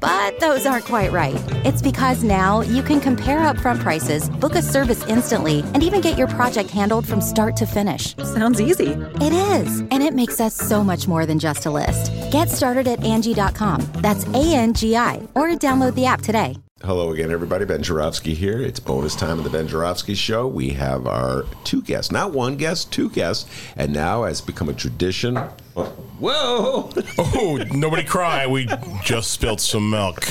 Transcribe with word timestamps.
But 0.00 0.38
those 0.40 0.66
aren't 0.66 0.84
quite 0.84 1.12
right. 1.12 1.42
It's 1.64 1.82
because 1.82 2.22
now 2.22 2.60
you 2.60 2.82
can 2.82 3.00
compare 3.00 3.38
upfront 3.38 3.80
prices, 3.80 4.28
book 4.28 4.54
a 4.54 4.62
service 4.62 5.04
instantly, 5.06 5.60
and 5.74 5.82
even 5.82 6.00
get 6.00 6.16
your 6.16 6.28
project 6.28 6.70
handled 6.70 7.06
from 7.06 7.20
start 7.20 7.56
to 7.56 7.66
finish. 7.66 8.16
Sounds 8.16 8.60
easy. 8.60 8.92
It 9.20 9.32
is, 9.32 9.80
and 9.80 10.02
it 10.02 10.14
makes 10.14 10.40
us 10.40 10.54
so 10.54 10.84
much 10.84 11.08
more 11.08 11.26
than 11.26 11.38
just 11.38 11.66
a 11.66 11.70
list. 11.70 12.12
Get 12.30 12.48
started 12.48 12.86
at 12.86 13.02
Angie.com. 13.02 13.86
That's 13.96 14.26
A 14.28 14.54
N 14.54 14.74
G 14.74 14.96
I, 14.96 15.16
or 15.34 15.48
download 15.48 15.94
the 15.94 16.06
app 16.06 16.22
today. 16.22 16.56
Hello 16.82 17.10
again, 17.10 17.32
everybody. 17.32 17.64
Ben 17.64 17.82
Joravsky 17.82 18.34
here. 18.34 18.62
It's 18.62 18.78
bonus 18.78 19.16
time 19.16 19.38
of 19.38 19.44
the 19.44 19.50
Ben 19.50 19.66
Joravsky 19.66 20.14
Show. 20.14 20.46
We 20.46 20.70
have 20.70 21.08
our 21.08 21.44
two 21.64 21.82
guests, 21.82 22.12
not 22.12 22.30
one 22.32 22.56
guest, 22.56 22.92
two 22.92 23.10
guests, 23.10 23.50
and 23.76 23.92
now 23.92 24.22
as 24.22 24.40
become 24.40 24.68
a 24.68 24.72
tradition. 24.74 25.40
Whoa! 25.84 26.90
Oh, 27.16 27.64
nobody 27.72 28.02
cry. 28.02 28.46
We 28.46 28.68
just 29.04 29.30
spilled 29.30 29.60
some 29.60 29.88
milk. 29.90 30.26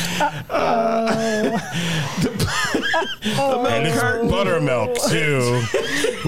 and 3.69 3.87
it's 3.87 4.31
buttermilk, 4.31 4.97
too, 5.09 5.61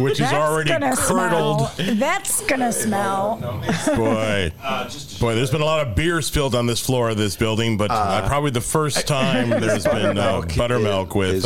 which 0.02 0.20
is 0.20 0.32
already 0.32 0.70
gonna 0.70 0.96
curdled. 0.96 1.70
Smell. 1.72 1.96
That's 1.96 2.42
gonna 2.46 2.72
smell. 2.72 3.38
Boy, 3.96 4.52
boy, 5.20 5.36
there's 5.36 5.52
been 5.52 5.62
a 5.62 5.66
lot 5.66 5.86
of 5.86 5.96
beer 5.96 6.22
spilled 6.22 6.56
on 6.56 6.66
this 6.66 6.80
floor 6.80 7.10
of 7.10 7.18
this 7.18 7.36
building, 7.36 7.76
but 7.78 7.92
uh, 7.92 8.28
probably 8.28 8.52
the 8.52 8.62
first 8.62 9.08
time 9.08 9.50
there's 9.62 9.84
been 9.84 10.18
uh, 10.18 10.42
buttermilk 10.56 11.16
with. 11.16 11.46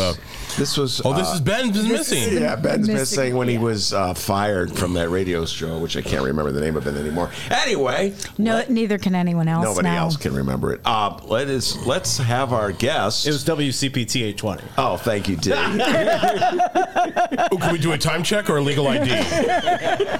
Is- 0.53 0.57
this 0.57 0.77
was. 0.77 1.01
oh, 1.05 1.13
this 1.13 1.27
uh, 1.29 1.33
is 1.33 1.41
Ben's 1.41 1.83
missing. 1.87 2.33
Yeah, 2.41 2.55
Ben's 2.55 2.87
Missing, 2.87 2.93
missing 2.95 3.35
when 3.35 3.47
he 3.47 3.57
was 3.57 3.93
uh, 3.93 4.13
fired 4.13 4.71
from 4.75 4.93
that 4.93 5.09
radio 5.09 5.45
show, 5.45 5.77
which 5.79 5.97
I 5.97 6.01
can't 6.01 6.23
remember 6.23 6.51
the 6.51 6.61
name 6.61 6.75
of 6.77 6.87
it 6.87 6.95
anymore. 6.95 7.29
Anyway, 7.49 8.13
No, 8.37 8.63
neither 8.69 8.97
can 8.97 9.15
anyone 9.15 9.47
else. 9.47 9.63
nobody 9.65 9.89
now. 9.89 10.03
else 10.03 10.17
can 10.17 10.33
remember 10.35 10.73
it. 10.73 10.81
Uh, 10.85 11.19
let 11.25 11.47
us 11.49 11.75
let's 11.85 12.17
have 12.17 12.53
our 12.53 12.71
guest. 12.71 13.25
It 13.27 13.31
was 13.31 13.43
WCPT 13.43 14.21
820. 14.23 14.63
oh, 14.77 14.97
thank 14.97 15.27
you, 15.27 15.35
Dee. 15.37 15.53
Oh, 17.51 17.57
can 17.57 17.73
we 17.73 17.79
do 17.79 17.91
a 17.91 17.97
time 17.97 18.23
check 18.23 18.49
or 18.49 18.57
a 18.57 18.61
legal 18.61 18.87
ID? 18.87 19.09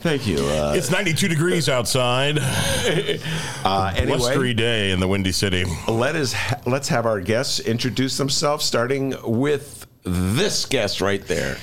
thank 0.00 0.26
you. 0.26 0.38
Uh, 0.38 0.74
It's 0.76 0.90
92 0.90 1.28
degrees 1.28 1.68
outside. 1.68 2.38
uh, 3.64 3.92
anyway, 3.96 4.16
Blustery 4.18 4.54
day 4.54 4.90
in 4.90 5.00
the 5.00 5.08
Windy 5.08 5.32
City. 5.32 5.64
let 5.88 6.16
us 6.16 6.32
ha- 6.32 6.60
let's 6.66 6.88
have 6.88 7.06
our 7.06 7.20
guests 7.20 7.60
introduce 7.60 8.16
themselves, 8.16 8.64
starting 8.64 9.14
with 9.24 9.86
this 10.04 10.64
guest 10.66 11.00
right 11.00 11.26
there. 11.26 11.56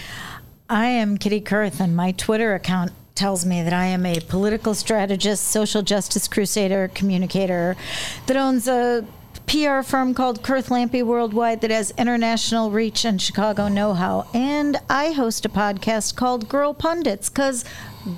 I 0.69 0.87
am 0.87 1.17
Kitty 1.17 1.41
Kurth, 1.41 1.79
and 1.79 1.95
my 1.95 2.11
Twitter 2.11 2.53
account 2.55 2.91
tells 3.15 3.45
me 3.45 3.61
that 3.61 3.73
I 3.73 3.85
am 3.85 4.05
a 4.05 4.19
political 4.21 4.73
strategist, 4.73 5.43
social 5.49 5.81
justice 5.83 6.27
crusader, 6.27 6.89
communicator 6.95 7.75
that 8.25 8.35
owns 8.37 8.67
a 8.67 9.05
PR 9.45 9.81
firm 9.81 10.13
called 10.13 10.41
Kurth 10.41 10.69
Lampe 10.69 11.03
Worldwide 11.03 11.61
that 11.61 11.69
has 11.69 11.91
international 11.97 12.71
reach 12.71 13.05
and 13.05 13.21
Chicago 13.21 13.67
know 13.67 13.93
how. 13.93 14.25
And 14.33 14.77
I 14.89 15.11
host 15.11 15.45
a 15.45 15.49
podcast 15.49 16.15
called 16.15 16.49
Girl 16.49 16.73
Pundits 16.73 17.29
because 17.29 17.65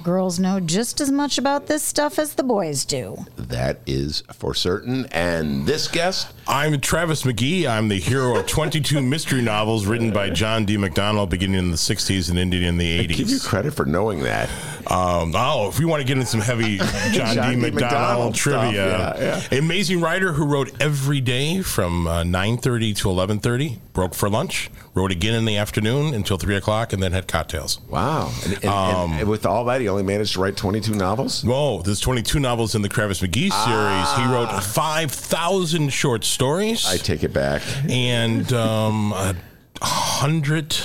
girls 0.04 0.40
know 0.40 0.60
just 0.60 1.00
as 1.02 1.12
much 1.12 1.38
about 1.38 1.68
this 1.68 1.84
stuff 1.84 2.18
as 2.20 2.34
the 2.36 2.44
boys 2.44 2.86
do. 2.86 3.18
That 3.38 3.80
is 3.86 4.24
for 4.34 4.54
certain. 4.54 5.06
And 5.12 5.66
this 5.66 5.88
guest, 5.88 6.34
I'm 6.48 6.80
Travis 6.82 7.24
McGee. 7.24 7.68
I'm 7.68 7.88
the 7.88 8.00
hero 8.00 8.38
of 8.40 8.48
22 8.48 9.02
mystery 9.04 9.42
novels 9.42 9.86
written 9.86 10.12
by 10.12 10.30
John 10.30 10.66
D. 10.66 10.78
MacDonald 10.78 11.30
beginning 11.30 11.60
in 11.60 11.72
the 11.72 11.78
60s 11.78 12.30
and 12.30 12.40
ending 12.40 12.64
in 12.64 12.78
the 12.78 13.00
80s. 13.08 13.16
give 13.18 13.30
you 13.30 13.40
credit 13.40 13.72
for 13.74 13.86
knowing 13.86 14.22
that. 14.24 14.50
Um, 14.88 15.34
oh, 15.36 15.68
if 15.70 15.80
we 15.80 15.86
want 15.86 16.02
to 16.02 16.08
get 16.08 16.18
into 16.18 16.28
some 16.28 16.42
heavy 16.42 16.78
John, 17.12 17.36
John 17.36 17.50
D. 17.50 17.56
D. 17.56 17.62
MacDonald, 17.62 17.74
MacDonald 17.74 18.36
stuff, 18.38 18.62
trivia, 18.62 19.16
yeah, 19.52 19.58
amazing 19.58 20.00
writer 20.02 20.34
who 20.34 20.46
wrote 20.46 20.72
every 20.80 21.22
day 21.22 21.62
from 21.62 22.06
uh, 22.08 22.24
9.30 22.24 22.96
to 22.98 23.08
11.30, 23.08 23.80
broke 23.94 24.14
for 24.14 24.30
lunch, 24.30 24.70
wrote 24.94 25.12
again 25.12 25.34
in 25.34 25.46
the 25.46 25.58
afternoon 25.58 26.14
until 26.14 26.38
3 26.38 26.56
o'clock, 26.56 26.94
and 26.94 27.02
then 27.02 27.12
had 27.14 27.28
cocktails. 27.28 27.80
Wow. 27.90 28.32
And, 28.44 28.54
and- 28.56 28.66
Um, 28.66 29.12
and 29.14 29.28
with 29.30 29.46
all 29.48 29.66
that, 29.66 29.75
he 29.82 29.88
only 29.90 30.04
managed 30.04 30.34
to 30.34 30.42
write 30.42 30.56
22 30.58 30.94
novels? 30.96 31.44
Whoa, 31.44 31.82
there's 31.82 32.00
22 32.00 32.40
novels 32.40 32.76
in 32.76 32.82
the 32.82 32.90
Travis 32.90 33.22
McGee 33.22 33.52
series. 33.52 34.18
He 34.28 34.34
wrote 34.34 34.64
5,000 34.64 35.90
short 35.92 36.24
stories. 36.24 36.86
I 36.86 36.98
take 36.98 37.24
it 37.24 37.34
back. 37.34 37.62
and 37.90 38.52
um, 38.54 39.12
a 39.14 39.36
hundred 39.82 40.76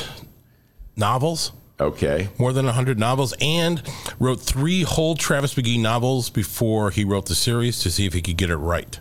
novels, 0.97 1.53
Okay. 1.81 2.29
more 2.39 2.53
than 2.53 2.67
a 2.67 2.73
hundred 2.73 2.99
novels, 2.99 3.35
and 3.41 3.83
wrote 4.19 4.41
three 4.41 4.83
whole 4.83 5.15
Travis 5.15 5.55
McGee 5.55 5.81
novels 5.81 6.29
before 6.31 6.91
he 6.91 7.05
wrote 7.05 7.27
the 7.27 7.35
series 7.35 7.79
to 7.81 7.91
see 7.91 8.07
if 8.07 8.13
he 8.13 8.21
could 8.21 8.37
get 8.37 8.51
it 8.51 8.57
right, 8.57 8.99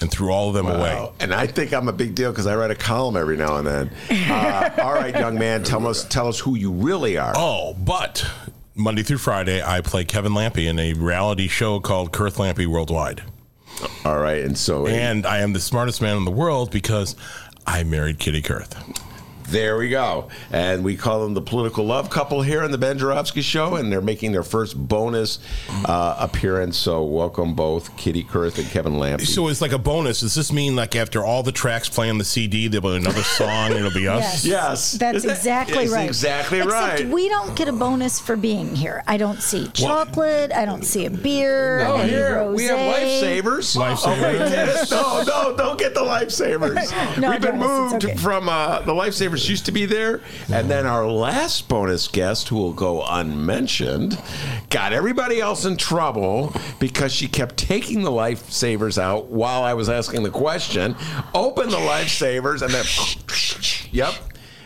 and 0.00 0.10
threw 0.10 0.30
all 0.32 0.48
of 0.48 0.54
them 0.54 0.66
away. 0.66 1.10
And 1.20 1.34
I 1.34 1.46
think 1.48 1.72
I'm 1.72 1.88
a 1.88 1.92
big 1.92 2.14
deal 2.14 2.30
because 2.30 2.46
I 2.46 2.54
write 2.54 2.70
a 2.70 2.76
column 2.76 3.16
every 3.16 3.36
now 3.36 3.56
and 3.56 3.66
then. 3.66 3.90
Uh, 4.32 4.70
all 4.82 4.94
right, 4.94 5.14
young 5.14 5.36
man, 5.38 5.62
tell 5.62 5.86
us 5.86 6.04
tell 6.04 6.26
us 6.28 6.38
who 6.38 6.56
you 6.56 6.70
really 6.70 7.18
are. 7.18 7.32
Oh, 7.36 7.74
but 7.74 8.24
Monday 8.74 9.02
through 9.02 9.18
Friday, 9.18 9.62
I 9.62 9.80
play 9.82 10.04
Kevin 10.04 10.32
Lampe 10.32 10.66
in 10.66 10.78
a 10.78 10.94
reality 10.94 11.46
show 11.48 11.78
called 11.80 12.12
Kurth 12.12 12.36
Lampe 12.36 12.66
Worldwide, 12.66 13.22
All 14.04 14.18
right, 14.18 14.42
and 14.42 14.56
so 14.56 14.86
and 14.86 15.26
I 15.26 15.38
am 15.40 15.52
the 15.52 15.60
smartest 15.60 16.00
man 16.00 16.16
in 16.16 16.24
the 16.24 16.30
world 16.30 16.70
because 16.70 17.14
I 17.66 17.84
married 17.84 18.18
Kitty 18.18 18.40
Kurth. 18.42 18.74
There 19.52 19.76
we 19.76 19.90
go. 19.90 20.28
And 20.50 20.82
we 20.82 20.96
call 20.96 21.22
them 21.22 21.34
the 21.34 21.42
political 21.42 21.84
love 21.84 22.08
couple 22.08 22.40
here 22.40 22.62
on 22.62 22.70
the 22.70 22.78
Ben 22.78 22.96
Joravsky 22.98 23.42
Show, 23.42 23.76
and 23.76 23.92
they're 23.92 24.00
making 24.00 24.32
their 24.32 24.42
first 24.42 24.76
bonus 24.88 25.38
uh, 25.84 26.16
appearance. 26.18 26.78
So 26.78 27.04
welcome 27.04 27.54
both 27.54 27.94
Kitty 27.98 28.24
Kurth 28.24 28.58
and 28.58 28.66
Kevin 28.70 28.94
Lampe. 28.94 29.26
So 29.26 29.48
it's 29.48 29.60
like 29.60 29.72
a 29.72 29.78
bonus. 29.78 30.20
Does 30.20 30.34
this 30.34 30.50
mean 30.52 30.74
like 30.74 30.96
after 30.96 31.22
all 31.22 31.42
the 31.42 31.52
tracks 31.52 31.90
play 31.90 32.08
on 32.08 32.16
the 32.16 32.24
CD, 32.24 32.66
there'll 32.66 32.88
be 32.90 32.96
another 32.96 33.22
song? 33.22 33.72
It'll 33.72 33.90
be 33.92 34.08
us. 34.08 34.42
Yes. 34.44 34.92
That's 34.92 35.18
Is 35.18 35.24
that- 35.24 35.36
exactly 35.36 35.88
right. 35.88 36.06
exactly 36.08 36.58
Except 36.60 36.72
right. 36.72 37.08
we 37.08 37.28
don't 37.28 37.54
get 37.54 37.68
a 37.68 37.72
bonus 37.72 38.18
for 38.18 38.36
being 38.36 38.74
here. 38.74 39.02
I 39.06 39.18
don't 39.18 39.42
see 39.42 39.68
chocolate. 39.74 40.50
I 40.52 40.64
don't 40.64 40.84
see 40.84 41.04
a 41.04 41.10
beer. 41.10 41.80
Oh, 41.86 41.96
any 41.98 42.10
here 42.10 42.50
we 42.50 42.64
have 42.64 42.78
lifesavers. 42.78 43.76
Lifesavers. 43.76 44.88
Oh, 44.92 45.24
wait, 45.26 45.28
no, 45.28 45.50
no, 45.50 45.56
don't 45.58 45.78
get 45.78 45.92
the 45.94 46.00
lifesavers. 46.00 46.90
No, 47.18 47.30
We've 47.30 47.40
been 47.40 47.58
moved 47.58 48.04
okay. 48.06 48.16
from 48.16 48.48
uh, 48.48 48.80
the 48.82 48.92
lifesavers 48.92 49.41
used 49.48 49.66
to 49.66 49.72
be 49.72 49.86
there, 49.86 50.20
and 50.52 50.70
then 50.70 50.86
our 50.86 51.06
last 51.06 51.68
bonus 51.68 52.08
guest, 52.08 52.48
who 52.48 52.56
will 52.56 52.72
go 52.72 53.04
unmentioned, 53.06 54.20
got 54.70 54.92
everybody 54.92 55.40
else 55.40 55.64
in 55.64 55.76
trouble 55.76 56.54
because 56.78 57.12
she 57.12 57.28
kept 57.28 57.56
taking 57.56 58.02
the 58.02 58.10
lifesavers 58.10 58.98
out 58.98 59.26
while 59.26 59.62
I 59.62 59.74
was 59.74 59.88
asking 59.88 60.22
the 60.22 60.30
question. 60.30 60.96
Open 61.34 61.68
the 61.68 61.76
lifesavers, 61.76 62.62
and 62.62 62.72
then, 62.72 62.84
yep. 63.92 64.14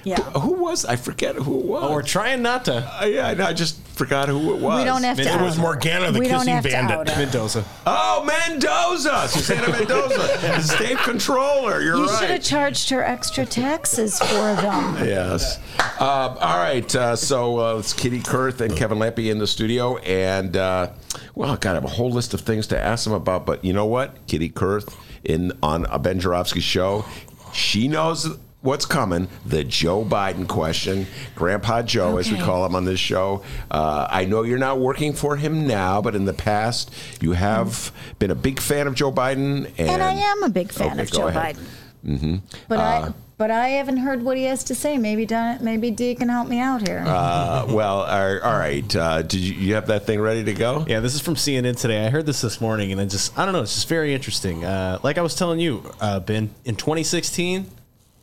Yeah. 0.06 0.20
Who 0.38 0.52
was? 0.52 0.84
I 0.84 0.94
forget 0.94 1.34
who 1.34 1.58
it 1.58 1.66
was. 1.66 1.82
Oh, 1.82 1.92
we're 1.92 2.02
trying 2.02 2.40
not 2.40 2.66
to. 2.66 2.74
Uh, 2.76 3.06
yeah, 3.06 3.26
I 3.26 3.34
know, 3.34 3.44
I 3.44 3.52
just 3.52 3.80
forgot 3.88 4.28
who 4.28 4.54
it 4.54 4.60
was. 4.60 4.78
We 4.78 4.84
don't 4.84 5.02
have 5.02 5.16
to. 5.16 5.22
It 5.24 5.40
was. 5.40 5.58
Morgana, 5.58 6.12
the 6.12 6.20
we 6.20 6.28
don't 6.28 6.38
kissing 6.46 6.54
have 6.54 6.62
to 6.62 6.70
bandit. 6.70 7.08
out. 7.10 7.18
Mendoza. 7.18 7.64
Oh, 7.88 8.22
Mendoza, 8.24 9.26
Susana 9.26 9.68
Mendoza, 9.68 10.16
the 10.40 10.60
state 10.60 10.98
controller. 10.98 11.80
You're 11.82 11.96
You 11.96 12.06
right. 12.06 12.18
should 12.20 12.30
have 12.30 12.42
charged 12.44 12.88
her 12.90 13.02
extra 13.02 13.44
taxes 13.44 14.16
for 14.20 14.26
them. 14.54 14.96
Yes. 15.04 15.58
Uh, 15.98 16.36
all 16.40 16.56
right. 16.58 16.94
Uh, 16.94 17.16
so 17.16 17.58
uh, 17.58 17.78
it's 17.78 17.92
Kitty 17.92 18.20
Kurth 18.20 18.60
and 18.60 18.76
Kevin 18.76 18.98
Lampe 18.98 19.28
in 19.28 19.38
the 19.38 19.46
studio, 19.48 19.96
and 19.98 20.56
uh, 20.56 20.92
well, 21.34 21.56
God, 21.56 21.70
I 21.72 21.74
have 21.74 21.84
a 21.84 21.88
whole 21.88 22.12
list 22.12 22.32
of 22.32 22.42
things 22.42 22.68
to 22.68 22.78
ask 22.80 23.02
them 23.02 23.12
about. 23.12 23.44
But 23.44 23.64
you 23.64 23.72
know 23.72 23.86
what? 23.86 24.24
Kitty 24.28 24.50
Kurth 24.50 24.94
in 25.24 25.50
on 25.64 25.84
a 25.86 25.98
Ben 25.98 26.20
Joravsky 26.20 26.60
show, 26.60 27.04
she 27.52 27.88
knows 27.88 28.38
what's 28.66 28.84
coming. 28.84 29.28
The 29.46 29.64
Joe 29.64 30.04
Biden 30.04 30.46
question, 30.46 31.06
Grandpa 31.34 31.82
Joe, 31.82 32.18
as 32.18 32.30
we 32.30 32.36
call 32.38 32.66
him 32.66 32.74
on 32.74 32.84
this 32.84 33.00
show. 33.00 33.42
Uh, 33.70 34.06
I 34.10 34.24
know 34.26 34.42
you're 34.42 34.58
not 34.58 34.78
working 34.80 35.12
for 35.14 35.36
him 35.36 35.66
now, 35.66 36.02
but 36.02 36.14
in 36.14 36.24
the 36.26 36.34
past, 36.34 36.92
you 37.20 37.32
have 37.32 37.92
been 38.18 38.30
a 38.30 38.34
big 38.34 38.60
fan 38.60 38.86
of 38.86 38.94
Joe 38.94 39.12
Biden, 39.12 39.70
and, 39.78 39.88
And 39.88 40.02
I 40.02 40.12
am 40.12 40.42
a 40.42 40.48
big 40.50 40.72
fan 40.72 40.92
Okay, 40.92 41.02
of 41.02 41.10
Joe 41.10 41.28
ahead. 41.28 41.56
Biden. 41.56 42.40
But 42.68 42.78
I 42.78 43.12
but 43.38 43.50
I 43.50 43.68
haven't 43.68 43.98
heard 43.98 44.22
what 44.22 44.38
he 44.38 44.44
has 44.44 44.64
to 44.64 44.74
say. 44.74 44.96
Maybe 44.96 45.26
Don, 45.26 45.62
maybe 45.62 45.90
Dee 45.90 46.14
can 46.14 46.28
help 46.30 46.48
me 46.48 46.58
out 46.58 46.86
here. 46.86 47.04
Uh, 47.06 47.66
well, 47.68 48.00
all 48.02 48.40
all 48.40 48.58
right. 48.58 48.96
Uh, 48.96 49.22
did 49.22 49.40
you, 49.40 49.54
you 49.54 49.74
have 49.74 49.88
that 49.88 50.06
thing 50.06 50.20
ready 50.20 50.42
to 50.44 50.54
go? 50.54 50.84
Yeah, 50.88 51.00
this 51.00 51.14
is 51.14 51.20
from 51.20 51.34
CNN 51.34 51.78
today. 51.78 52.06
I 52.06 52.10
heard 52.10 52.24
this 52.24 52.40
this 52.40 52.60
morning, 52.60 52.92
and 52.92 53.00
it 53.00 53.06
just, 53.06 53.36
I 53.38 53.44
don't 53.44 53.52
know, 53.52 53.62
it's 53.62 53.74
just 53.74 53.88
very 53.88 54.14
interesting. 54.14 54.64
Uh, 54.64 54.98
like 55.02 55.18
I 55.18 55.20
was 55.22 55.34
telling 55.34 55.60
you, 55.60 55.82
uh, 56.00 56.20
Ben, 56.20 56.48
in 56.64 56.76
2016, 56.76 57.70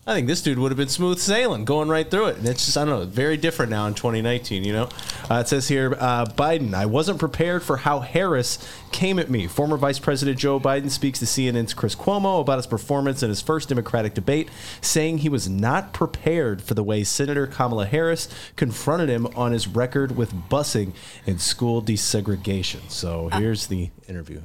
I 0.06 0.14
think 0.16 0.28
this 0.28 0.42
dude 0.42 0.60
would 0.60 0.70
have 0.70 0.78
been 0.78 0.90
smooth 0.90 1.18
sailing, 1.18 1.64
going 1.64 1.88
right 1.88 2.10
through 2.10 2.26
it. 2.26 2.38
And 2.38 2.46
it's 2.46 2.66
just, 2.66 2.78
I 2.78 2.84
don't 2.84 3.00
know, 3.00 3.06
very 3.06 3.38
different 3.38 3.72
now 3.72 3.88
in 3.88 3.94
2019, 3.94 4.66
you 4.66 4.74
know? 4.74 4.90
Uh, 5.32 5.36
it 5.36 5.48
says 5.48 5.70
here 5.70 5.96
uh, 5.98 6.26
Biden, 6.26 6.74
I 6.74 6.86
wasn't 6.86 7.20
prepared 7.20 7.64
for 7.64 7.78
how 7.78 8.02
Harris 8.02 8.60
came 8.92 9.18
at 9.18 9.30
me. 9.30 9.48
Former 9.48 9.78
Vice 9.78 10.00
President 10.00 10.38
Joe 10.38 10.60
Biden 10.60 10.90
speaks 10.90 11.20
to 11.20 11.26
CNN's 11.26 11.74
Chris 11.74 11.96
Cuomo 11.96 12.42
about 12.42 12.58
his 12.58 12.68
performance 12.68 13.24
in 13.24 13.30
his 13.30 13.40
first 13.42 13.70
Democratic 13.70 14.14
debate, 14.14 14.50
saying 14.82 15.20
he 15.20 15.30
was 15.30 15.48
not 15.48 15.94
prepared 15.94 16.62
for 16.62 16.74
the 16.74 16.84
way 16.84 17.06
Senator 17.06 17.48
Kamala 17.48 17.86
Harris 17.86 18.28
confronted 18.58 19.08
him 19.08 19.26
on 19.38 19.54
his 19.54 19.70
record 19.70 20.18
with 20.18 20.34
busing 20.50 20.92
and 21.26 21.40
school 21.40 21.82
desegregation. 21.82 22.90
So 22.90 23.30
here's 23.30 23.68
the 23.68 23.90
interview. 24.10 24.42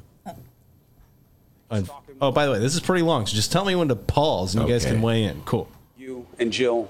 And- 1.68 1.90
oh, 2.20 2.30
by 2.30 2.46
the 2.46 2.52
way, 2.52 2.58
this 2.58 2.74
is 2.74 2.80
pretty 2.80 3.02
long, 3.02 3.26
so 3.26 3.34
just 3.34 3.52
tell 3.52 3.64
me 3.64 3.74
when 3.74 3.88
to 3.88 3.96
pause 3.96 4.54
and 4.54 4.66
you 4.66 4.72
guys 4.72 4.84
Okay. 4.84 4.94
can 4.94 5.02
weigh 5.02 5.24
in. 5.24 5.42
Cool. 5.44 5.68
You 5.96 6.26
and 6.38 6.52
Jill, 6.52 6.88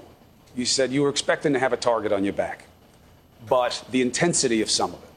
you 0.55 0.65
said 0.65 0.91
you 0.91 1.01
were 1.01 1.09
expecting 1.09 1.53
to 1.53 1.59
have 1.59 1.73
a 1.73 1.77
target 1.77 2.11
on 2.11 2.23
your 2.23 2.33
back, 2.33 2.65
but 3.47 3.83
the 3.91 4.01
intensity 4.01 4.61
of 4.61 4.69
some 4.69 4.93
of 4.93 5.01
it. 5.03 5.09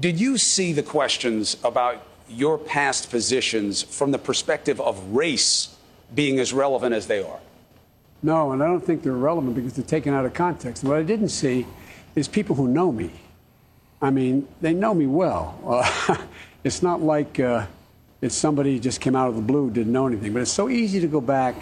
Did 0.00 0.20
you 0.20 0.36
see 0.38 0.72
the 0.72 0.82
questions 0.82 1.56
about 1.64 2.02
your 2.28 2.58
past 2.58 3.10
positions 3.10 3.82
from 3.82 4.10
the 4.10 4.18
perspective 4.18 4.80
of 4.80 5.02
race 5.14 5.74
being 6.14 6.38
as 6.38 6.52
relevant 6.52 6.94
as 6.94 7.06
they 7.06 7.22
are? 7.22 7.38
No, 8.22 8.52
and 8.52 8.62
I 8.62 8.66
don't 8.66 8.84
think 8.84 9.02
they're 9.02 9.12
relevant 9.12 9.54
because 9.54 9.74
they're 9.74 9.84
taken 9.84 10.12
out 10.12 10.24
of 10.26 10.34
context. 10.34 10.82
What 10.84 10.96
I 10.96 11.02
didn't 11.02 11.28
see 11.28 11.66
is 12.14 12.28
people 12.28 12.56
who 12.56 12.66
know 12.68 12.90
me. 12.90 13.10
I 14.02 14.10
mean, 14.10 14.48
they 14.60 14.74
know 14.74 14.92
me 14.94 15.06
well. 15.06 15.58
Uh, 15.66 16.16
it's 16.64 16.82
not 16.82 17.00
like 17.00 17.38
uh, 17.40 17.66
it's 18.26 18.34
somebody 18.34 18.78
just 18.78 19.00
came 19.00 19.16
out 19.16 19.28
of 19.28 19.36
the 19.36 19.42
blue, 19.42 19.70
didn't 19.70 19.92
know 19.92 20.06
anything. 20.06 20.32
But 20.32 20.42
it's 20.42 20.52
so 20.52 20.68
easy 20.68 21.00
to 21.00 21.06
go 21.06 21.20
back 21.20 21.54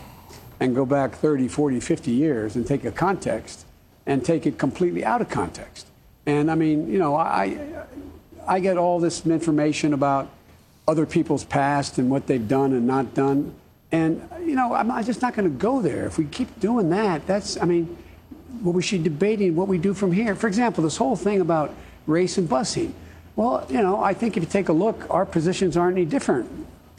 and 0.61 0.75
go 0.75 0.87
back 0.87 1.15
30, 1.15 1.49
40, 1.49 1.81
50 1.81 2.11
years 2.11 2.57
and 2.57 2.67
take 2.67 2.85
a 2.85 2.93
context 2.93 3.67
and 4.07 4.25
take 4.25 4.47
it 4.47 4.59
completely 4.59 5.05
out 5.05 5.21
of 5.21 5.29
context. 5.29 5.87
And 6.27 6.51
I 6.51 6.55
mean, 6.55 6.91
you 6.91 6.99
know, 6.99 7.17
I, 7.17 7.85
I 8.47 8.61
get 8.61 8.77
all 8.77 8.99
this 8.99 9.27
information 9.27 9.93
about 9.93 10.31
other 10.87 11.07
people's 11.07 11.45
past 11.45 11.99
and 11.99 12.11
what 12.11 12.27
they've 12.27 12.47
done 12.47 12.73
and 12.73 12.87
not 12.87 13.15
done. 13.15 13.55
And, 13.93 14.29
you 14.41 14.55
know, 14.55 14.75
I'm, 14.75 14.91
I'm 14.91 15.05
just 15.05 15.23
not 15.23 15.35
going 15.35 15.51
to 15.51 15.57
go 15.57 15.81
there. 15.81 16.07
If 16.07 16.19
we 16.19 16.25
keep 16.25 16.61
doing 16.61 16.91
that, 16.91 17.27
that's, 17.27 17.61
I 17.61 17.65
mean, 17.65 17.97
what 18.63 18.75
we 18.75 18.83
should 18.83 19.03
be 19.03 19.11
debating 19.11 19.57
what 19.57 19.69
we 19.69 19.79
do 19.79 19.95
from 19.95 20.13
here. 20.13 20.35
For 20.35 20.47
example, 20.47 20.85
this 20.85 20.97
whole 20.97 21.17
thing 21.17 21.41
about 21.41 21.75
race 22.07 22.39
and 22.39 22.49
busing. 22.49 22.93
Well, 23.37 23.67
you 23.69 23.83
know, 23.83 24.01
I 24.03 24.15
think 24.15 24.37
if 24.37 24.43
you 24.43 24.49
take 24.49 24.69
a 24.69 24.73
look, 24.73 25.07
our 25.11 25.27
positions 25.27 25.77
aren't 25.77 25.97
any 25.97 26.07
different 26.07 26.49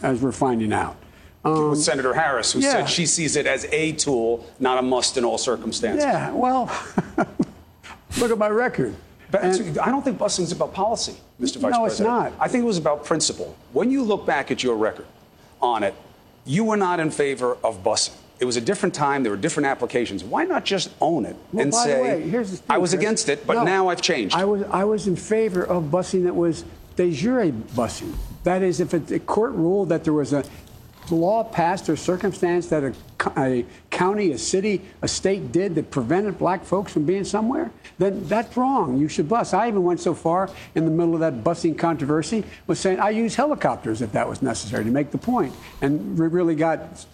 as 0.02 0.22
we're 0.22 0.32
finding 0.32 0.74
out. 0.74 0.98
Um, 1.46 1.72
With 1.72 1.80
Senator 1.82 2.14
Harris, 2.14 2.52
who 2.52 2.60
yeah. 2.60 2.72
said 2.72 2.90
she 2.90 3.06
sees 3.06 3.36
it 3.36 3.46
as 3.46 3.66
a 3.72 3.92
tool, 3.94 4.46
not 4.60 4.78
a 4.80 4.82
must 4.82 5.18
in 5.18 5.24
all 5.24 5.38
circumstances. 5.38 6.04
yeah, 6.04 6.32
well, 6.32 6.72
look 8.20 8.32
at 8.32 8.38
my 8.38 8.50
record. 8.50 8.96
But 9.32 9.44
And- 9.44 9.78
I 9.80 9.86
don't 9.92 10.04
think 10.04 10.18
busing 10.18 10.42
is 10.42 10.52
about 10.52 10.74
policy, 10.74 11.16
Mr. 11.40 11.58
Vice 11.58 11.72
No, 11.74 11.86
it's 11.86 12.00
not. 12.00 12.34
I 12.40 12.48
think 12.48 12.64
it 12.64 12.68
was 12.68 12.78
about 12.78 13.06
principle. 13.06 13.56
When 13.74 13.92
you 13.92 14.04
look 14.04 14.26
back 14.26 14.52
at 14.52 14.64
your 14.64 14.76
record 14.76 15.06
on 15.62 15.84
it, 15.84 15.94
you 16.46 16.64
were 16.64 16.78
not 16.78 17.00
in 17.00 17.12
favor 17.12 17.58
of 17.64 17.84
busing. 17.84 18.14
It 18.40 18.46
was 18.46 18.58
a 18.58 18.62
different 18.62 18.94
time. 18.94 19.24
There 19.24 19.32
were 19.32 19.38
different 19.38 19.68
applications. 19.68 20.24
Why 20.24 20.44
not 20.44 20.66
just 20.66 20.92
own 21.00 21.26
it 21.26 21.36
Well, 21.54 21.64
and 21.64 21.74
say, 21.74 22.02
way, 22.02 22.30
here's 22.30 22.52
thing, 22.60 22.62
I 22.70 22.78
was 22.78 22.92
Chris. 22.92 23.02
against 23.02 23.30
it, 23.30 23.48
but 23.48 23.54
No, 23.54 23.64
now 23.64 23.88
I've 23.88 24.02
changed? 24.02 24.36
I 24.36 24.46
was 24.46 24.64
I 24.70 24.84
was 24.84 25.08
in 25.08 25.16
favor 25.16 25.64
of 25.64 25.86
busing 25.86 26.24
that 26.26 26.36
was 26.36 26.66
de 26.96 27.12
jure 27.12 27.46
busing. 27.76 28.14
That 28.44 28.62
is, 28.62 28.80
if 28.80 28.94
a 28.94 29.20
court 29.20 29.54
ruled 29.54 29.90
that 29.90 30.04
there 30.04 30.14
was 30.14 30.34
a 30.34 30.44
law 31.12 31.44
passed 31.44 31.88
or 31.90 31.96
circumstance 31.96 32.68
that 32.68 32.84
a, 32.84 32.94
a 33.38 33.66
county, 33.90 34.32
a 34.32 34.38
city, 34.38 34.82
a 35.02 35.08
state 35.08 35.52
did 35.52 35.76
that 35.76 35.92
prevented 35.92 36.38
black 36.38 36.64
folks 36.64 36.92
from 36.92 37.06
being 37.06 37.24
somewhere, 37.24 37.72
then 37.98 38.28
that's 38.28 38.56
wrong. 38.58 38.98
You 38.98 39.08
should 39.08 39.30
bus. 39.30 39.54
I 39.54 39.68
even 39.68 39.84
went 39.84 40.00
so 40.00 40.14
far 40.14 40.50
in 40.74 40.86
the 40.86 40.92
middle 40.92 41.14
of 41.14 41.20
that 41.22 41.44
busing 41.44 41.78
controversy 41.78 42.44
was 42.68 42.80
saying 42.80 43.00
I 43.00 43.12
use 43.12 43.36
helicopters 43.36 44.02
if 44.02 44.12
that 44.12 44.28
was 44.28 44.42
necessary 44.42 44.84
to 44.84 44.92
make 44.92 45.12
the 45.12 45.18
point, 45.18 45.54
and 45.82 46.18
we 46.18 46.28
really 46.28 46.56
got 46.56 47.06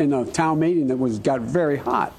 in 0.00 0.12
a 0.12 0.24
town 0.24 0.58
meeting 0.60 0.88
that 0.88 0.96
was 0.96 1.18
got 1.18 1.40
very 1.42 1.76
hot. 1.76 2.12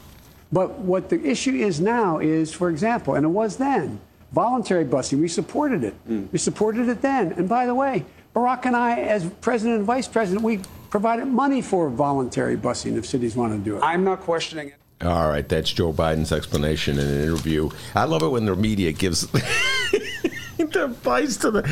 But 0.51 0.79
what 0.79 1.09
the 1.09 1.21
issue 1.25 1.53
is 1.53 1.79
now 1.81 2.19
is, 2.19 2.53
for 2.53 2.69
example, 2.69 3.15
and 3.15 3.25
it 3.25 3.29
was 3.29 3.57
then, 3.57 3.99
voluntary 4.31 4.85
busing. 4.85 5.19
We 5.19 5.27
supported 5.27 5.83
it. 5.83 5.93
Hmm. 6.05 6.25
We 6.31 6.39
supported 6.39 6.87
it 6.89 7.01
then. 7.01 7.33
And 7.33 7.49
by 7.49 7.65
the 7.65 7.75
way, 7.75 8.05
Barack 8.35 8.65
and 8.65 8.75
I, 8.75 8.99
as 8.99 9.25
president 9.41 9.77
and 9.77 9.85
vice 9.85 10.07
president, 10.07 10.43
we 10.43 10.59
provided 10.89 11.25
money 11.25 11.61
for 11.61 11.89
voluntary 11.89 12.57
busing 12.57 12.97
if 12.97 13.05
cities 13.05 13.35
want 13.35 13.53
to 13.53 13.59
do 13.59 13.77
it. 13.77 13.81
I'm 13.81 14.03
not 14.03 14.21
questioning 14.21 14.69
it. 14.69 14.75
All 15.05 15.29
right, 15.29 15.47
that's 15.47 15.71
Joe 15.71 15.91
Biden's 15.91 16.31
explanation 16.31 16.99
in 16.99 17.07
an 17.07 17.21
interview. 17.23 17.71
I 17.95 18.03
love 18.03 18.21
it 18.21 18.27
when 18.27 18.45
the 18.45 18.55
media 18.55 18.91
gives 18.91 19.27
the 20.71 20.85
advice 20.85 21.37
to 21.37 21.51
the. 21.51 21.63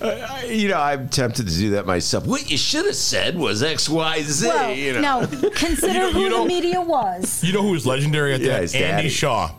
Uh, 0.00 0.42
you 0.46 0.68
know, 0.68 0.78
I'm 0.80 1.08
tempted 1.08 1.46
to 1.48 1.54
do 1.54 1.70
that 1.70 1.86
myself. 1.86 2.26
What 2.26 2.50
you 2.50 2.56
should 2.56 2.86
have 2.86 2.96
said 2.96 3.36
was 3.36 3.62
X, 3.62 3.88
Y, 3.88 4.22
Z. 4.22 4.46
Well, 4.48 4.72
you 4.74 4.92
know. 4.94 5.00
now 5.00 5.26
consider 5.54 5.92
You 5.92 5.98
know- 5.98 6.12
who 6.12 6.20
you 6.20 6.28
know- 6.30 6.42
the 6.42 6.48
media 6.48 6.80
was. 6.80 7.42
You 7.44 7.52
know 7.52 7.62
who 7.62 7.72
was 7.72 7.86
legendary 7.86 8.34
at 8.34 8.40
Yeah, 8.40 8.52
that? 8.54 8.62
his 8.62 8.74
Andy 8.74 8.86
daddy. 8.88 9.08
Shaw. 9.08 9.50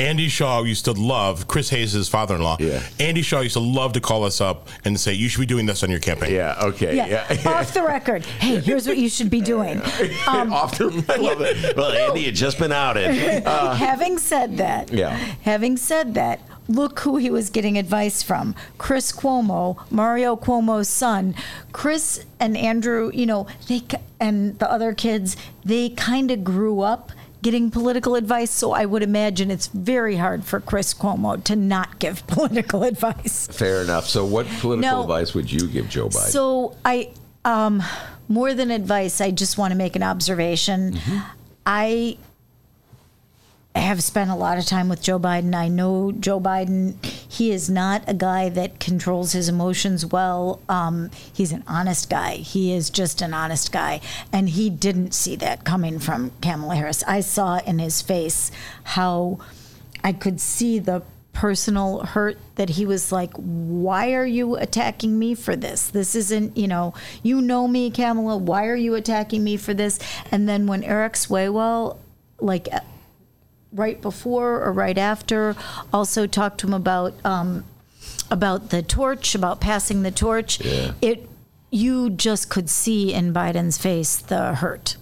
Andy 0.00 0.28
Shaw 0.28 0.62
used 0.62 0.84
to 0.84 0.92
love 0.92 1.48
Chris 1.48 1.70
Hayes' 1.70 2.08
father-in-law. 2.08 2.58
Yeah. 2.60 2.80
Andy 3.00 3.20
Shaw 3.20 3.40
used 3.40 3.54
to 3.54 3.60
love 3.60 3.94
to 3.94 4.00
call 4.00 4.22
us 4.22 4.40
up 4.40 4.68
and 4.84 4.98
say, 5.00 5.12
"You 5.12 5.28
should 5.28 5.40
be 5.40 5.46
doing 5.46 5.66
this 5.66 5.82
on 5.82 5.90
your 5.90 5.98
campaign." 5.98 6.32
Yeah. 6.32 6.54
Okay. 6.62 6.94
Yeah. 6.94 7.26
Yeah. 7.32 7.50
Off 7.58 7.74
the 7.74 7.82
record. 7.82 8.24
Hey, 8.24 8.60
here's 8.60 8.86
what 8.86 8.96
you 8.96 9.08
should 9.08 9.28
be 9.28 9.40
doing. 9.40 9.82
Um, 10.28 10.52
Off 10.52 10.78
the. 10.78 11.04
I 11.08 11.16
love 11.16 11.40
it. 11.40 11.76
Well, 11.76 11.90
Andy 11.90 12.26
had 12.26 12.36
just 12.36 12.60
been 12.60 12.70
outed. 12.70 13.44
Uh, 13.44 13.74
having 13.74 14.18
said 14.18 14.58
that, 14.58 14.92
Yeah. 14.92 15.16
having 15.42 15.76
said 15.76 16.14
that, 16.14 16.38
look 16.68 17.00
who 17.00 17.16
he 17.16 17.30
was 17.30 17.50
getting 17.50 17.78
advice 17.78 18.22
from. 18.22 18.54
Chris 18.76 19.10
Cuomo, 19.12 19.78
Mario 19.90 20.36
Cuomo's 20.36 20.88
son. 20.88 21.34
Chris 21.72 22.24
and 22.38 22.56
Andrew, 22.56 23.10
you 23.14 23.26
know, 23.26 23.46
they 23.68 23.82
and 24.20 24.58
the 24.58 24.70
other 24.70 24.92
kids, 24.92 25.36
they 25.64 25.88
kind 25.90 26.30
of 26.30 26.44
grew 26.44 26.80
up 26.80 27.12
getting 27.40 27.70
political 27.70 28.16
advice, 28.16 28.50
so 28.50 28.72
I 28.72 28.84
would 28.84 29.02
imagine 29.04 29.48
it's 29.50 29.68
very 29.68 30.16
hard 30.16 30.44
for 30.44 30.58
Chris 30.58 30.92
Cuomo 30.92 31.42
to 31.44 31.54
not 31.54 32.00
give 32.00 32.26
political 32.26 32.82
advice. 32.82 33.46
fair 33.46 33.80
enough. 33.82 34.06
So, 34.08 34.24
what 34.24 34.46
political 34.60 34.80
No. 34.80 35.02
advice 35.02 35.34
would 35.34 35.50
you 35.50 35.68
give 35.68 35.88
Joe 35.88 36.08
Biden? 36.08 36.30
So 36.30 36.76
I, 36.84 37.10
um, 37.44 37.82
more 38.28 38.54
than 38.54 38.70
advice, 38.72 39.20
I 39.20 39.30
just 39.30 39.56
want 39.56 39.70
to 39.70 39.76
make 39.78 39.94
an 39.96 40.02
observation. 40.02 40.94
Mm-hmm. 40.94 41.18
I 41.64 42.18
have 43.80 44.02
spent 44.02 44.30
a 44.30 44.34
lot 44.34 44.58
of 44.58 44.66
time 44.66 44.88
with 44.88 45.02
Joe 45.02 45.18
Biden. 45.18 45.54
I 45.54 45.68
know 45.68 46.12
Joe 46.12 46.40
Biden. 46.40 47.04
He 47.04 47.50
is 47.50 47.68
not 47.68 48.02
a 48.06 48.14
guy 48.14 48.48
that 48.48 48.80
controls 48.80 49.32
his 49.32 49.48
emotions 49.48 50.04
well. 50.04 50.60
Um, 50.68 51.10
he's 51.32 51.52
an 51.52 51.64
honest 51.66 52.10
guy. 52.10 52.36
He 52.36 52.72
is 52.72 52.90
just 52.90 53.22
an 53.22 53.34
honest 53.34 53.72
guy, 53.72 54.00
and 54.32 54.48
he 54.48 54.70
didn't 54.70 55.12
see 55.12 55.36
that 55.36 55.64
coming 55.64 55.98
from 55.98 56.32
Kamala 56.40 56.76
Harris. 56.76 57.04
I 57.06 57.20
saw 57.20 57.58
in 57.58 57.78
his 57.78 58.02
face 58.02 58.50
how 58.84 59.38
I 60.02 60.12
could 60.12 60.40
see 60.40 60.78
the 60.78 61.02
personal 61.38 62.00
hurt 62.00 62.36
that 62.56 62.70
he 62.70 62.84
was 62.84 63.12
like, 63.12 63.32
Why 63.34 64.12
are 64.14 64.26
you 64.26 64.56
attacking 64.56 65.18
me 65.18 65.36
for 65.36 65.54
this? 65.54 65.88
This 65.88 66.16
isn't, 66.16 66.56
you 66.56 66.66
know, 66.66 66.94
you 67.22 67.40
know 67.40 67.68
me, 67.68 67.92
Kamala. 67.92 68.36
Why 68.38 68.66
are 68.66 68.74
you 68.74 68.96
attacking 68.96 69.44
me 69.44 69.56
for 69.56 69.72
this? 69.72 70.00
And 70.32 70.48
then 70.48 70.66
when 70.66 70.82
Eric 70.82 71.12
Swalwell, 71.12 71.98
like, 72.40 72.68
right 73.72 74.00
before 74.00 74.62
or 74.62 74.72
right 74.72 74.98
after, 74.98 75.54
also 75.92 76.26
talked 76.26 76.58
to 76.60 76.66
him 76.66 76.74
about 76.74 77.14
um, 77.24 77.64
about 78.30 78.70
the 78.70 78.82
torch, 78.82 79.34
about 79.34 79.60
passing 79.60 80.02
the 80.02 80.10
torch. 80.10 80.60
Yeah. 80.64 80.92
It 81.00 81.28
you 81.70 82.10
just 82.10 82.48
could 82.48 82.70
see 82.70 83.12
in 83.12 83.32
Biden's 83.32 83.78
face 83.78 84.16
the 84.16 84.54
hurt. 84.54 84.96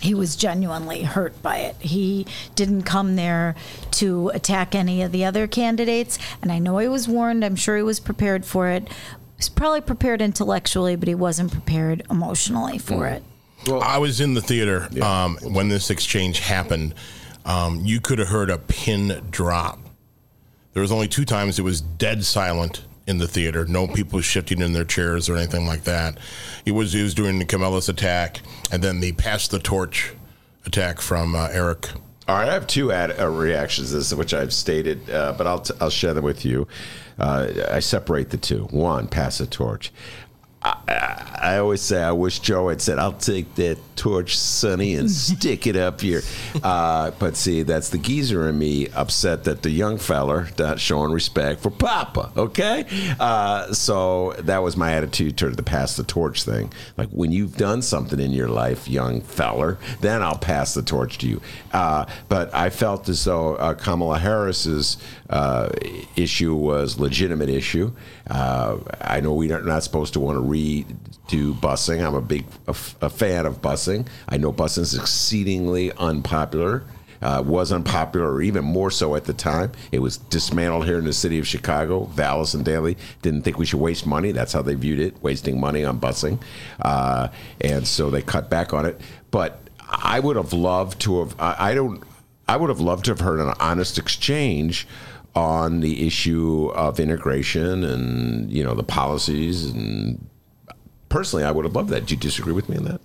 He 0.00 0.14
was 0.14 0.34
genuinely 0.34 1.02
hurt 1.02 1.40
by 1.42 1.58
it. 1.58 1.76
He 1.76 2.26
didn't 2.54 2.82
come 2.82 3.16
there 3.16 3.54
to 3.92 4.30
attack 4.30 4.74
any 4.74 5.02
of 5.02 5.12
the 5.12 5.26
other 5.26 5.46
candidates, 5.46 6.18
and 6.40 6.50
I 6.50 6.58
know 6.58 6.78
he 6.78 6.88
was 6.88 7.06
warned. 7.06 7.44
I'm 7.44 7.54
sure 7.54 7.76
he 7.76 7.82
was 7.82 8.00
prepared 8.00 8.46
for 8.46 8.68
it. 8.68 8.88
He 8.88 9.36
was 9.36 9.50
probably 9.50 9.82
prepared 9.82 10.22
intellectually, 10.22 10.96
but 10.96 11.06
he 11.06 11.14
wasn't 11.14 11.52
prepared 11.52 12.02
emotionally 12.10 12.78
for 12.78 13.06
it. 13.06 13.22
Well, 13.66 13.82
I 13.82 13.98
was 13.98 14.22
in 14.22 14.32
the 14.32 14.40
theater 14.40 14.88
um, 15.02 15.36
when 15.42 15.68
this 15.68 15.90
exchange 15.90 16.40
happened. 16.40 16.94
Um, 17.44 17.80
you 17.84 18.00
could 18.00 18.18
have 18.18 18.28
heard 18.28 18.50
a 18.50 18.58
pin 18.58 19.26
drop. 19.30 19.78
There 20.72 20.82
was 20.82 20.92
only 20.92 21.08
two 21.08 21.24
times 21.24 21.58
it 21.58 21.62
was 21.62 21.80
dead 21.80 22.24
silent 22.24 22.84
in 23.06 23.18
the 23.18 23.26
theater. 23.26 23.64
No 23.64 23.88
people 23.88 24.20
shifting 24.20 24.60
in 24.60 24.72
their 24.72 24.84
chairs 24.84 25.28
or 25.28 25.36
anything 25.36 25.66
like 25.66 25.84
that. 25.84 26.18
He 26.64 26.70
was 26.70 26.92
he 26.92 27.02
was 27.02 27.14
doing 27.14 27.38
the 27.38 27.44
Kamala's 27.44 27.88
attack, 27.88 28.40
and 28.70 28.82
then 28.82 29.00
the 29.00 29.12
pass 29.12 29.48
the 29.48 29.58
torch 29.58 30.14
attack 30.66 31.00
from 31.00 31.34
uh, 31.34 31.48
Eric. 31.50 31.88
All 32.28 32.36
right, 32.36 32.48
I 32.48 32.54
have 32.54 32.68
two 32.68 32.92
ad, 32.92 33.18
uh, 33.18 33.28
reactions 33.28 33.90
to 33.90 33.96
this, 33.96 34.14
which 34.14 34.32
I've 34.32 34.52
stated, 34.52 35.10
uh, 35.10 35.34
but 35.36 35.48
I'll, 35.48 35.58
t- 35.58 35.74
I'll 35.80 35.90
share 35.90 36.14
them 36.14 36.22
with 36.22 36.44
you. 36.44 36.68
Uh, 37.18 37.48
I 37.68 37.80
separate 37.80 38.30
the 38.30 38.36
two. 38.36 38.66
One, 38.70 39.08
pass 39.08 39.38
the 39.38 39.48
torch. 39.48 39.90
I, 40.62 41.30
I 41.40 41.56
always 41.58 41.80
say 41.80 42.02
I 42.02 42.12
wish 42.12 42.40
Joe 42.40 42.68
had 42.68 42.82
said, 42.82 42.98
"I'll 42.98 43.12
take 43.14 43.54
that 43.54 43.78
torch, 43.96 44.36
Sonny, 44.36 44.94
and 44.94 45.10
stick 45.10 45.66
it 45.66 45.74
up 45.74 46.00
here." 46.02 46.22
Uh, 46.62 47.12
but 47.18 47.36
see, 47.36 47.62
that's 47.62 47.88
the 47.88 47.98
geezer 47.98 48.48
in 48.48 48.58
me 48.58 48.88
upset 48.88 49.44
that 49.44 49.62
the 49.62 49.70
young 49.70 49.96
feller 49.96 50.48
not 50.58 50.78
showing 50.78 51.12
respect 51.12 51.60
for 51.62 51.70
Papa. 51.70 52.32
Okay, 52.36 52.84
uh, 53.18 53.72
so 53.72 54.34
that 54.40 54.58
was 54.58 54.76
my 54.76 54.92
attitude 54.92 55.38
toward 55.38 55.56
the 55.56 55.62
pass 55.62 55.96
the 55.96 56.04
torch 56.04 56.44
thing. 56.44 56.72
Like 56.98 57.08
when 57.08 57.32
you've 57.32 57.56
done 57.56 57.80
something 57.80 58.20
in 58.20 58.32
your 58.32 58.48
life, 58.48 58.86
young 58.86 59.22
feller, 59.22 59.78
then 60.00 60.22
I'll 60.22 60.38
pass 60.38 60.74
the 60.74 60.82
torch 60.82 61.16
to 61.18 61.26
you. 61.28 61.40
Uh, 61.72 62.04
but 62.28 62.54
I 62.54 62.68
felt 62.68 63.08
as 63.08 63.24
though 63.24 63.54
uh, 63.54 63.74
Kamala 63.74 64.18
Harris's 64.18 64.98
uh, 65.30 65.70
issue 66.16 66.54
was 66.54 66.98
legitimate 66.98 67.48
issue. 67.48 67.92
Uh, 68.28 68.78
I 69.00 69.20
know 69.20 69.32
we're 69.34 69.60
not 69.62 69.82
supposed 69.82 70.12
to 70.14 70.20
want 70.20 70.36
to 70.36 70.49
redo 70.50 71.54
busing. 71.60 72.04
I'm 72.04 72.14
a 72.14 72.20
big 72.20 72.44
a, 72.66 72.70
a 73.00 73.10
fan 73.10 73.46
of 73.46 73.62
busing. 73.62 74.06
I 74.28 74.36
know 74.36 74.52
busing 74.52 74.78
is 74.80 74.94
exceedingly 74.94 75.92
unpopular. 75.92 76.84
Uh, 77.22 77.42
was 77.44 77.70
unpopular, 77.70 78.32
or 78.32 78.40
even 78.40 78.64
more 78.64 78.90
so 78.90 79.14
at 79.14 79.26
the 79.26 79.34
time. 79.34 79.70
It 79.92 79.98
was 79.98 80.16
dismantled 80.16 80.86
here 80.86 80.98
in 80.98 81.04
the 81.04 81.12
city 81.12 81.38
of 81.38 81.46
Chicago. 81.46 82.04
Vallas 82.04 82.54
and 82.54 82.64
Daley 82.64 82.96
didn't 83.20 83.42
think 83.42 83.58
we 83.58 83.66
should 83.66 83.78
waste 83.78 84.06
money. 84.06 84.32
That's 84.32 84.54
how 84.54 84.62
they 84.62 84.74
viewed 84.74 85.00
it, 85.00 85.22
wasting 85.22 85.60
money 85.60 85.84
on 85.84 86.00
busing, 86.00 86.40
uh, 86.80 87.28
and 87.60 87.86
so 87.86 88.08
they 88.08 88.22
cut 88.22 88.48
back 88.48 88.72
on 88.72 88.86
it. 88.86 88.98
But 89.30 89.60
I 89.90 90.18
would 90.18 90.36
have 90.36 90.54
loved 90.54 90.98
to 91.02 91.20
have. 91.20 91.38
I, 91.38 91.72
I 91.72 91.74
don't. 91.74 92.02
I 92.48 92.56
would 92.56 92.70
have 92.70 92.80
loved 92.80 93.04
to 93.04 93.10
have 93.10 93.20
heard 93.20 93.38
an 93.38 93.52
honest 93.60 93.98
exchange 93.98 94.86
on 95.34 95.80
the 95.80 96.06
issue 96.06 96.72
of 96.74 96.98
integration 96.98 97.84
and 97.84 98.50
you 98.50 98.64
know 98.64 98.74
the 98.74 98.82
policies 98.82 99.66
and 99.66 100.26
personally 101.10 101.44
I 101.44 101.50
would 101.50 101.66
have 101.66 101.76
loved 101.76 101.90
that. 101.90 102.06
Do 102.06 102.14
you 102.14 102.20
disagree 102.20 102.54
with 102.54 102.70
me 102.70 102.78
on 102.78 102.84
that? 102.84 103.00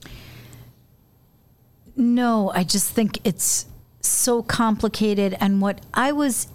No, 1.97 2.51
I 2.55 2.63
just 2.63 2.91
think 2.91 3.19
it's 3.25 3.65
so 4.00 4.41
complicated. 4.41 5.35
And 5.39 5.62
what 5.62 5.81
I 5.93 6.13
was, 6.13 6.47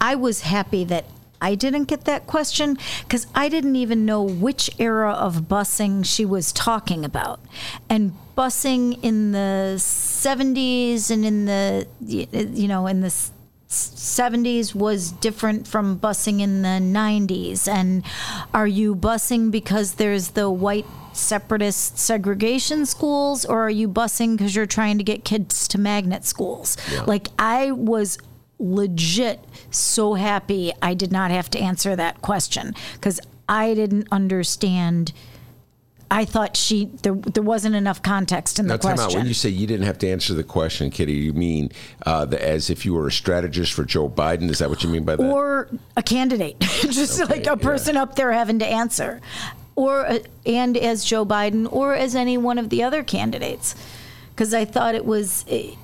I 0.00 0.14
was 0.14 0.42
happy 0.42 0.84
that 0.84 1.06
I 1.40 1.56
didn't 1.56 1.84
get 1.84 2.04
that 2.04 2.28
question 2.28 2.78
because 3.02 3.26
I 3.34 3.48
didn't 3.48 3.74
even 3.74 4.06
know 4.06 4.22
which 4.22 4.70
era 4.78 5.12
of 5.12 5.48
busing 5.48 6.04
she 6.04 6.24
was 6.24 6.52
talking 6.52 7.04
about. 7.04 7.40
And 7.88 8.12
busing 8.36 9.02
in 9.02 9.32
the 9.32 9.74
70s 9.78 11.10
and 11.10 11.24
in 11.24 11.44
the, 11.46 11.88
you 12.00 12.68
know, 12.68 12.86
in 12.86 13.00
the 13.00 13.30
70s 13.72 14.74
was 14.74 15.12
different 15.12 15.66
from 15.66 15.98
busing 15.98 16.40
in 16.40 16.62
the 16.62 16.78
90s. 16.80 17.66
And 17.66 18.04
are 18.52 18.66
you 18.66 18.94
busing 18.94 19.50
because 19.50 19.94
there's 19.94 20.30
the 20.30 20.50
white 20.50 20.86
separatist 21.12 21.98
segregation 21.98 22.86
schools, 22.86 23.44
or 23.44 23.62
are 23.62 23.70
you 23.70 23.88
busing 23.88 24.36
because 24.36 24.54
you're 24.54 24.66
trying 24.66 24.98
to 24.98 25.04
get 25.04 25.24
kids 25.24 25.66
to 25.68 25.78
magnet 25.78 26.24
schools? 26.24 26.76
Yeah. 26.90 27.02
Like, 27.02 27.28
I 27.38 27.72
was 27.72 28.18
legit 28.58 29.40
so 29.70 30.14
happy 30.14 30.72
I 30.80 30.94
did 30.94 31.10
not 31.10 31.30
have 31.30 31.50
to 31.50 31.58
answer 31.58 31.96
that 31.96 32.22
question 32.22 32.74
because 32.94 33.20
I 33.48 33.74
didn't 33.74 34.08
understand. 34.12 35.12
I 36.12 36.26
thought 36.26 36.58
she 36.58 36.90
there 37.02 37.14
there 37.14 37.42
wasn't 37.42 37.74
enough 37.74 38.02
context 38.02 38.58
in 38.58 38.66
the 38.66 38.74
Now, 38.74 38.76
time 38.76 38.92
out. 38.92 38.96
question. 39.04 39.20
When 39.20 39.26
you 39.26 39.34
say 39.34 39.48
you 39.48 39.66
didn't 39.66 39.86
have 39.86 39.96
to 39.98 40.08
answer 40.08 40.34
the 40.34 40.44
question, 40.44 40.90
Kitty, 40.90 41.14
you 41.14 41.32
mean 41.32 41.70
uh, 42.04 42.26
the, 42.26 42.38
as 42.46 42.68
if 42.68 42.84
you 42.84 42.92
were 42.92 43.06
a 43.06 43.12
strategist 43.12 43.72
for 43.72 43.84
Joe 43.84 44.10
Biden? 44.10 44.50
Is 44.50 44.58
that 44.58 44.68
what 44.68 44.84
you 44.84 44.90
mean 44.90 45.04
by 45.04 45.16
that? 45.16 45.24
or 45.24 45.68
a 45.96 46.02
candidate, 46.02 46.60
just 46.60 47.18
Okay, 47.18 47.34
like 47.36 47.46
a 47.46 47.56
person 47.56 47.96
up 47.96 48.14
there 48.14 48.30
having 48.30 48.58
to 48.58 48.66
answer, 48.66 49.22
or 49.74 50.06
uh, 50.06 50.18
and 50.44 50.76
as 50.76 51.02
Joe 51.02 51.24
Biden, 51.24 51.66
or 51.72 51.94
as 51.94 52.14
any 52.14 52.36
one 52.36 52.58
of 52.58 52.68
the 52.68 52.82
other 52.82 53.02
candidates, 53.02 53.74
because 54.34 54.52
I 54.52 54.66
thought 54.66 54.94
it 54.94 55.06
was. 55.06 55.46
eh, 55.48 55.74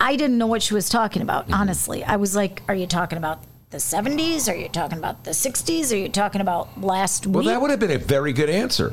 I 0.00 0.16
didn't 0.16 0.36
know 0.36 0.48
what 0.48 0.62
she 0.62 0.74
was 0.74 0.88
talking 0.90 1.22
about. 1.22 1.44
Mm-hmm. 1.44 1.54
Honestly, 1.54 2.04
I 2.04 2.16
was 2.16 2.36
like, 2.36 2.62
"Are 2.68 2.74
you 2.74 2.86
talking 2.86 3.16
about 3.16 3.42
the 3.70 3.78
'70s? 3.78 4.52
Are 4.52 4.56
you 4.56 4.68
talking 4.68 4.98
about 4.98 5.24
the 5.24 5.30
'60s? 5.30 5.92
Are 5.92 5.96
you 5.96 6.10
talking 6.10 6.42
about 6.42 6.78
last 6.82 7.26
well, 7.26 7.40
week?" 7.40 7.46
Well, 7.46 7.54
that 7.54 7.60
would 7.62 7.70
have 7.70 7.80
been 7.80 7.90
a 7.92 7.98
very 7.98 8.34
good 8.34 8.50
answer. 8.50 8.92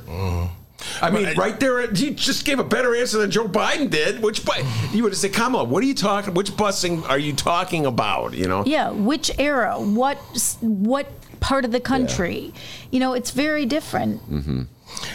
I 1.01 1.09
mean, 1.09 1.37
right 1.37 1.59
there, 1.59 1.81
you 1.93 2.11
just 2.11 2.45
gave 2.45 2.59
a 2.59 2.63
better 2.63 2.95
answer 2.95 3.17
than 3.17 3.31
Joe 3.31 3.47
Biden 3.47 3.89
did. 3.89 4.21
Which 4.21 4.45
bu- 4.45 4.63
you 4.93 5.03
would 5.03 5.11
have 5.11 5.19
said, 5.19 5.33
"Kamala, 5.33 5.63
what 5.63 5.83
are 5.83 5.87
you 5.87 5.95
talking? 5.95 6.33
Which 6.33 6.51
busing 6.51 7.07
are 7.09 7.19
you 7.19 7.33
talking 7.33 7.85
about?" 7.85 8.33
You 8.33 8.47
know, 8.47 8.63
Yeah, 8.65 8.91
which 8.91 9.31
era? 9.39 9.75
What 9.79 10.17
what 10.61 11.11
part 11.39 11.65
of 11.65 11.71
the 11.71 11.79
country? 11.79 12.53
You 12.91 12.99
know, 12.99 13.13
it's 13.13 13.31
very 13.31 13.65
different. 13.65 14.21
Mm-hmm. 14.29 14.61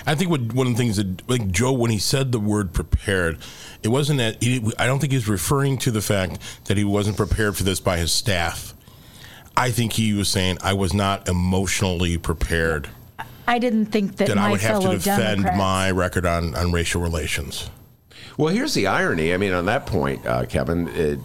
I 0.07 0.15
think 0.15 0.31
what, 0.31 0.53
one 0.53 0.67
of 0.67 0.73
the 0.75 0.79
things 0.79 0.97
that, 0.97 1.29
like 1.29 1.51
Joe, 1.51 1.73
when 1.73 1.91
he 1.91 1.99
said 1.99 2.33
the 2.33 2.41
word 2.41 2.73
prepared, 2.73 3.39
it 3.83 3.89
wasn't 3.89 4.19
that, 4.19 4.43
he, 4.43 4.63
I 4.79 4.87
don't 4.87 4.99
think 4.99 5.13
he's 5.13 5.29
referring 5.29 5.79
to 5.79 5.91
the 5.91 6.03
fact 6.03 6.39
that 6.67 6.77
he 6.77 6.85
wasn't 6.85 7.17
prepared 7.17 7.57
for 7.57 7.63
this 7.63 7.81
by 7.81 7.97
his 7.97 8.13
staff. 8.13 8.75
I 9.57 9.71
think 9.71 9.95
he 9.95 10.13
was 10.13 10.29
saying, 10.29 10.59
I 10.63 10.73
was 10.73 10.93
not 10.93 11.29
emotionally 11.29 12.19
prepared 12.19 12.89
I 13.51 13.59
didn't 13.59 13.87
think 13.87 14.15
that, 14.19 14.29
that 14.29 14.37
my 14.37 14.47
I 14.47 14.51
would 14.53 14.61
have 14.61 14.81
to 14.83 14.91
defend 14.91 15.43
Democrats. 15.43 15.59
my 15.59 15.91
record 15.91 16.25
on, 16.25 16.55
on 16.55 16.71
racial 16.71 17.03
relations. 17.03 17.69
Well, 18.39 18.55
here's 18.55 18.75
the 18.75 18.87
irony. 18.87 19.35
I 19.35 19.39
mean, 19.39 19.53
on 19.53 19.67
that 19.67 19.87
point, 19.87 20.25
uh, 20.25 20.47
Kevin, 20.47 20.87
it, 20.87 21.19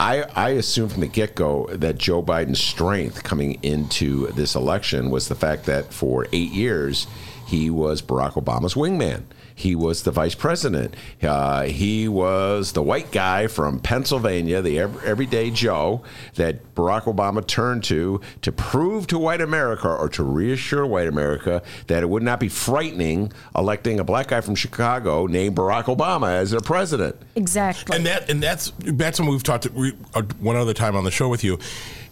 I, 0.00 0.22
I 0.34 0.50
assumed 0.50 0.92
from 0.92 1.02
the 1.02 1.08
get 1.08 1.34
go 1.34 1.66
that 1.66 1.98
Joe 1.98 2.22
Biden's 2.22 2.58
strength 2.58 3.22
coming 3.22 3.58
into 3.62 4.28
this 4.28 4.54
election 4.54 5.10
was 5.10 5.28
the 5.28 5.34
fact 5.34 5.66
that 5.66 5.92
for 5.92 6.26
eight 6.32 6.52
years 6.52 7.06
he 7.46 7.68
was 7.68 8.00
Barack 8.00 8.42
Obama's 8.42 8.72
wingman. 8.72 9.24
He 9.58 9.74
was 9.74 10.04
the 10.04 10.12
vice 10.12 10.36
president. 10.36 10.94
Uh, 11.20 11.64
he 11.64 12.06
was 12.06 12.74
the 12.74 12.82
white 12.82 13.10
guy 13.10 13.48
from 13.48 13.80
Pennsylvania, 13.80 14.62
the 14.62 14.78
ev- 14.78 15.02
everyday 15.02 15.50
Joe 15.50 16.04
that 16.36 16.76
Barack 16.76 17.12
Obama 17.12 17.44
turned 17.44 17.82
to 17.84 18.20
to 18.42 18.52
prove 18.52 19.08
to 19.08 19.18
white 19.18 19.40
America 19.40 19.88
or 19.88 20.08
to 20.10 20.22
reassure 20.22 20.86
white 20.86 21.08
America 21.08 21.60
that 21.88 22.04
it 22.04 22.08
would 22.08 22.22
not 22.22 22.38
be 22.38 22.48
frightening 22.48 23.32
electing 23.56 23.98
a 23.98 24.04
black 24.04 24.28
guy 24.28 24.40
from 24.42 24.54
Chicago 24.54 25.26
named 25.26 25.56
Barack 25.56 25.86
Obama 25.86 26.28
as 26.28 26.52
their 26.52 26.60
president. 26.60 27.16
Exactly. 27.34 27.96
And 27.96 28.06
that 28.06 28.30
and 28.30 28.40
that's 28.40 28.72
that's 28.78 29.16
something 29.16 29.32
we've 29.32 29.42
talked 29.42 29.68
we, 29.72 29.92
uh, 30.14 30.22
one 30.38 30.54
other 30.54 30.72
time 30.72 30.94
on 30.94 31.02
the 31.02 31.10
show 31.10 31.28
with 31.28 31.42
you 31.42 31.58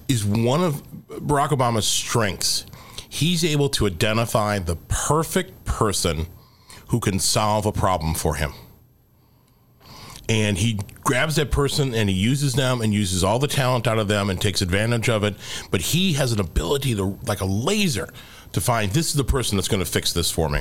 is 0.09 0.25
one 0.25 0.65
of 0.65 0.83
Barack 1.09 1.51
Obama's 1.51 1.87
strengths. 1.87 2.67
He's 3.09 3.45
able 3.45 3.69
to 3.69 3.87
identify 3.87 4.59
the 4.59 4.75
perfect 4.89 5.65
person 5.65 6.27
who 6.89 7.01
can 7.01 7.19
solve 7.19 7.67
a 7.67 7.73
problem 7.73 8.15
for 8.15 8.37
him. 8.37 8.53
And 10.29 10.59
he 10.59 10.81
grabs 11.05 11.37
that 11.37 11.53
person 11.53 11.95
and 11.95 12.09
he 12.09 12.17
uses 12.17 12.55
them 12.55 12.81
and 12.81 12.93
uses 12.93 13.23
all 13.23 13.39
the 13.39 13.47
talent 13.47 13.87
out 13.87 13.99
of 13.99 14.09
them 14.09 14.29
and 14.29 14.41
takes 14.41 14.61
advantage 14.61 15.09
of 15.09 15.23
it. 15.23 15.37
But 15.71 15.81
he 15.81 16.15
has 16.15 16.33
an 16.33 16.41
ability 16.41 16.97
to, 16.97 17.19
like 17.27 17.41
a 17.41 17.45
laser, 17.45 18.09
to 18.53 18.61
find 18.61 18.91
this 18.91 19.09
is 19.09 19.15
the 19.15 19.25
person 19.25 19.57
that's 19.57 19.69
going 19.69 19.85
to 19.85 19.91
fix 19.91 20.13
this 20.13 20.31
for 20.31 20.49
me. 20.49 20.61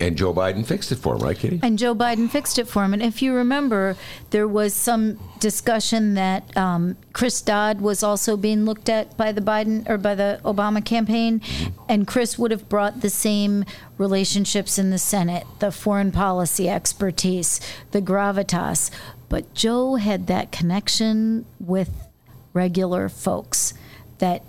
And 0.00 0.16
Joe 0.16 0.34
Biden 0.34 0.66
fixed 0.66 0.90
it 0.90 0.96
for 0.96 1.14
him, 1.14 1.20
right, 1.20 1.38
Kitty? 1.38 1.60
And 1.62 1.78
Joe 1.78 1.94
Biden 1.94 2.28
fixed 2.28 2.58
it 2.58 2.66
for 2.66 2.82
him. 2.82 2.92
And 2.92 3.02
if 3.02 3.22
you 3.22 3.34
remember, 3.34 3.96
there 4.30 4.48
was 4.48 4.74
some 4.74 5.20
discussion 5.38 6.14
that 6.14 6.56
um, 6.56 6.96
Chris 7.12 7.40
Dodd 7.40 7.80
was 7.80 8.02
also 8.02 8.36
being 8.36 8.64
looked 8.64 8.88
at 8.88 9.16
by 9.16 9.30
the 9.30 9.40
Biden 9.40 9.88
or 9.88 9.98
by 9.98 10.16
the 10.16 10.40
Obama 10.44 10.84
campaign, 10.84 11.40
and 11.88 12.06
Chris 12.06 12.36
would 12.36 12.50
have 12.50 12.68
brought 12.68 13.00
the 13.00 13.10
same 13.10 13.64
relationships 13.96 14.76
in 14.76 14.90
the 14.90 14.98
Senate, 14.98 15.46
the 15.60 15.70
foreign 15.70 16.10
policy 16.10 16.68
expertise, 16.68 17.60
the 17.92 18.02
gravitas. 18.02 18.90
But 19.28 19.54
Joe 19.54 19.96
had 19.96 20.26
that 20.26 20.50
connection 20.50 21.46
with 21.60 22.08
regular 22.52 23.08
folks 23.08 23.72
that 24.18 24.42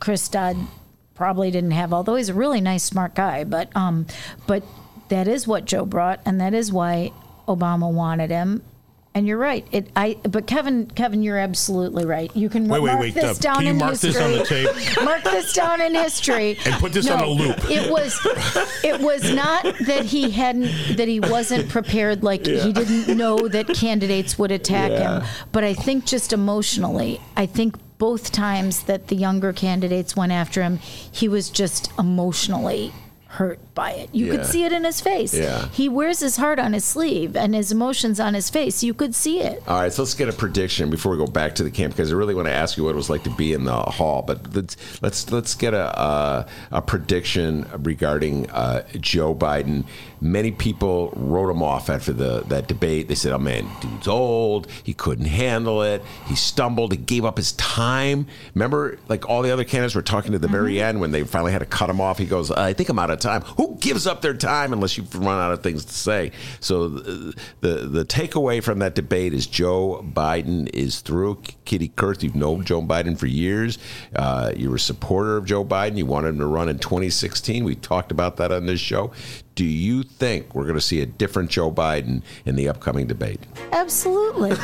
Chris 0.00 0.28
Dodd 0.28 0.56
probably 1.14 1.50
didn't 1.50 1.72
have, 1.72 1.92
although 1.92 2.16
he's 2.16 2.28
a 2.30 2.34
really 2.34 2.60
nice, 2.60 2.82
smart 2.82 3.14
guy. 3.14 3.44
But 3.44 3.74
um, 3.76 4.06
but 4.46 4.64
that 5.08 5.28
is 5.28 5.46
what 5.46 5.64
Joe 5.64 5.84
brought, 5.84 6.20
and 6.24 6.40
that 6.40 6.54
is 6.54 6.72
why 6.72 7.12
Obama 7.46 7.92
wanted 7.92 8.30
him. 8.30 8.62
And 9.16 9.28
you're 9.28 9.38
right. 9.38 9.64
It 9.70 9.90
I 9.94 10.16
but 10.28 10.48
Kevin 10.48 10.86
Kevin, 10.86 11.22
you're 11.22 11.38
absolutely 11.38 12.04
right. 12.04 12.34
You 12.34 12.48
can 12.48 12.66
Wait, 12.66 12.80
wait, 12.80 12.90
mark 12.90 13.00
wait, 13.00 13.14
this 13.14 13.38
uh, 13.38 13.40
down 13.40 13.54
can 13.56 13.64
you 13.64 13.70
in 13.70 13.76
mark 13.76 13.92
history. 13.92 14.10
this 14.10 14.20
on 14.20 14.32
the 14.32 14.44
tape? 14.44 15.04
mark 15.04 15.22
this 15.22 15.52
down 15.52 15.80
in 15.80 15.94
history 15.94 16.58
And 16.66 16.74
put 16.80 16.92
this 16.92 17.08
on 17.08 17.20
a 17.20 17.26
loop. 17.28 17.70
It 17.70 17.88
was 17.88 18.18
it 18.82 19.00
was 19.00 19.32
not 19.32 19.62
that 19.86 20.04
he 20.06 20.30
hadn't 20.30 20.96
that 20.96 21.06
he 21.06 21.20
wasn't 21.20 21.68
prepared 21.68 22.24
like 22.24 22.44
he 22.44 22.72
didn't 22.72 23.16
know 23.16 23.46
that 23.46 23.68
candidates 23.68 24.36
would 24.36 24.50
attack 24.50 24.90
him. 24.90 25.22
But 25.52 25.62
I 25.62 25.74
think 25.74 26.06
just 26.06 26.32
emotionally, 26.32 27.20
I 27.36 27.46
think 27.46 27.76
both 27.98 28.32
times 28.32 28.82
that 28.82 29.06
the 29.06 29.14
younger 29.14 29.52
candidates 29.52 30.16
went 30.16 30.32
after 30.32 30.60
him, 30.60 30.78
he 30.78 31.28
was 31.28 31.50
just 31.50 31.92
emotionally 32.00 32.92
hurt 33.34 33.58
by 33.74 33.90
it. 33.92 34.08
You 34.12 34.26
Yeah. 34.26 34.36
could 34.36 34.46
see 34.46 34.64
it 34.64 34.72
in 34.72 34.84
his 34.84 35.00
face. 35.00 35.34
Yeah. 35.34 35.66
He 35.72 35.88
wears 35.88 36.20
his 36.20 36.36
heart 36.36 36.58
on 36.60 36.72
his 36.72 36.84
sleeve 36.84 37.34
and 37.36 37.54
his 37.54 37.72
emotions 37.72 38.20
on 38.20 38.34
his 38.34 38.48
face. 38.48 38.82
You 38.84 38.94
could 38.94 39.14
see 39.14 39.40
it. 39.40 39.62
All 39.66 39.80
right, 39.80 39.92
so 39.92 40.02
let's 40.02 40.14
get 40.14 40.28
a 40.28 40.32
prediction 40.32 40.88
before 40.88 41.10
we 41.12 41.18
go 41.18 41.26
back 41.26 41.56
to 41.56 41.64
the 41.64 41.70
camp 41.70 41.94
because 41.94 42.12
I 42.12 42.14
really 42.14 42.34
want 42.34 42.46
to 42.46 42.52
ask 42.54 42.76
you 42.76 42.84
what 42.84 42.90
it 42.90 42.96
was 42.96 43.10
like 43.10 43.24
to 43.24 43.30
be 43.30 43.52
in 43.52 43.64
the 43.64 43.74
hall. 43.74 44.22
But 44.22 44.54
let's 44.54 44.76
let's 45.02 45.30
let's 45.32 45.54
get 45.54 45.74
a 45.74 46.00
a, 46.00 46.46
a 46.70 46.82
prediction 46.82 47.66
regarding 47.78 48.48
uh, 48.50 48.84
Joe 49.00 49.34
Biden. 49.34 49.84
Many 50.20 50.50
people 50.50 51.12
wrote 51.16 51.50
him 51.50 51.62
off 51.62 51.90
after 51.90 52.12
the 52.12 52.44
that 52.48 52.68
debate. 52.68 53.08
They 53.08 53.14
said, 53.14 53.32
"Oh 53.32 53.38
man, 53.38 53.66
dude's 53.80 54.08
old. 54.08 54.68
He 54.82 54.94
couldn't 54.94 55.26
handle 55.26 55.82
it. 55.82 56.02
He 56.26 56.34
stumbled. 56.34 56.92
He 56.92 56.98
gave 56.98 57.24
up 57.24 57.36
his 57.36 57.52
time." 57.52 58.26
Remember, 58.54 58.98
like 59.08 59.28
all 59.28 59.42
the 59.42 59.50
other 59.50 59.64
candidates 59.64 59.94
were 59.94 60.02
talking 60.02 60.32
to 60.32 60.38
the 60.38 60.48
very 60.48 60.74
mm-hmm. 60.74 60.84
end 60.84 61.00
when 61.00 61.10
they 61.10 61.24
finally 61.24 61.52
had 61.52 61.60
to 61.60 61.66
cut 61.66 61.90
him 61.90 62.00
off. 62.00 62.18
He 62.18 62.26
goes, 62.26 62.50
"I 62.50 62.72
think 62.72 62.88
I'm 62.88 62.98
out 62.98 63.10
of 63.10 63.18
time." 63.20 63.42
Who 63.56 63.76
gives 63.80 64.06
up 64.06 64.22
their 64.22 64.34
time 64.34 64.72
unless 64.72 64.96
you've 64.96 65.14
run 65.14 65.40
out 65.40 65.52
of 65.52 65.62
things 65.62 65.84
to 65.84 65.94
say? 65.94 66.32
So 66.60 66.88
the 66.88 67.34
the, 67.60 67.68
the 67.86 68.04
takeaway 68.04 68.62
from 68.62 68.78
that 68.80 68.94
debate 68.94 69.34
is 69.34 69.46
Joe 69.46 70.04
Biden 70.14 70.68
is 70.72 71.00
through. 71.00 71.42
Kitty 71.64 71.88
Kurth, 71.90 72.22
you've 72.22 72.34
known 72.34 72.64
Joe 72.64 72.82
Biden 72.82 73.18
for 73.18 73.26
years. 73.26 73.78
Uh, 74.14 74.52
you're 74.56 74.76
a 74.76 74.80
supporter 74.80 75.36
of 75.36 75.44
Joe 75.44 75.64
Biden. 75.64 75.96
You 75.96 76.06
wanted 76.06 76.28
him 76.30 76.38
to 76.38 76.46
run 76.46 76.68
in 76.68 76.78
2016. 76.78 77.64
We 77.64 77.74
talked 77.74 78.10
about 78.10 78.36
that 78.36 78.52
on 78.52 78.66
this 78.66 78.80
show. 78.80 79.12
Do 79.54 79.64
you 79.64 80.02
think 80.02 80.54
we're 80.54 80.64
going 80.64 80.74
to 80.74 80.80
see 80.80 81.00
a 81.00 81.06
different 81.06 81.48
Joe 81.50 81.70
Biden 81.70 82.22
in 82.44 82.56
the 82.56 82.68
upcoming 82.68 83.06
debate? 83.06 83.40
Absolutely. 83.70 84.50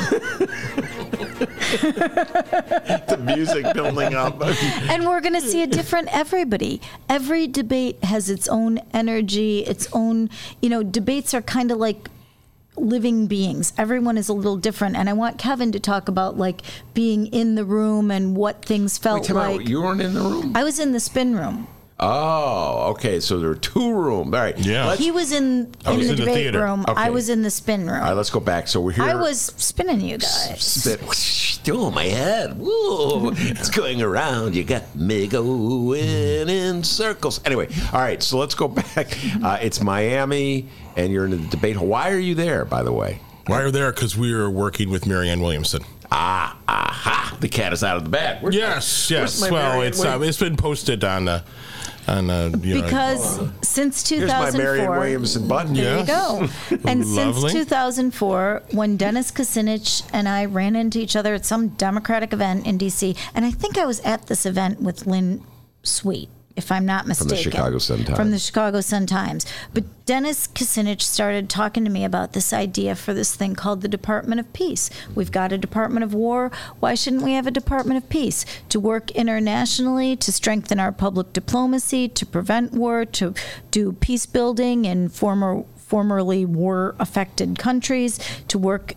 the 3.07 3.21
music 3.23 3.73
building 3.73 4.15
up. 4.15 4.43
and 4.91 5.07
we're 5.07 5.21
going 5.21 5.35
to 5.35 5.41
see 5.41 5.63
a 5.63 5.67
different 5.69 6.09
everybody. 6.13 6.81
Every 7.09 7.47
debate 7.47 8.03
has 8.03 8.29
its 8.29 8.49
own 8.49 8.81
energy, 8.93 9.61
its 9.61 9.87
own, 9.93 10.29
you 10.61 10.69
know, 10.69 10.83
debates 10.83 11.35
are 11.35 11.43
kind 11.43 11.71
of 11.71 11.79
like 11.79 12.11
living 12.81 13.27
beings. 13.27 13.73
Everyone 13.79 14.17
is 14.19 14.29
a 14.29 14.33
little 14.33 14.57
different. 14.57 14.97
And 14.97 15.09
I 15.09 15.13
want 15.13 15.39
Kevin 15.39 15.73
to 15.73 15.81
talk 15.81 16.09
about 16.09 16.37
like 16.39 16.63
being 16.95 17.27
in 17.29 17.55
the 17.55 17.65
room 17.65 18.11
and 18.11 18.37
what 18.37 18.65
things 18.65 18.99
felt 18.99 19.21
Wait, 19.23 19.29
time 19.29 19.37
out. 19.37 19.57
like. 19.59 19.69
you 19.69 19.83
weren't 19.83 20.01
in 20.01 20.15
the 20.15 20.21
room. 20.21 20.53
I 20.57 20.65
was 20.65 20.79
in 20.79 20.93
the 20.93 21.01
spin 21.01 21.37
room. 21.37 21.67
Oh, 22.03 22.93
okay. 22.93 23.21
So 23.21 23.39
there 23.39 23.51
are 23.51 23.55
two 23.55 23.93
rooms. 23.93 24.33
All 24.35 24.41
right. 24.41 24.57
Yeah. 24.59 24.87
Let's, 24.87 25.01
He 25.03 25.11
was 25.11 25.33
in, 25.33 25.71
I 25.85 25.93
in 25.93 25.99
was 25.99 26.07
the 26.07 26.13
in 26.15 26.19
the 26.19 26.25
debate 26.25 26.35
theater. 26.37 26.63
room. 26.63 26.85
Okay. 26.89 26.95
I 26.97 27.11
was 27.11 27.29
in 27.29 27.43
the 27.43 27.51
spin 27.51 27.83
room. 27.83 27.97
all 28.01 28.09
right. 28.09 28.13
Let's 28.15 28.31
go 28.31 28.41
back. 28.41 28.69
So 28.69 28.81
we're 28.81 28.93
here. 28.93 29.05
I 29.05 29.15
was 29.17 29.39
spinning 29.59 30.01
you 30.01 30.17
guys. 30.17 30.63
Spit. 30.63 31.01
Oh, 31.71 31.91
my 31.91 32.05
head. 32.05 32.57
Whoa. 32.59 33.33
it's 33.35 33.69
going 33.77 34.01
around. 34.01 34.57
You 34.57 34.65
got 34.65 34.97
me 34.97 35.27
going 35.27 36.49
in 36.49 36.83
circles. 36.85 37.39
Anyway, 37.45 37.69
all 37.93 38.01
right. 38.01 38.23
So 38.23 38.39
let's 38.39 38.55
go 38.55 38.69
back. 38.69 39.19
Uh, 39.43 39.59
it's 39.61 39.83
Miami, 39.83 40.69
and 40.97 41.13
you're 41.13 41.25
in 41.27 41.31
the 41.33 41.39
debate. 41.49 41.79
Why 41.79 42.11
are 42.11 42.19
you 42.19 42.35
there, 42.35 42.65
by 42.65 42.83
the 42.83 42.93
way? 42.93 43.21
Why 43.47 43.63
are 43.63 43.67
you 43.67 43.73
there? 43.73 43.93
Because 43.93 44.17
we 44.17 44.33
are 44.33 44.49
working 44.51 44.91
with 44.91 45.07
Marianne 45.07 45.41
Williamson. 45.41 45.83
Ah, 46.13 46.57
aha. 46.69 47.37
The 47.41 47.49
cat 47.49 47.73
is 47.73 47.83
out 47.85 47.97
of 47.97 48.05
the 48.05 48.11
bag. 48.11 48.43
Where's 48.43 48.55
Yes, 48.55 49.11
my- 49.11 49.17
yes. 49.17 49.51
Well, 49.51 49.83
it's 49.83 50.05
uh, 50.05 50.19
it's 50.23 50.39
been 50.39 50.57
posted 50.57 51.05
on 51.05 51.29
uh, 51.29 51.43
on 52.09 52.29
uh, 52.31 52.51
you 52.63 52.75
know, 52.77 52.83
Because 52.83 53.41
since 53.63 54.09
Here's 54.09 54.23
my 54.29 54.51
2004, 54.51 54.59
Marianne 54.63 54.91
Williamson 54.91 55.49
button. 55.49 55.75
There 55.75 55.99
Yes. 55.99 56.09
you 56.71 56.77
go. 56.79 56.81
And 56.91 57.07
since 57.07 57.53
2004, 57.53 58.63
when 58.73 58.97
Dennis 58.97 59.31
Kucinich 59.31 60.03
and 60.13 60.29
I 60.29 60.45
ran 60.47 60.75
into 60.77 60.99
each 60.99 61.15
other 61.17 61.35
at 61.35 61.47
some 61.47 61.69
Democratic 61.69 62.33
event 62.33 62.67
in 62.67 62.77
D.C., 62.79 63.15
and 63.35 63.45
I 63.45 63.51
think 63.53 63.79
I 63.79 63.87
was 63.87 64.01
at 64.01 64.27
this 64.27 64.45
event 64.47 64.81
with 64.81 65.07
Lynn 65.07 65.45
Sweet, 65.83 66.29
if 66.57 66.73
I'm 66.73 66.85
not 66.85 67.07
mistaken. 67.07 67.29
From 67.29 67.37
the. 67.37 67.43
Chicago 67.43 67.79
Sun-Times. 67.79 68.17
From 68.19 68.31
the 68.31 68.39
Chicago 68.39 68.81
Sun 68.81 69.07
Times. 69.07 69.47
But 69.73 69.85
Dennis 70.05 70.47
Kucinich 70.47 71.03
started 71.03 71.49
talking 71.49 71.85
to 71.85 71.91
me 71.91 72.05
about 72.05 72.33
this 72.33 72.53
idea 72.53 72.95
for 72.95 73.15
this 73.15 73.35
thing 73.35 73.55
called 73.55 73.83
the 73.83 73.89
Department 73.89 74.41
of 74.41 74.53
Peace. 74.53 74.91
We've 75.15 75.31
got 75.31 75.53
a 75.53 75.59
Department 75.59 76.05
of 76.05 76.13
War. 76.13 76.51
Why 76.81 76.95
shouldn't 76.95 77.23
we 77.23 77.33
have 77.35 77.47
a 77.47 77.53
Department 77.53 78.03
of 78.03 78.09
Peace? 78.09 78.45
To 78.71 78.81
work 78.81 79.11
internationally, 79.13 80.17
to 80.17 80.33
strengthen 80.33 80.81
our 80.81 80.93
public 80.93 81.33
diplomacy, 81.33 82.09
to 82.09 82.27
prevent 82.27 82.73
war, 82.73 83.05
to 83.05 83.35
do 83.71 83.93
peace 83.93 84.27
building 84.27 84.85
in 84.85 85.09
former 85.09 85.65
formerly 85.77 86.45
war 86.45 86.95
affected 87.01 87.59
countries, 87.59 88.21
to 88.47 88.57
work 88.57 88.95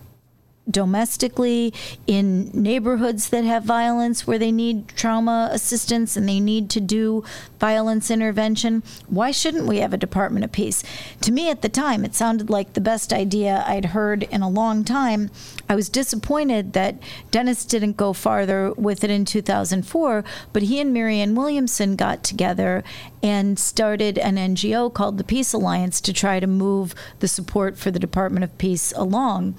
domestically 0.69 1.73
in 2.07 2.49
neighborhoods 2.53 3.29
that 3.29 3.43
have 3.43 3.63
violence 3.63 4.25
where 4.25 4.39
they 4.39 4.51
need 4.51 4.87
trauma 4.89 5.49
assistance 5.51 6.15
and 6.15 6.27
they 6.27 6.39
need 6.39 6.69
to 6.69 6.79
do 6.79 7.23
violence 7.59 8.09
intervention? 8.09 8.83
Why 9.07 9.31
shouldn't 9.31 9.67
we 9.67 9.77
have 9.77 9.93
a 9.93 9.97
department 9.97 10.45
of 10.45 10.51
peace? 10.51 10.83
To 11.21 11.31
me 11.31 11.49
at 11.49 11.61
the 11.61 11.69
time 11.69 12.05
it 12.05 12.15
sounded 12.15 12.49
like 12.49 12.73
the 12.73 12.81
best 12.81 13.11
idea 13.13 13.63
i'd 13.67 13.85
heard 13.85 14.23
in 14.23 14.41
a 14.41 14.49
long 14.49 14.83
time 14.83 15.29
i 15.73 15.75
was 15.75 15.89
disappointed 15.89 16.73
that 16.73 16.95
dennis 17.31 17.65
didn't 17.65 17.97
go 17.97 18.13
farther 18.13 18.71
with 18.73 19.03
it 19.03 19.09
in 19.09 19.25
2004 19.25 20.23
but 20.53 20.63
he 20.63 20.79
and 20.79 20.93
marianne 20.93 21.35
williamson 21.35 21.95
got 21.95 22.23
together 22.23 22.83
and 23.23 23.57
started 23.57 24.17
an 24.17 24.35
ngo 24.35 24.93
called 24.93 25.17
the 25.17 25.23
peace 25.23 25.53
alliance 25.53 25.99
to 26.01 26.13
try 26.13 26.39
to 26.39 26.47
move 26.47 26.93
the 27.19 27.27
support 27.27 27.77
for 27.77 27.89
the 27.89 27.99
department 27.99 28.43
of 28.43 28.57
peace 28.57 28.91
along. 28.95 29.55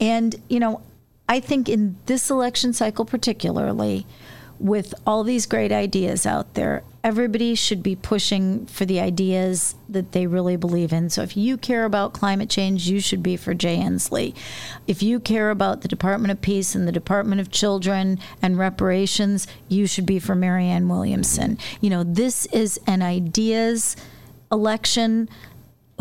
And, 0.00 0.34
you 0.48 0.58
know, 0.58 0.80
I 1.28 1.40
think 1.40 1.68
in 1.68 1.96
this 2.06 2.30
election 2.30 2.72
cycle, 2.72 3.04
particularly, 3.04 4.06
with 4.62 4.94
all 5.04 5.24
these 5.24 5.44
great 5.44 5.72
ideas 5.72 6.24
out 6.24 6.54
there, 6.54 6.84
everybody 7.02 7.56
should 7.56 7.82
be 7.82 7.96
pushing 7.96 8.64
for 8.66 8.84
the 8.84 9.00
ideas 9.00 9.74
that 9.88 10.12
they 10.12 10.24
really 10.24 10.56
believe 10.56 10.92
in. 10.92 11.10
So 11.10 11.22
if 11.22 11.36
you 11.36 11.56
care 11.56 11.84
about 11.84 12.12
climate 12.12 12.48
change, 12.48 12.88
you 12.88 13.00
should 13.00 13.24
be 13.24 13.36
for 13.36 13.54
Jay 13.54 13.78
Inslee. 13.78 14.36
If 14.86 15.02
you 15.02 15.18
care 15.18 15.50
about 15.50 15.80
the 15.80 15.88
Department 15.88 16.30
of 16.30 16.40
Peace 16.40 16.76
and 16.76 16.86
the 16.86 16.92
Department 16.92 17.40
of 17.40 17.50
Children 17.50 18.20
and 18.40 18.56
reparations, 18.56 19.48
you 19.68 19.88
should 19.88 20.06
be 20.06 20.20
for 20.20 20.36
Marianne 20.36 20.88
Williamson. 20.88 21.58
You 21.80 21.90
know, 21.90 22.04
this 22.04 22.46
is 22.46 22.78
an 22.86 23.02
ideas 23.02 23.96
election 24.52 25.28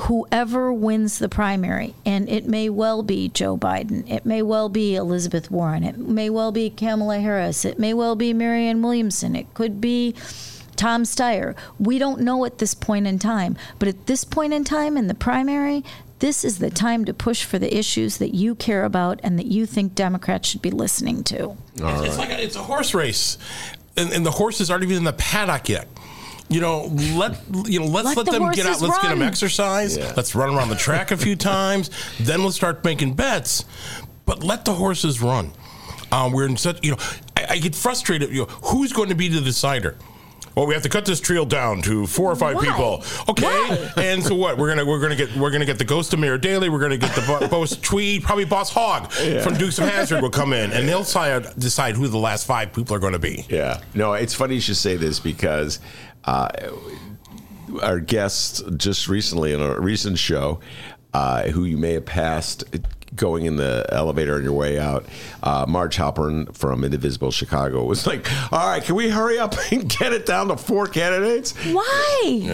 whoever 0.02 0.74
wins 0.74 1.20
the 1.20 1.30
primary, 1.30 1.94
and 2.06 2.28
it 2.28 2.48
may 2.48 2.70
well 2.70 3.04
be 3.04 3.30
Joe 3.30 3.56
Biden, 3.56 4.10
it 4.10 4.26
may 4.26 4.42
well 4.42 4.68
be 4.68 4.96
Elizabeth 4.96 5.52
Warren, 5.52 5.84
it 5.84 5.98
may 5.98 6.30
well 6.30 6.52
be 6.52 6.70
Kamala 6.70 7.20
Harris, 7.20 7.66
it 7.66 7.78
may 7.78 7.94
well 7.94 8.16
be 8.16 8.34
Marianne 8.34 8.82
Williamson, 8.82 9.36
it 9.36 9.54
could 9.54 9.80
be 9.80 10.16
Tom 10.76 11.04
Steyer. 11.04 11.56
We 11.80 12.00
don't 12.00 12.22
know 12.22 12.46
at 12.46 12.58
this 12.58 12.74
point 12.74 13.06
in 13.06 13.20
time, 13.20 13.56
but 13.78 13.88
at 13.88 14.08
this 14.08 14.24
point 14.24 14.54
in 14.54 14.64
time 14.64 14.98
in 14.98 15.08
the 15.08 15.14
primary, 15.14 15.84
this 16.18 16.44
is 16.44 16.58
the 16.58 16.72
time 16.72 17.06
to 17.06 17.14
push 17.14 17.44
for 17.44 17.60
the 17.60 17.76
issues 17.76 18.18
that 18.18 18.34
you 18.34 18.56
care 18.56 18.86
about 18.86 19.20
and 19.24 19.38
that 19.38 19.48
you 19.48 19.68
think 19.68 19.94
Democrats 19.94 20.48
should 20.50 20.62
be 20.62 20.72
listening 20.72 21.24
to. 21.26 21.58
It's, 21.76 22.08
it's 22.10 22.18
like 22.18 22.30
a, 22.30 22.44
it's 22.44 22.56
a 22.56 22.64
horse 22.64 22.96
race, 22.96 23.38
and, 23.96 24.12
and 24.12 24.26
the 24.26 24.32
horses 24.32 24.72
aren't 24.72 24.84
even 24.84 24.98
in 24.98 25.04
the 25.04 25.14
paddock 25.14 25.70
yet. 25.70 25.88
You 26.52 26.60
know, 26.60 26.92
let 27.16 27.38
you 27.66 27.80
know, 27.80 27.86
let's 27.86 28.08
Let 28.08 28.18
let, 28.18 28.26
the 28.26 28.32
them 28.34 28.52
get 28.52 28.66
out. 28.66 28.82
Let's 28.82 29.00
get 29.00 29.10
them 29.10 29.22
exercise. 29.22 29.96
Yeah. 29.96 30.12
Let's 30.18 30.36
run 30.36 30.54
around 30.54 30.68
the 30.68 30.76
track 30.76 31.12
a 31.12 31.18
few 31.18 31.38
times. 31.38 31.90
Then 32.20 32.44
let's 32.44 32.58
start 32.58 32.84
making 32.84 33.14
bets. 33.14 33.64
But 34.26 34.44
let 34.44 34.66
the 34.66 34.74
horses 34.74 35.22
run. 35.22 35.52
Um, 36.12 36.34
we're 36.34 36.46
in 36.46 36.58
such 36.58 36.84
you 36.84 36.92
know, 36.92 36.98
I, 37.38 37.46
I 37.52 37.58
get 37.58 37.74
frustrated. 37.74 38.32
You 38.32 38.42
know, 38.42 38.46
who's 38.46 38.92
going 38.92 39.10
to 39.10 39.16
be 39.16 39.30
the 39.30 39.40
decider? 39.40 39.96
Well, 40.56 40.68
we 40.68 40.74
have 40.74 40.84
to 40.84 40.90
cut 40.90 41.06
this 41.06 41.22
trio 41.22 41.46
down 41.46 41.82
to 41.84 42.06
four 42.06 42.30
or 42.30 42.36
five 42.36 42.56
Why? 42.58 42.66
people. 42.66 43.04
Okay, 43.30 43.46
Why? 43.46 43.94
and 44.04 44.22
so 44.22 44.36
what? 44.36 44.58
We're 44.58 44.68
gonna 44.68 44.86
we're 44.86 45.00
gonna 45.00 45.16
get 45.16 45.34
we're 45.38 45.52
gonna 45.52 45.66
get 45.66 45.78
the 45.78 45.86
ghost 45.86 46.12
of 46.14 46.20
Mayor 46.20 46.38
Daley. 46.38 46.68
We're 46.68 46.80
gonna 46.82 46.98
get 46.98 47.16
the 47.16 47.48
boss 47.50 47.78
Tweed, 47.78 48.24
probably 48.24 48.44
Boss 48.44 48.70
Hogg 48.70 49.10
from 49.44 49.54
Dukes 49.54 49.80
of 49.80 49.86
Hazzard 49.88 50.22
will 50.22 50.30
come 50.30 50.52
in, 50.52 50.74
and 50.74 50.88
they'll 50.90 51.00
decide, 51.04 51.58
decide 51.58 51.96
who 51.96 52.10
the 52.10 52.18
last 52.18 52.46
five 52.46 52.74
people 52.74 52.94
are 52.94 53.00
going 53.00 53.14
to 53.14 53.20
be. 53.20 53.46
Yeah. 53.50 53.80
No, 53.94 54.12
it's 54.14 54.34
funny 54.34 54.56
you 54.56 54.62
should 54.62 54.76
say 54.76 54.98
this 54.98 55.22
because 55.22 55.80
uh, 56.26 56.50
our 57.82 58.00
guest 58.00 58.64
just 58.78 59.08
recently 59.08 59.54
in 59.54 59.62
a 59.62 59.80
recent 59.80 60.18
show, 60.18 60.60
uh, 61.14 61.44
who 61.50 61.66
you 61.66 61.78
may 61.78 61.94
have 61.94 62.06
passed 62.06 62.64
going 63.16 63.46
in 63.46 63.58
the 63.58 63.86
elevator 63.90 64.36
on 64.36 64.44
your 64.44 64.54
way 64.54 64.80
out, 64.80 65.06
uh, 65.44 65.66
Marge 65.68 65.98
Halpern 65.98 66.56
from 66.56 66.84
Indivisible 66.84 67.32
Chicago 67.32 67.84
was 67.84 68.08
like, 68.08 68.26
"All 68.52 68.68
right, 68.68 68.84
can 68.84 68.96
we 68.96 69.10
hurry 69.10 69.38
up 69.40 69.56
and 69.72 69.90
get 69.90 70.14
it 70.14 70.26
down 70.26 70.48
to 70.48 70.58
four 70.58 70.88
candidates?" 70.88 71.54
Why? 71.66 72.50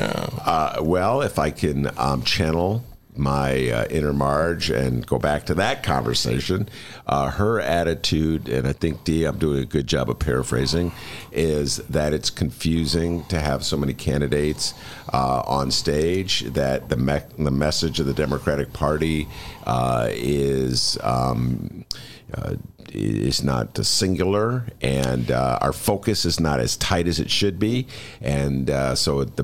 Uh, 0.45 0.81
well, 0.81 1.21
if 1.21 1.37
I 1.39 1.51
can 1.51 1.91
um, 1.97 2.23
channel 2.23 2.83
my 3.17 3.69
uh, 3.69 3.85
inner 3.89 4.13
Marge 4.13 4.69
and 4.69 5.05
go 5.05 5.17
back 5.17 5.45
to 5.45 5.55
that 5.55 5.83
conversation, 5.83 6.69
uh, 7.05 7.31
her 7.31 7.59
attitude, 7.59 8.47
and 8.47 8.67
I 8.67 8.73
think 8.73 9.03
Dee, 9.03 9.25
I'm 9.25 9.37
doing 9.37 9.61
a 9.63 9.65
good 9.65 9.87
job 9.87 10.09
of 10.09 10.19
paraphrasing, 10.19 10.91
is 11.31 11.77
that 11.77 12.13
it's 12.13 12.29
confusing 12.29 13.25
to 13.25 13.39
have 13.39 13.63
so 13.63 13.77
many 13.77 13.93
candidates 13.93 14.73
uh, 15.13 15.41
on 15.45 15.71
stage. 15.71 16.41
That 16.41 16.89
the 16.89 16.97
me- 16.97 17.19
the 17.37 17.51
message 17.51 17.99
of 17.99 18.05
the 18.05 18.13
Democratic 18.13 18.73
Party 18.73 19.27
uh, 19.65 20.09
is. 20.11 20.97
Um, 21.01 21.85
uh, 22.33 22.55
is 22.93 23.43
not 23.43 23.77
singular, 23.85 24.65
and 24.81 25.29
uh, 25.29 25.59
our 25.61 25.73
focus 25.73 26.25
is 26.25 26.39
not 26.39 26.59
as 26.59 26.77
tight 26.77 27.07
as 27.07 27.19
it 27.19 27.29
should 27.29 27.59
be, 27.59 27.87
and 28.21 28.69
uh, 28.69 28.95
so 28.95 29.23
the 29.23 29.43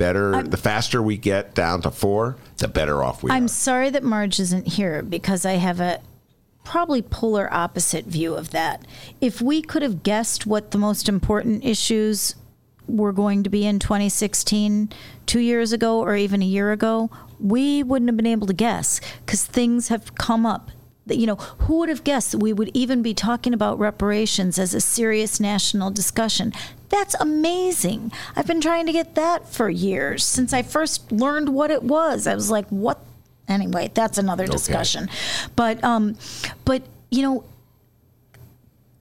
better. 0.00 0.42
the 0.42 0.56
faster 0.56 1.02
we 1.02 1.16
get 1.16 1.54
down 1.54 1.82
to 1.82 1.90
four, 1.90 2.36
the 2.56 2.66
better 2.66 3.04
off 3.04 3.22
we 3.22 3.30
are. 3.30 3.34
I'm 3.34 3.48
sorry 3.48 3.90
that 3.90 4.02
Marge 4.02 4.40
isn't 4.40 4.66
here 4.66 5.02
because 5.02 5.44
I 5.44 5.52
have 5.52 5.78
a 5.78 6.00
probably 6.64 7.02
polar 7.02 7.52
opposite 7.52 8.06
view 8.06 8.34
of 8.34 8.50
that. 8.50 8.86
If 9.20 9.40
we 9.40 9.62
could 9.62 9.82
have 9.82 10.02
guessed 10.02 10.46
what 10.46 10.70
the 10.70 10.78
most 10.78 11.08
important 11.08 11.64
issues 11.64 12.34
were 12.86 13.12
going 13.12 13.42
to 13.42 13.50
be 13.50 13.66
in 13.66 13.78
2016 13.78 14.90
two 15.26 15.40
years 15.40 15.72
ago 15.72 16.00
or 16.00 16.16
even 16.16 16.42
a 16.42 16.46
year 16.46 16.72
ago, 16.72 17.10
we 17.38 17.82
wouldn't 17.82 18.08
have 18.08 18.16
been 18.16 18.26
able 18.26 18.46
to 18.46 18.52
guess 18.52 19.00
because 19.24 19.44
things 19.44 19.88
have 19.88 20.14
come 20.14 20.46
up. 20.46 20.70
You 21.06 21.26
know, 21.26 21.36
who 21.36 21.78
would 21.78 21.88
have 21.88 22.04
guessed 22.04 22.32
that 22.32 22.38
we 22.38 22.52
would 22.52 22.70
even 22.72 23.02
be 23.02 23.14
talking 23.14 23.52
about 23.52 23.78
reparations 23.78 24.58
as 24.58 24.74
a 24.74 24.80
serious 24.80 25.40
national 25.40 25.90
discussion? 25.90 26.52
That's 26.90 27.14
amazing. 27.14 28.12
I've 28.36 28.46
been 28.46 28.60
trying 28.60 28.86
to 28.86 28.92
get 28.92 29.14
that 29.14 29.48
for 29.48 29.70
years 29.70 30.24
since 30.24 30.52
I 30.52 30.62
first 30.62 31.10
learned 31.10 31.48
what 31.48 31.70
it 31.70 31.82
was. 31.82 32.26
I 32.26 32.34
was 32.34 32.50
like, 32.50 32.68
what? 32.68 32.98
Anyway, 33.48 33.90
that's 33.94 34.18
another 34.18 34.46
discussion. 34.46 35.08
But, 35.56 35.82
um, 35.82 36.16
but 36.64 36.82
you 37.10 37.22
know, 37.22 37.44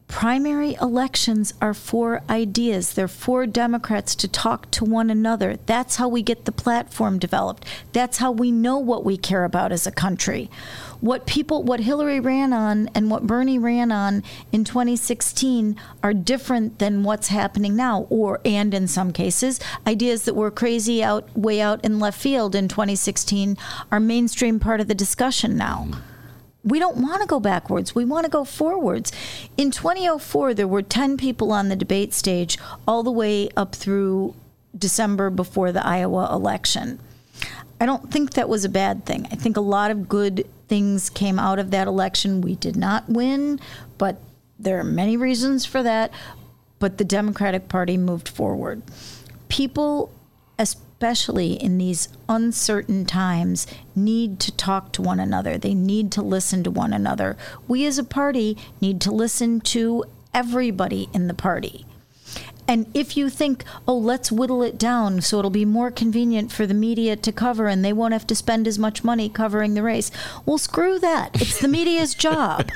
primary 0.08 0.76
elections 0.82 1.54
are 1.62 1.74
for 1.74 2.22
ideas. 2.30 2.94
They're 2.94 3.08
for 3.08 3.46
Democrats 3.46 4.16
to 4.16 4.28
talk 4.28 4.70
to 4.72 4.84
one 4.84 5.10
another. 5.10 5.58
That's 5.68 5.98
how 5.98 6.10
we 6.10 6.24
get 6.24 6.46
the 6.46 6.52
platform 6.52 7.20
developed. 7.20 7.66
That's 7.94 8.18
how 8.18 8.32
we 8.32 8.52
know 8.52 8.78
what 8.78 9.06
we 9.06 9.18
care 9.18 9.46
about 9.46 9.72
as 9.72 9.86
a 9.88 9.92
country. 9.92 10.50
What 11.02 11.26
people, 11.26 11.64
what 11.64 11.80
Hillary 11.80 12.20
ran 12.20 12.52
on 12.52 12.90
and 12.94 13.10
what 13.10 13.26
Bernie 13.26 13.58
ran 13.58 13.92
on 13.92 14.24
in 14.52 14.64
2016 14.64 15.76
are 16.04 16.14
different 16.14 16.80
than 16.80 17.04
what's 17.04 17.30
happening 17.30 17.76
now, 17.76 18.06
or, 18.10 18.42
and 18.44 18.74
in 18.74 18.88
some 18.88 19.14
cases, 19.14 19.60
ideas 19.88 20.24
that 20.26 20.36
were 20.36 20.52
crazy 20.52 21.02
out, 21.02 21.30
way 21.38 21.62
out 21.62 21.84
in 21.86 22.00
left 22.00 22.20
field 22.20 22.54
in 22.54 22.68
2016 22.68 23.58
are 23.92 24.00
mainstream 24.00 24.60
part 24.60 24.82
of 24.82 24.88
the 24.88 24.96
discussion 24.96 25.56
now 25.56 25.88
mm-hmm. 25.88 26.00
we 26.64 26.80
don't 26.80 26.98
want 26.98 27.22
to 27.22 27.28
go 27.28 27.40
backwards. 27.40 27.96
We 27.96 28.04
want 28.04 28.26
to 28.26 28.30
go 28.30 28.44
forwards. 28.44 29.12
In 29.56 29.72
2004, 29.72 30.54
there 30.54 30.68
were 30.68 30.82
10 30.82 31.16
people 31.16 31.52
on 31.52 31.70
the 31.70 31.76
debate 31.76 32.14
stage 32.14 32.58
all 32.86 33.04
the 33.04 33.12
way 33.12 33.50
up 33.56 33.74
through 33.74 34.36
December 34.78 35.30
before 35.30 35.72
the 35.72 35.86
Iowa 35.86 36.30
election. 36.32 37.00
I 37.80 37.86
don't 37.86 38.12
think 38.12 38.34
that 38.34 38.50
was 38.50 38.66
a 38.66 38.70
bad 38.70 39.06
thing. 39.06 39.28
I 39.32 39.36
think 39.36 39.56
a 39.56 39.62
lot 39.62 39.92
of 39.92 40.10
good 40.10 40.48
things 40.68 41.10
came 41.10 41.40
out 41.40 41.60
of 41.60 41.72
that 41.72 41.88
election. 41.88 42.42
We 42.42 42.56
did 42.56 42.76
not 42.76 43.10
win, 43.10 43.60
but 43.98 44.22
there 44.58 44.80
are 44.80 44.84
many 44.84 45.16
reasons 45.16 45.66
for 45.66 45.82
that. 45.84 46.12
But 46.80 46.98
the 46.98 47.06
Democratic 47.06 47.68
Party 47.68 47.98
moved 47.98 48.30
forward. 48.30 48.82
People, 49.48 50.12
especially 50.58 51.54
in 51.54 51.78
these 51.78 52.10
uncertain 52.28 53.06
times, 53.06 53.68
need 53.96 54.40
to 54.42 54.52
talk 54.52 54.92
to 54.94 55.02
one 55.02 55.20
another. 55.20 55.58
They 55.58 55.74
need 55.74 56.12
to 56.14 56.22
listen 56.22 56.64
to 56.64 56.72
one 56.72 56.94
another. 56.94 57.38
We 57.68 57.86
as 57.86 57.98
a 57.98 58.04
party 58.04 58.58
need 58.80 59.02
to 59.02 59.12
listen 59.12 59.62
to 59.62 60.06
everybody 60.34 61.10
in 61.14 61.28
the 61.28 61.34
party. 61.34 61.86
And 62.70 62.86
if 62.94 63.18
you 63.18 63.30
think, 63.32 63.64
oh, 63.88 63.98
let's 63.98 64.32
whittle 64.32 64.62
it 64.62 64.78
down 64.78 65.22
so 65.22 65.40
it'll 65.40 65.50
be 65.50 65.66
more 65.66 65.90
convenient 65.90 66.52
for 66.52 66.68
the 66.68 66.76
media 66.76 67.16
to 67.16 67.32
cover 67.32 67.68
and 67.68 67.84
they 67.84 67.92
won't 67.92 68.14
have 68.14 68.28
to 68.28 68.36
spend 68.36 68.68
as 68.68 68.78
much 68.78 69.04
money 69.04 69.28
covering 69.28 69.74
the 69.74 69.82
race, 69.82 70.12
well, 70.46 70.60
screw 70.60 71.00
that. 71.00 71.42
It's 71.42 71.60
the 71.60 71.68
media's 71.68 72.14
job. 72.28 72.70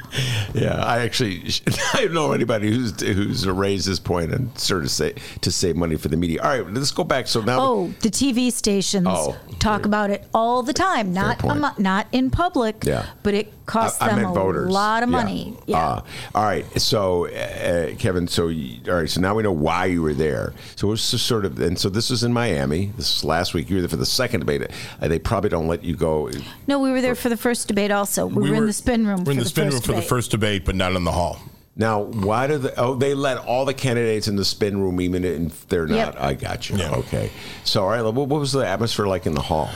Yeah, 0.56 0.84
I 0.84 1.02
actually 1.02 1.44
I 1.94 2.06
don't 2.06 2.14
know 2.14 2.32
anybody 2.32 2.72
who's 2.72 3.00
who's 3.02 3.48
raised 3.48 3.88
this 3.88 4.00
point 4.00 4.32
and 4.34 4.58
sort 4.58 4.84
of 4.84 4.90
say 4.90 5.14
to 5.42 5.52
save 5.52 5.76
money 5.76 5.96
for 5.96 6.08
the 6.08 6.18
media. 6.18 6.42
All 6.42 6.50
right, 6.50 6.68
let's 6.74 6.90
go 6.92 7.04
back. 7.04 7.28
So 7.28 7.42
now, 7.42 7.60
Oh, 7.62 7.88
the 8.02 8.10
TV 8.10 8.52
stations 8.52 9.06
Oh, 9.08 9.38
talk 9.60 9.86
about 9.86 10.10
it 10.10 10.28
all 10.34 10.64
the 10.64 10.74
time. 10.74 11.14
Not 11.14 11.44
amo- 11.44 11.76
not 11.78 12.08
in 12.12 12.32
public, 12.32 12.84
Yeah. 12.84 13.06
but 13.22 13.36
it 13.36 13.54
costs 13.66 14.02
I, 14.02 14.06
I 14.06 14.10
them 14.10 14.22
meant 14.24 14.32
a 14.32 14.40
voters. 14.40 14.70
lot 14.70 15.04
of 15.04 15.10
money. 15.10 15.58
Yeah. 15.66 15.78
Uh, 15.78 16.02
all 16.36 16.44
right. 16.44 16.66
So, 16.80 17.28
uh, 17.28 17.96
Kevin. 17.96 18.28
So, 18.28 18.48
you, 18.48 18.80
all 18.92 19.00
right. 19.00 19.10
So 19.10 19.22
now 19.22 19.36
we 19.36 19.44
know 19.44 19.52
why 19.52 19.86
you 19.86 20.02
were 20.02 20.14
there. 20.14 20.54
So 20.76 20.88
it 20.88 20.92
was 20.92 21.12
just 21.12 21.26
sort 21.26 21.46
of, 21.46 21.60
and 21.60 21.78
so 21.80 21.90
this 21.90 22.10
was 22.10 22.24
in 22.24 22.34
Miami. 22.34 22.88
This 22.98 23.16
was 23.16 23.24
last 23.24 23.54
week. 23.54 23.70
You 23.70 23.78
were 23.78 23.82
there 23.82 23.90
for 23.90 23.96
the 23.98 24.06
second 24.06 24.42
debate. 24.42 24.70
Uh, 25.02 25.08
they 25.08 25.20
probably 25.20 25.50
don't 25.50 25.68
let 25.68 25.84
you 25.84 25.96
go. 25.96 26.30
no, 26.68 26.80
we 26.80 26.92
were 26.92 27.02
there 27.02 27.16
for 27.16 27.30
the 27.30 27.38
first 27.38 27.68
debate 27.68 27.92
also. 27.92 28.26
We, 28.26 28.50
were, 28.50 28.58
in 28.58 28.66
the 28.66 28.74
spin 28.74 29.08
room 29.08 29.20
We're 29.20 29.26
for 29.26 29.32
in 29.32 29.38
the, 29.38 29.44
the 29.44 29.50
spin 29.50 29.64
room 29.66 29.72
first 29.72 29.86
for 29.86 29.92
the 29.92 29.98
debate. 29.98 30.10
first 30.10 30.32
debate, 30.32 30.66
but 30.66 30.76
not 30.76 30.94
in 30.94 31.04
the 31.04 31.12
hall. 31.12 31.40
Now, 31.76 32.02
why 32.02 32.46
do 32.46 32.60
the 32.60 32.80
oh 32.80 32.94
they 32.96 33.16
let 33.16 33.40
all 33.40 33.66
the 33.66 33.74
candidates 33.74 34.28
in 34.28 34.36
the 34.36 34.46
spin 34.46 34.80
room 34.80 35.02
even 35.02 35.26
if 35.26 35.68
they're 35.68 35.88
not? 35.88 35.96
Yep. 35.96 36.16
I 36.20 36.34
got 36.36 36.70
you. 36.70 36.78
Yeah. 36.78 36.92
Okay. 36.92 37.32
So, 37.64 37.84
all 37.84 37.90
right. 37.90 38.02
What, 38.04 38.14
what 38.14 38.40
was 38.40 38.52
the 38.52 38.60
atmosphere 38.60 39.08
like 39.08 39.26
in 39.26 39.34
the 39.34 39.42
hall? 39.42 39.72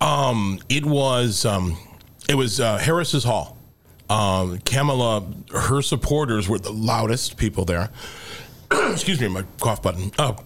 Um, 0.00 0.60
it 0.68 0.84
was 0.86 1.44
um, 1.44 1.76
it 2.28 2.34
was 2.34 2.60
uh, 2.60 2.78
Harris's 2.78 3.24
Hall. 3.24 3.56
Um, 4.08 4.58
Kamala, 4.58 5.24
her 5.52 5.82
supporters 5.82 6.48
were 6.48 6.58
the 6.58 6.72
loudest 6.72 7.36
people 7.36 7.64
there. 7.64 7.90
Excuse 8.70 9.20
me, 9.20 9.28
my 9.28 9.44
cough 9.60 9.82
button. 9.82 10.12
Oh. 10.18 10.36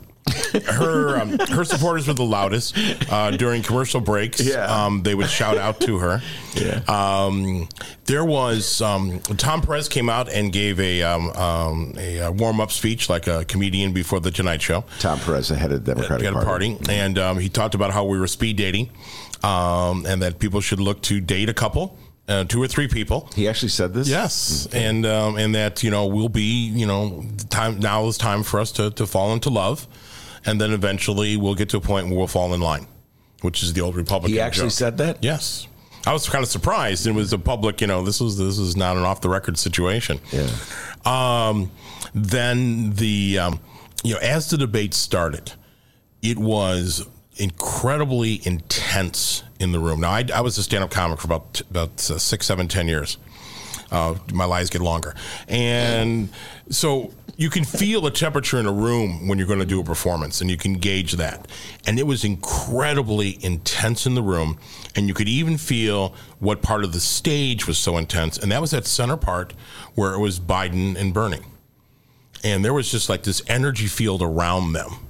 her 0.66 1.18
um, 1.18 1.38
her 1.38 1.64
supporters 1.64 2.06
were 2.06 2.12
the 2.12 2.22
loudest 2.22 2.76
uh, 3.10 3.30
during 3.30 3.62
commercial 3.62 4.00
breaks. 4.00 4.40
Yeah. 4.40 4.66
Um, 4.66 5.02
they 5.02 5.14
would 5.14 5.30
shout 5.30 5.56
out 5.56 5.80
to 5.80 5.98
her. 5.98 6.20
Yeah. 6.54 6.82
Um, 6.86 7.66
there 8.04 8.26
was 8.26 8.82
um, 8.82 9.20
Tom 9.20 9.62
Perez 9.62 9.88
came 9.88 10.10
out 10.10 10.28
and 10.28 10.52
gave 10.52 10.78
a 10.80 11.02
um, 11.02 11.30
um, 11.30 11.94
a, 11.96 12.20
uh 12.20 12.30
warm 12.32 12.60
up 12.60 12.70
speech 12.72 13.08
like 13.08 13.26
a 13.26 13.46
comedian 13.46 13.94
before 13.94 14.20
the 14.20 14.30
Tonight 14.30 14.60
Show. 14.60 14.84
Tom 14.98 15.18
Perez, 15.18 15.48
the 15.48 15.56
head 15.56 15.72
of 15.72 15.84
the 15.84 15.94
Democratic 15.94 16.30
Party. 16.30 16.74
party, 16.74 16.92
and 16.92 17.18
um, 17.18 17.38
he 17.38 17.48
talked 17.48 17.74
about 17.74 17.92
how 17.92 18.04
we 18.04 18.18
were 18.18 18.26
speed 18.26 18.56
dating, 18.58 18.90
um, 19.42 20.07
and 20.07 20.22
that 20.22 20.38
people 20.38 20.61
should 20.61 20.81
look 20.81 21.03
to 21.03 21.20
date 21.20 21.48
a 21.48 21.55
couple, 21.55 21.98
uh, 22.29 22.44
two 22.44 22.62
or 22.62 22.68
three 22.68 22.88
people. 22.88 23.31
He 23.35 23.48
actually 23.48 23.70
said 23.70 23.94
this. 23.94 24.09
Yes, 24.09 24.68
and 24.72 25.07
um, 25.07 25.37
and 25.37 25.55
that 25.55 25.83
you 25.83 25.90
know 25.90 26.07
we'll 26.07 26.29
be 26.29 26.68
you 26.68 26.87
know 26.87 27.24
time 27.51 27.79
now 27.79 28.07
is 28.07 28.18
time 28.18 28.42
for 28.42 28.61
us 28.61 28.72
to 28.72 28.90
to 28.92 29.07
fall 29.07 29.33
into 29.33 29.51
love, 29.51 29.87
and 30.44 30.61
then 30.61 30.72
eventually 30.72 31.37
we'll 31.37 31.55
get 31.55 31.68
to 31.70 31.77
a 31.77 31.81
point 31.81 32.09
where 32.09 32.16
we'll 32.16 32.27
fall 32.27 32.55
in 32.55 32.61
line, 32.61 32.87
which 33.42 33.62
is 33.62 33.72
the 33.72 33.81
old 33.81 33.96
Republican. 33.96 34.35
He 34.35 34.40
actually 34.40 34.66
joke. 34.66 34.72
said 34.72 34.98
that. 34.98 35.18
Yes. 35.22 35.66
I 36.07 36.12
was 36.12 36.27
kind 36.27 36.42
of 36.42 36.48
surprised. 36.48 37.07
It 37.07 37.12
was 37.12 37.35
a 37.35 37.38
public, 37.38 37.83
you 37.83 37.87
know, 37.87 38.03
this 38.03 38.18
was 38.18 38.38
this 38.38 38.59
is 38.59 38.77
not 38.77 38.96
an 38.96 39.03
off 39.03 39.20
the 39.20 39.29
record 39.29 39.59
situation. 39.59 40.20
Yeah. 40.33 40.48
Um, 41.05 41.70
then 42.14 42.92
the, 42.92 43.38
um, 43.38 43.61
you 44.05 44.14
know, 44.14 44.20
as 44.20 44.48
the 44.48 44.57
debate 44.57 44.94
started, 44.94 45.53
it 46.22 46.38
was 46.38 47.07
incredibly 47.38 48.40
intense 48.46 49.42
in 49.59 49.72
the 49.72 49.79
room. 49.79 50.01
Now, 50.01 50.11
I, 50.11 50.24
I 50.35 50.40
was 50.40 50.59
a 50.59 50.62
stand 50.62 50.85
up 50.85 50.90
comic 50.90 51.20
for 51.20 51.27
about 51.27 51.61
about 51.70 52.11
uh, 52.11 52.18
six, 52.18 52.46
seven, 52.46 52.68
ten 52.68 52.88
years. 52.88 53.18
Uh, 53.90 54.16
my 54.33 54.44
lives 54.44 54.68
get 54.68 54.83
longer, 54.83 55.14
and 55.48 56.29
so 56.68 57.11
you 57.38 57.48
can 57.48 57.64
feel 57.64 58.03
the 58.03 58.11
temperature 58.11 58.59
in 58.59 58.66
a 58.66 58.72
room 58.72 59.29
when 59.29 59.38
you're 59.38 59.46
going 59.46 59.61
to 59.61 59.64
do 59.64 59.81
a 59.81 59.85
performance, 59.85 60.42
and 60.42 60.51
you 60.51 60.59
can 60.59 60.74
gauge 60.74 61.12
that. 61.12 61.48
And 61.87 61.98
it 61.98 62.07
was 62.07 62.22
incredibly 62.22 63.42
intense 63.42 64.05
in 64.05 64.14
the 64.14 64.22
room, 64.22 64.59
and 64.94 65.09
you 65.09 65.14
could 65.14 65.29
even 65.29 65.57
feel 65.57 66.14
what 66.38 66.61
part 66.61 66.85
of 66.85 66.92
the 66.92 67.01
stage 67.01 67.66
was 67.66 67.79
so 67.79 67.96
intense, 67.96 68.37
and 68.37 68.53
that 68.53 68.61
was 68.61 68.72
that 68.72 68.87
center 68.87 69.16
part 69.16 69.55
where 69.94 70.12
it 70.12 70.18
was 70.18 70.38
Biden 70.38 70.94
and 70.94 71.14
Bernie 71.14 71.40
and 72.44 72.64
there 72.64 72.72
was 72.72 72.90
just 72.90 73.09
like 73.09 73.22
this 73.22 73.42
energy 73.48 73.87
field 73.87 74.22
around 74.22 74.72
them 74.72 75.07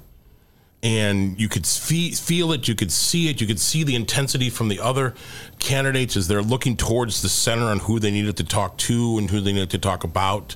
and 0.81 1.39
you 1.39 1.49
could 1.49 1.67
fe- 1.67 2.11
feel 2.11 2.51
it 2.51 2.67
you 2.67 2.75
could 2.75 2.91
see 2.91 3.29
it 3.29 3.41
you 3.41 3.47
could 3.47 3.59
see 3.59 3.83
the 3.83 3.95
intensity 3.95 4.49
from 4.49 4.69
the 4.69 4.79
other 4.79 5.13
candidates 5.59 6.15
as 6.15 6.27
they're 6.27 6.41
looking 6.41 6.77
towards 6.77 7.21
the 7.21 7.29
center 7.29 7.65
on 7.65 7.79
who 7.79 7.99
they 7.99 8.11
needed 8.11 8.37
to 8.37 8.43
talk 8.43 8.77
to 8.77 9.17
and 9.17 9.29
who 9.29 9.41
they 9.41 9.51
needed 9.51 9.69
to 9.69 9.77
talk 9.77 10.03
about 10.03 10.55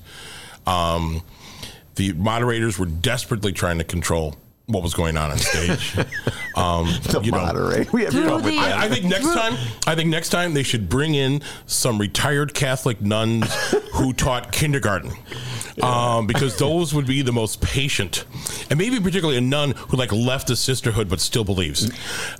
um, 0.66 1.22
the 1.96 2.14
moderators 2.14 2.80
were 2.80 2.86
desperately 2.86 3.52
trying 3.52 3.78
to 3.78 3.84
control 3.84 4.36
what 4.68 4.82
was 4.82 4.94
going 4.94 5.18
on 5.18 5.30
on 5.30 5.38
stage 5.38 5.98
um, 6.56 6.86
The 7.04 7.22
you 7.24 7.32
know. 7.32 7.86
We 7.92 8.04
have 8.04 8.14
Through 8.14 8.24
trouble 8.24 8.46
with 8.46 8.56
that. 8.56 8.78
I, 8.78 8.86
I 8.86 8.90
think 8.90 9.06
next 9.06 9.34
time, 9.34 9.58
I 9.86 9.94
think 9.94 10.10
next 10.10 10.30
time 10.30 10.54
they 10.54 10.64
should 10.64 10.88
bring 10.88 11.16
in 11.16 11.42
some 11.66 12.00
retired 12.00 12.54
Catholic 12.54 13.02
nuns 13.02 13.54
who 13.94 14.14
taught 14.14 14.54
kindergarten, 14.54 15.12
um, 15.82 16.28
because 16.28 16.58
those 16.58 16.94
would 16.94 17.08
be 17.08 17.22
the 17.22 17.32
most 17.32 17.62
patient, 17.62 18.26
and 18.70 18.78
maybe 18.78 19.00
particularly 19.00 19.38
a 19.38 19.42
nun 19.42 19.72
who 19.72 19.98
like 19.98 20.12
left 20.12 20.48
the 20.48 20.56
sisterhood 20.56 21.10
but 21.10 21.20
still 21.20 21.44
believes. 21.44 21.92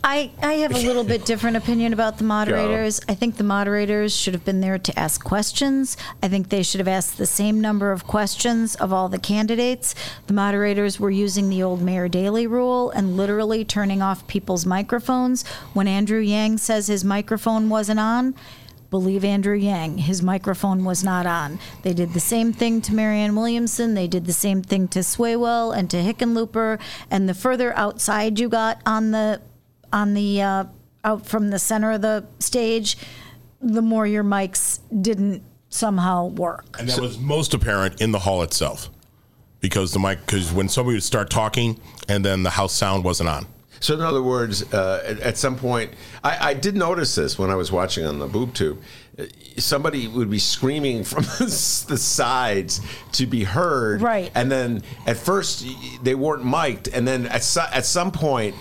I, 0.04 0.32
I 0.42 0.54
have 0.54 0.74
a 0.74 0.80
little 0.80 1.04
bit 1.04 1.26
different 1.26 1.58
opinion 1.58 1.94
about 1.94 2.18
the 2.18 2.24
moderators. 2.24 3.02
I 3.08 3.16
think 3.16 3.38
the 3.38 3.44
moderators 3.44 4.16
should 4.16 4.34
have 4.34 4.46
been 4.46 4.62
there 4.62 4.78
to 4.78 5.00
ask 5.00 5.24
questions. 5.24 5.98
I 6.22 6.28
think 6.28 6.50
they 6.50 6.64
should 6.64 6.80
have 6.80 6.88
asked 6.88 7.18
the 7.18 7.26
same 7.26 7.62
number 7.62 7.92
of 7.92 8.06
questions 8.06 8.76
of 8.76 8.94
all 8.94 9.10
the 9.10 9.20
candidates. 9.20 9.96
The 10.28 10.34
moderators 10.34 11.00
were 11.00 11.12
using 11.12 11.50
the 11.50 11.64
old 11.64 11.82
Mayor 11.82 12.08
Daley 12.08 12.48
rule 12.48 12.92
and 12.92 13.18
literally 13.18 13.66
turning 13.66 14.02
off 14.02 14.28
people's 14.28 14.66
microphones 14.66 15.48
when 15.74 15.88
Andrew 15.88 16.20
Yang 16.20 16.60
says 16.60 16.88
his 16.88 17.04
microphone 17.04 17.70
wasn't 17.70 18.00
on. 18.00 18.36
Believe 18.94 19.26
Andrew 19.26 19.56
Yang. 19.56 19.98
His 19.98 20.22
microphone 20.22 20.86
was 20.86 21.04
not 21.04 21.26
on. 21.26 21.58
They 21.82 21.94
did 21.94 22.14
the 22.14 22.20
same 22.20 22.54
thing 22.54 22.80
to 22.84 22.94
Marianne 22.94 23.36
Williamson. 23.36 23.96
They 23.96 24.08
did 24.08 24.28
the 24.28 24.34
same 24.34 24.62
thing 24.62 24.88
to 24.90 25.00
Swalwell 25.00 25.76
and 25.76 25.90
to 25.90 25.98
Hickenlooper. 25.98 26.80
And 27.10 27.28
the 27.28 27.34
further 27.34 27.76
outside 27.76 28.40
you 28.40 28.50
got 28.50 28.80
on 28.86 29.10
the 29.10 29.42
on 29.92 30.14
the 30.14 30.44
uh, 30.44 30.66
out 31.04 31.26
from 31.26 31.50
the 31.50 31.58
center 31.58 31.94
of 31.94 32.04
the 32.04 32.24
stage, 32.38 32.96
the 33.60 33.82
more 33.82 34.06
your 34.06 34.24
mics 34.24 34.80
didn't 35.02 35.42
somehow 35.70 36.28
work. 36.28 36.78
And 36.78 36.88
that 36.88 37.02
was 37.02 37.18
most 37.18 37.56
apparent 37.56 38.00
in 38.00 38.12
the 38.12 38.20
hall 38.20 38.44
itself 38.44 38.92
because 39.60 39.92
the 39.92 40.00
mic, 40.00 40.24
because 40.24 40.54
when 40.54 40.70
somebody 40.70 40.98
would 40.98 41.04
start 41.04 41.32
talking 41.32 41.80
and 42.08 42.24
then 42.24 42.44
the 42.44 42.52
house 42.52 42.74
sound 42.74 43.04
wasn't 43.04 43.30
on. 43.30 43.48
So, 43.84 43.96
in 43.96 44.00
other 44.00 44.24
words, 44.24 44.74
uh, 44.74 45.04
at, 45.06 45.20
at 45.20 45.38
some 45.38 45.58
point, 45.58 45.92
I, 46.24 46.52
I 46.52 46.54
did 46.54 46.74
notice 46.74 47.16
this 47.16 47.38
when 47.38 47.50
I 47.50 47.56
was 47.56 47.70
watching 47.70 48.06
on 48.06 48.18
the 48.18 48.28
boob 48.28 48.54
tube. 48.54 48.82
Uh, 49.20 49.26
Somebody 49.58 50.08
would 50.08 50.32
be 50.32 50.40
screaming 50.40 51.04
from 51.12 51.24
the 51.24 51.50
sides 51.50 52.80
to 53.12 53.26
be 53.26 53.44
heard, 53.44 54.02
Right. 54.02 54.32
And 54.36 54.50
then 54.50 54.84
at 55.06 55.18
first 55.18 55.68
they 56.02 56.16
weren't 56.16 56.46
mic'd, 56.46 56.88
and 56.88 57.06
then 57.06 57.26
at 57.26 57.44
so, 57.44 57.66
at 57.74 57.86
some 57.86 58.14
point, 58.14 58.56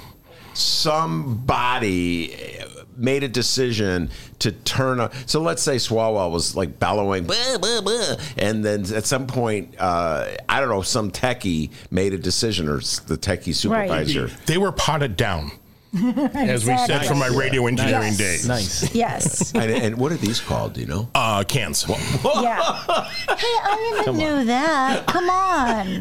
somebody 0.54 2.58
made 3.02 3.22
a 3.24 3.28
decision 3.28 4.08
to 4.38 4.52
turn 4.52 5.00
on. 5.00 5.10
So 5.26 5.40
let's 5.42 5.62
say 5.62 5.76
Swalwell 5.76 6.30
was 6.30 6.56
like 6.56 6.78
bellowing, 6.78 7.24
"Blah, 7.24 7.58
blah, 7.58 7.80
blah," 7.82 8.16
and 8.38 8.64
then 8.64 8.80
at 8.94 9.04
some 9.04 9.26
point, 9.26 9.74
uh, 9.78 10.26
I 10.48 10.60
don't 10.60 10.68
know, 10.68 10.82
some 10.82 11.10
techie 11.10 11.70
made 11.90 12.14
a 12.14 12.18
decision, 12.18 12.68
or 12.68 12.76
the 12.76 13.18
techie 13.18 13.54
supervisor. 13.54 14.30
They 14.46 14.56
were 14.58 14.72
potted 14.72 15.16
down, 15.16 15.50
as 16.34 16.64
we 16.64 16.76
said 16.78 17.04
from 17.06 17.18
my 17.18 17.26
radio 17.28 17.66
engineering 17.66 18.14
Yes. 18.14 18.18
days. 18.18 18.48
Nice. 18.48 18.94
Yes. 19.02 19.52
and, 19.54 19.70
and 19.70 19.96
what 19.98 20.10
are 20.12 20.16
these 20.16 20.40
called? 20.40 20.72
Do 20.74 20.80
you 20.80 20.86
know? 20.86 21.08
Uh, 21.14 21.44
cans. 21.44 21.84
yeah. 21.88 22.62
Hey, 23.42 23.58
I 23.64 23.98
even 24.02 24.16
knew 24.16 24.44
that. 24.44 25.06
Come 25.06 25.28
on. 25.28 26.00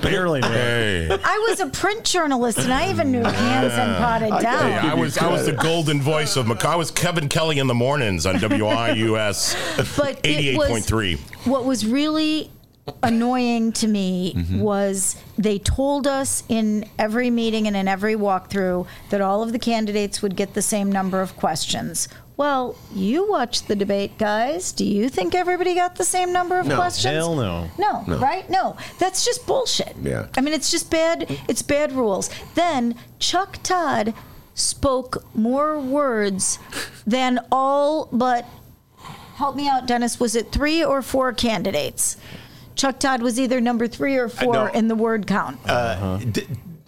Barely. 0.00 0.40
knew. 0.40 0.48
Hey. 0.48 1.08
I 1.10 1.46
was 1.48 1.60
a 1.60 1.66
print 1.68 2.04
journalist 2.04 2.58
and 2.58 2.72
I 2.72 2.90
even 2.90 3.10
knew 3.10 3.22
hands 3.22 3.72
and 3.72 3.96
potted 3.96 4.30
down. 4.42 4.70
Hey, 4.70 4.88
I 4.90 4.94
was 4.94 5.16
I 5.18 5.30
was 5.30 5.46
the 5.46 5.52
golden 5.52 6.00
voice 6.02 6.36
of 6.36 6.46
Mac- 6.46 6.64
I 6.64 6.76
was 6.76 6.90
Kevin 6.90 7.28
Kelly 7.28 7.58
in 7.58 7.66
the 7.66 7.74
mornings 7.74 8.26
on 8.26 8.36
WIUS 8.36 9.96
But 9.96 10.20
it 10.24 10.56
was- 10.58 10.68
point 10.68 10.84
three. 10.84 11.16
What 11.44 11.64
was 11.64 11.86
really 11.86 12.50
annoying 13.02 13.72
to 13.72 13.88
me 13.88 14.34
Mm-hmm. 14.36 14.60
was 14.60 15.16
they 15.38 15.58
told 15.58 16.06
us 16.06 16.42
in 16.48 16.88
every 16.98 17.30
meeting 17.30 17.66
and 17.66 17.76
in 17.76 17.88
every 17.88 18.14
walkthrough 18.14 18.86
that 19.10 19.20
all 19.20 19.42
of 19.42 19.52
the 19.52 19.58
candidates 19.58 20.22
would 20.22 20.36
get 20.36 20.54
the 20.54 20.62
same 20.62 20.90
number 20.92 21.20
of 21.20 21.36
questions. 21.36 22.08
Well, 22.36 22.76
you 22.94 23.28
watched 23.30 23.66
the 23.66 23.74
debate, 23.76 24.18
guys. 24.18 24.72
Do 24.72 24.84
you 24.84 25.08
think 25.08 25.34
everybody 25.34 25.74
got 25.74 25.96
the 25.96 26.04
same 26.04 26.32
number 26.34 26.58
of 26.60 26.66
No. 26.66 26.76
questions? 26.76 27.14
Hell 27.14 27.34
no. 27.34 27.68
No, 27.78 28.04
right? 28.18 28.48
No. 28.50 28.76
That's 28.98 29.24
just 29.24 29.46
bullshit. 29.46 29.96
Yeah. 30.02 30.26
I 30.36 30.42
mean, 30.42 30.52
it's 30.52 30.70
just 30.70 30.90
bad. 30.90 31.26
It's 31.48 31.62
bad 31.62 31.92
rules. 31.92 32.28
Then 32.54 32.94
Chuck 33.18 33.58
Todd 33.62 34.12
spoke 34.54 35.24
more 35.34 35.78
words 35.80 36.58
than 37.06 37.40
all 37.50 38.08
but 38.12 38.44
help 39.36 39.56
me 39.56 39.66
out, 39.66 39.86
Dennis. 39.86 40.20
Was 40.20 40.36
it 40.36 40.52
three 40.52 40.84
or 40.84 41.00
four 41.02 41.32
candidates? 41.32 42.18
Chuck 42.76 42.98
Todd 43.00 43.22
was 43.22 43.40
either 43.40 43.60
number 43.60 43.86
three 43.88 44.16
or 44.16 44.28
four 44.28 44.52
no. 44.52 44.66
in 44.66 44.88
the 44.88 44.94
word 44.94 45.26
count. 45.26 45.58
Uh, 45.68 46.18
d- 46.18 46.46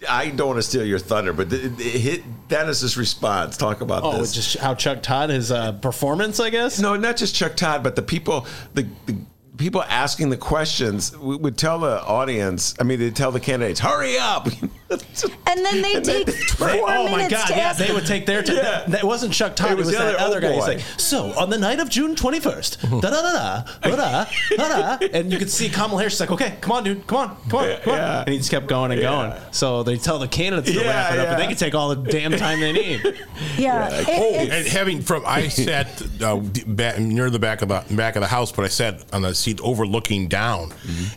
I 0.08 0.28
don't 0.28 0.46
want 0.48 0.58
to 0.58 0.62
steal 0.62 0.84
your 0.84 1.00
thunder, 1.00 1.32
but 1.32 1.50
th- 1.50 1.76
th- 1.76 1.94
hit 1.94 2.22
Dennis's 2.48 2.96
response. 2.96 3.56
Talk 3.56 3.80
about 3.80 4.04
Oh, 4.04 4.18
this. 4.18 4.32
just 4.32 4.56
how 4.58 4.74
Chuck 4.74 5.02
Todd 5.02 5.30
his 5.30 5.50
uh, 5.50 5.72
performance, 5.72 6.38
I 6.38 6.50
guess. 6.50 6.78
No, 6.78 6.94
not 6.96 7.16
just 7.16 7.34
Chuck 7.34 7.56
Todd, 7.56 7.82
but 7.82 7.96
the 7.96 8.02
people, 8.02 8.46
the, 8.74 8.86
the 9.06 9.16
people 9.56 9.82
asking 9.82 10.30
the 10.30 10.36
questions 10.36 11.16
we 11.18 11.34
would 11.36 11.58
tell 11.58 11.80
the 11.80 12.00
audience. 12.04 12.76
I 12.78 12.84
mean, 12.84 13.00
they 13.00 13.10
tell 13.10 13.32
the 13.32 13.40
candidates, 13.40 13.80
"Hurry 13.80 14.16
up!" 14.18 14.46
and 14.90 15.64
then 15.64 15.82
they 15.82 16.00
take 16.00 16.30
four 16.56 16.66
They- 16.68 16.80
oh 16.80 17.08
my 17.10 17.28
God! 17.28 17.46
to 17.48 17.54
Yeah, 17.54 17.60
ask. 17.70 17.78
they 17.78 17.92
would 17.92 18.06
take 18.06 18.26
their 18.26 18.42
time. 18.42 18.56
Yeah. 18.56 18.84
That 18.88 19.04
wasn't 19.04 19.32
Chuck 19.34 19.54
Todd. 19.56 19.70
It 19.70 19.72
It 19.72 19.76
was 19.76 19.86
was, 19.88 19.96
the 19.96 20.02
that 20.04 20.14
other 20.16 20.36
other 20.38 20.40
guy. 20.40 20.52
He's 20.54 20.66
like, 20.66 20.80
so 20.98 21.32
on 21.38 21.50
the 21.50 21.58
night 21.58 21.78
of 21.80 21.88
June 21.88 22.14
twenty 22.16 22.40
first, 22.40 22.80
da 22.82 23.00
da 23.00 23.10
da 23.10 23.62
da 23.82 23.90
da 23.90 24.26
da 24.56 24.96
da, 24.96 25.06
and 25.12 25.30
you 25.32 25.38
could 25.38 25.50
see 25.50 25.68
Kamala 25.68 25.98
Harris. 26.00 26.14
She's 26.14 26.20
like, 26.20 26.30
okay, 26.30 26.56
come 26.60 26.72
on, 26.72 26.84
dude, 26.84 27.06
come 27.06 27.18
on, 27.18 27.36
come 27.48 27.60
on, 27.60 27.76
come 27.80 27.92
on, 27.92 27.98
Yeah. 27.98 28.20
and 28.20 28.28
he 28.30 28.38
just 28.38 28.50
kept 28.50 28.66
going 28.66 28.92
and 28.92 29.00
going. 29.00 29.32
So 29.50 29.82
they 29.82 29.96
tell 29.96 30.18
the 30.18 30.28
candidates 30.28 30.70
to 30.76 30.82
Yeah, 30.82 30.88
wrap 30.88 31.12
it 31.12 31.18
up, 31.18 31.24
yeah. 31.26 31.32
but 31.34 31.38
they 31.38 31.46
can 31.48 31.56
take 31.56 31.74
all 31.74 31.94
the 31.94 32.10
damn 32.10 32.32
time 32.32 32.60
they 32.60 32.72
need. 32.72 33.02
yeah. 33.58 33.88
it- 33.90 34.06
Oh, 34.08 34.34
it's- 34.42 34.50
and 34.50 34.66
having 34.68 35.02
from 35.02 35.22
I 35.26 35.48
sat 35.48 36.02
uh, 36.22 36.36
back, 36.66 36.98
near 36.98 37.30
the 37.30 37.38
back 37.38 37.62
of 37.62 37.68
the 37.68 37.84
back 37.94 38.16
of 38.16 38.22
the 38.22 38.28
house, 38.28 38.50
but 38.52 38.64
I 38.64 38.68
sat 38.68 39.04
on 39.12 39.22
the 39.22 39.34
seat 39.34 39.60
overlooking 39.60 40.28
down, 40.28 40.72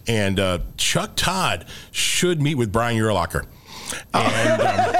and 0.07 0.39
uh, 0.39 0.59
Chuck 0.77 1.11
Todd 1.15 1.65
should 1.91 2.41
meet 2.41 2.55
with 2.55 2.71
Brian 2.71 2.97
Urlacher. 2.97 3.45
And 4.13 4.61
um, 4.61 4.95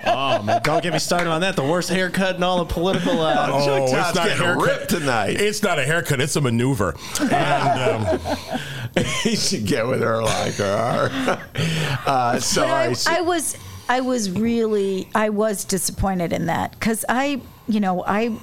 Oh 0.06 0.42
man, 0.42 0.60
don't 0.62 0.82
get 0.82 0.92
me 0.92 0.98
started 0.98 1.28
on 1.28 1.40
that. 1.40 1.56
The 1.56 1.64
worst 1.64 1.88
haircut 1.88 2.36
in 2.36 2.42
all 2.42 2.64
the 2.64 2.72
political. 2.72 3.20
Uh, 3.20 3.48
oh, 3.50 3.84
it's 3.84 3.92
not 3.92 4.16
a 4.16 4.30
haircut 4.30 4.62
ripped 4.62 4.90
tonight. 4.90 5.40
It's 5.40 5.62
not 5.62 5.78
a 5.78 5.84
haircut; 5.84 6.20
it's 6.20 6.36
a 6.36 6.40
maneuver. 6.40 6.96
And 7.20 8.06
um, 8.06 8.20
he 9.22 9.36
should 9.36 9.66
get 9.66 9.86
with 9.86 10.00
her 10.00 10.22
like 10.22 10.54
her. 10.54 11.40
Uh, 12.06 12.40
so 12.40 12.64
I, 12.64 12.94
I, 13.06 13.18
I 13.18 13.20
was 13.20 13.56
I 13.88 14.00
was 14.00 14.30
really 14.30 15.08
I 15.14 15.28
was 15.28 15.64
disappointed 15.64 16.32
in 16.32 16.46
that 16.46 16.72
because 16.72 17.04
I 17.08 17.40
you 17.68 17.78
know 17.78 18.02
I 18.06 18.38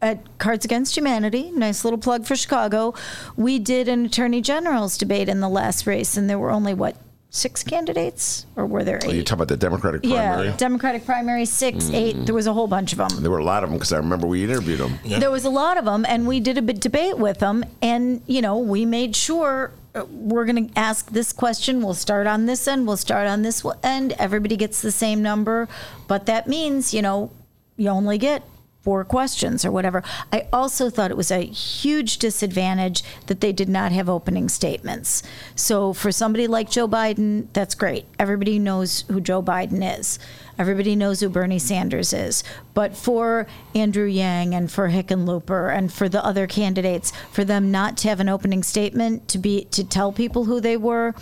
at 0.00 0.38
Cards 0.38 0.64
Against 0.64 0.96
Humanity, 0.96 1.50
nice 1.50 1.84
little 1.84 1.98
plug 1.98 2.24
for 2.24 2.34
Chicago, 2.34 2.94
we 3.36 3.58
did 3.58 3.88
an 3.88 4.06
attorney 4.06 4.40
general's 4.40 4.96
debate 4.96 5.28
in 5.28 5.40
the 5.40 5.48
last 5.48 5.86
race, 5.86 6.16
and 6.16 6.30
there 6.30 6.38
were 6.38 6.50
only 6.50 6.72
what 6.72 6.96
six 7.30 7.62
candidates, 7.62 8.46
or 8.56 8.64
were 8.66 8.82
there 8.84 8.98
Oh, 9.04 9.10
you 9.10 9.20
eight? 9.20 9.26
talk 9.26 9.36
about 9.36 9.48
the 9.48 9.56
Democratic 9.56 10.02
primary. 10.02 10.48
yeah, 10.48 10.56
Democratic 10.56 11.04
primary 11.04 11.44
six, 11.44 11.90
eight. 11.90 12.24
There 12.24 12.34
was 12.34 12.46
a 12.46 12.52
whole 12.54 12.66
bunch 12.68 12.92
of 12.92 12.98
them. 12.98 13.08
There 13.20 13.30
were 13.30 13.38
a 13.38 13.44
lot 13.44 13.62
of 13.64 13.70
them 13.70 13.78
because 13.78 13.92
I 13.92 13.98
remember 13.98 14.26
we 14.26 14.44
interviewed 14.44 14.78
them. 14.80 14.98
There 15.04 15.30
was 15.30 15.44
a 15.44 15.50
lot 15.50 15.76
of 15.76 15.84
them, 15.84 16.06
and 16.08 16.26
we 16.26 16.40
did 16.40 16.56
a 16.56 16.62
bit 16.62 16.80
debate 16.80 17.18
with 17.18 17.38
them, 17.40 17.64
and 17.82 18.22
you 18.26 18.40
know 18.40 18.58
we 18.58 18.84
made 18.86 19.14
sure 19.14 19.72
uh, 19.94 20.04
we're 20.10 20.46
going 20.46 20.68
to 20.68 20.78
ask 20.78 21.10
this 21.10 21.32
question. 21.32 21.82
We'll 21.82 21.94
start 21.94 22.26
on 22.26 22.46
this 22.46 22.66
end. 22.66 22.86
We'll 22.86 22.96
start 22.96 23.26
on 23.26 23.42
this 23.42 23.64
end. 23.82 24.12
Everybody 24.18 24.56
gets 24.56 24.80
the 24.80 24.92
same 24.92 25.22
number, 25.22 25.68
but 26.06 26.24
that 26.26 26.46
means 26.48 26.94
you 26.94 27.02
know 27.02 27.30
you 27.76 27.88
only 27.90 28.16
get 28.18 28.42
four 28.88 29.04
questions 29.04 29.66
or 29.66 29.70
whatever. 29.70 30.02
I 30.32 30.48
also 30.50 30.88
thought 30.88 31.10
it 31.10 31.16
was 31.18 31.30
a 31.30 31.44
huge 31.44 32.16
disadvantage 32.16 33.04
that 33.26 33.42
they 33.42 33.52
did 33.52 33.68
not 33.68 33.92
have 33.92 34.08
opening 34.08 34.48
statements. 34.48 35.22
So 35.54 35.92
for 35.92 36.10
somebody 36.10 36.46
like 36.46 36.70
Joe 36.70 36.88
Biden, 36.88 37.48
that's 37.52 37.74
great. 37.74 38.06
Everybody 38.18 38.58
knows 38.58 39.04
who 39.08 39.20
Joe 39.20 39.42
Biden 39.42 39.98
is. 39.98 40.18
Everybody 40.58 40.96
knows 40.96 41.20
who 41.20 41.28
Bernie 41.28 41.58
Sanders 41.58 42.12
is. 42.12 42.42
But 42.74 42.96
for 42.96 43.46
Andrew 43.74 44.06
Yang 44.06 44.54
and 44.54 44.70
for 44.70 44.88
Hickenlooper 44.88 45.74
and 45.76 45.92
for 45.92 46.08
the 46.08 46.24
other 46.24 46.46
candidates, 46.46 47.12
for 47.32 47.44
them 47.44 47.70
not 47.70 47.96
to 47.98 48.08
have 48.08 48.20
an 48.20 48.28
opening 48.28 48.62
statement 48.62 49.28
to 49.28 49.38
be 49.38 49.64
to 49.70 49.84
tell 49.84 50.12
people 50.12 50.44
who 50.44 50.60
they 50.60 50.76
were, 50.76 51.14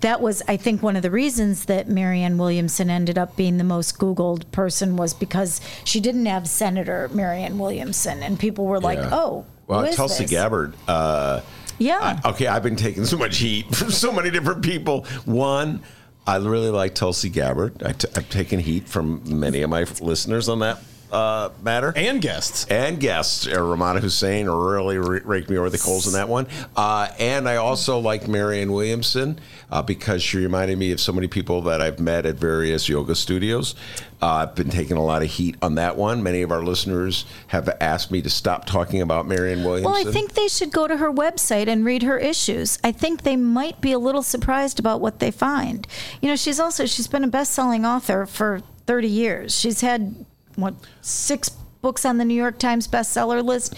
that 0.00 0.20
was, 0.20 0.42
I 0.46 0.56
think, 0.56 0.82
one 0.82 0.96
of 0.96 1.02
the 1.02 1.10
reasons 1.10 1.64
that 1.66 1.88
Marianne 1.88 2.38
Williamson 2.38 2.90
ended 2.90 3.16
up 3.18 3.36
being 3.36 3.58
the 3.58 3.64
most 3.64 3.98
Googled 3.98 4.50
person 4.52 4.96
was 4.96 5.14
because 5.14 5.60
she 5.84 6.00
didn't 6.00 6.26
have 6.26 6.48
Senator 6.48 7.08
Marianne 7.12 7.58
Williamson, 7.58 8.22
and 8.22 8.38
people 8.38 8.66
were 8.66 8.80
like, 8.80 8.98
Yeah. 8.98 9.08
"Oh, 9.12 9.44
Well, 9.66 9.80
who 9.80 9.86
is 9.86 9.96
Tulsi 9.96 10.24
this? 10.24 10.30
Gabbard. 10.30 10.74
Uh, 10.86 11.40
Yeah. 11.78 12.18
I- 12.24 12.28
okay, 12.30 12.46
I've 12.46 12.62
been 12.62 12.76
taking 12.76 13.04
so 13.06 13.16
much 13.16 13.38
heat 13.38 13.74
from 13.74 13.90
so 13.90 14.12
many 14.12 14.30
different 14.30 14.62
people. 14.62 15.06
One, 15.24 15.80
I 16.26 16.36
really 16.36 16.70
like 16.70 16.94
Tulsi 16.94 17.28
Gabbard. 17.28 17.82
I 17.82 17.92
t- 17.92 18.08
I've 18.14 18.28
taken 18.30 18.60
heat 18.60 18.88
from 18.88 19.22
many 19.26 19.62
of 19.62 19.70
my 19.70 19.84
listeners 20.00 20.48
on 20.48 20.60
that 20.60 20.78
uh, 21.12 21.50
matter. 21.62 21.92
and 21.94 22.20
guests. 22.20 22.66
and 22.66 22.98
guests, 22.98 23.46
uh, 23.46 23.50
Rumana 23.50 24.00
Hussain 24.00 24.48
really 24.48 24.96
r- 24.96 25.20
raked 25.24 25.50
me 25.50 25.56
over 25.58 25.70
the 25.70 25.78
coals 25.78 26.06
in 26.06 26.14
that 26.14 26.28
one. 26.28 26.46
Uh, 26.74 27.08
and 27.18 27.48
I 27.48 27.56
also 27.56 27.98
like 27.98 28.26
Marianne 28.26 28.72
Williamson 28.72 29.38
uh, 29.70 29.82
because 29.82 30.22
she 30.22 30.38
reminded 30.38 30.78
me 30.78 30.90
of 30.92 31.00
so 31.00 31.12
many 31.12 31.28
people 31.28 31.62
that 31.62 31.80
I've 31.80 32.00
met 32.00 32.26
at 32.26 32.36
various 32.36 32.88
yoga 32.88 33.14
studios. 33.14 33.74
Uh, 34.22 34.46
I've 34.46 34.54
been 34.54 34.70
taking 34.70 34.96
a 34.96 35.04
lot 35.04 35.22
of 35.22 35.30
heat 35.30 35.56
on 35.62 35.74
that 35.74 35.96
one. 35.96 36.22
Many 36.22 36.42
of 36.42 36.52
our 36.52 36.62
listeners 36.62 37.24
have 37.48 37.68
asked 37.80 38.10
me 38.10 38.22
to 38.22 38.30
stop 38.30 38.66
talking 38.66 39.02
about 39.02 39.26
Marianne 39.26 39.64
Williamson. 39.64 39.90
Well, 39.92 40.08
I 40.08 40.10
think 40.10 40.34
they 40.34 40.48
should 40.48 40.70
go 40.72 40.86
to 40.86 40.96
her 40.96 41.12
website 41.12 41.66
and 41.66 41.84
read 41.84 42.04
her 42.04 42.18
issues. 42.18 42.78
I 42.84 42.92
think 42.92 43.22
they 43.22 43.36
might 43.36 43.80
be 43.80 43.90
a 43.92 43.98
little 43.98 44.22
surprised 44.22 44.78
about 44.78 45.00
what 45.00 45.18
they 45.18 45.32
find. 45.32 45.86
You 46.20 46.28
know, 46.28 46.36
she's 46.36 46.60
also 46.60 46.86
she's 46.86 47.08
been 47.08 47.24
a 47.24 47.28
best-selling 47.28 47.84
author 47.84 48.24
for 48.26 48.62
30 48.86 49.08
years. 49.08 49.58
She's 49.58 49.80
had 49.80 50.24
what 50.56 50.74
six 51.00 51.50
books 51.82 52.04
on 52.04 52.18
the 52.18 52.24
New 52.24 52.34
York 52.34 52.58
Times 52.58 52.88
bestseller 52.88 53.42
list. 53.44 53.74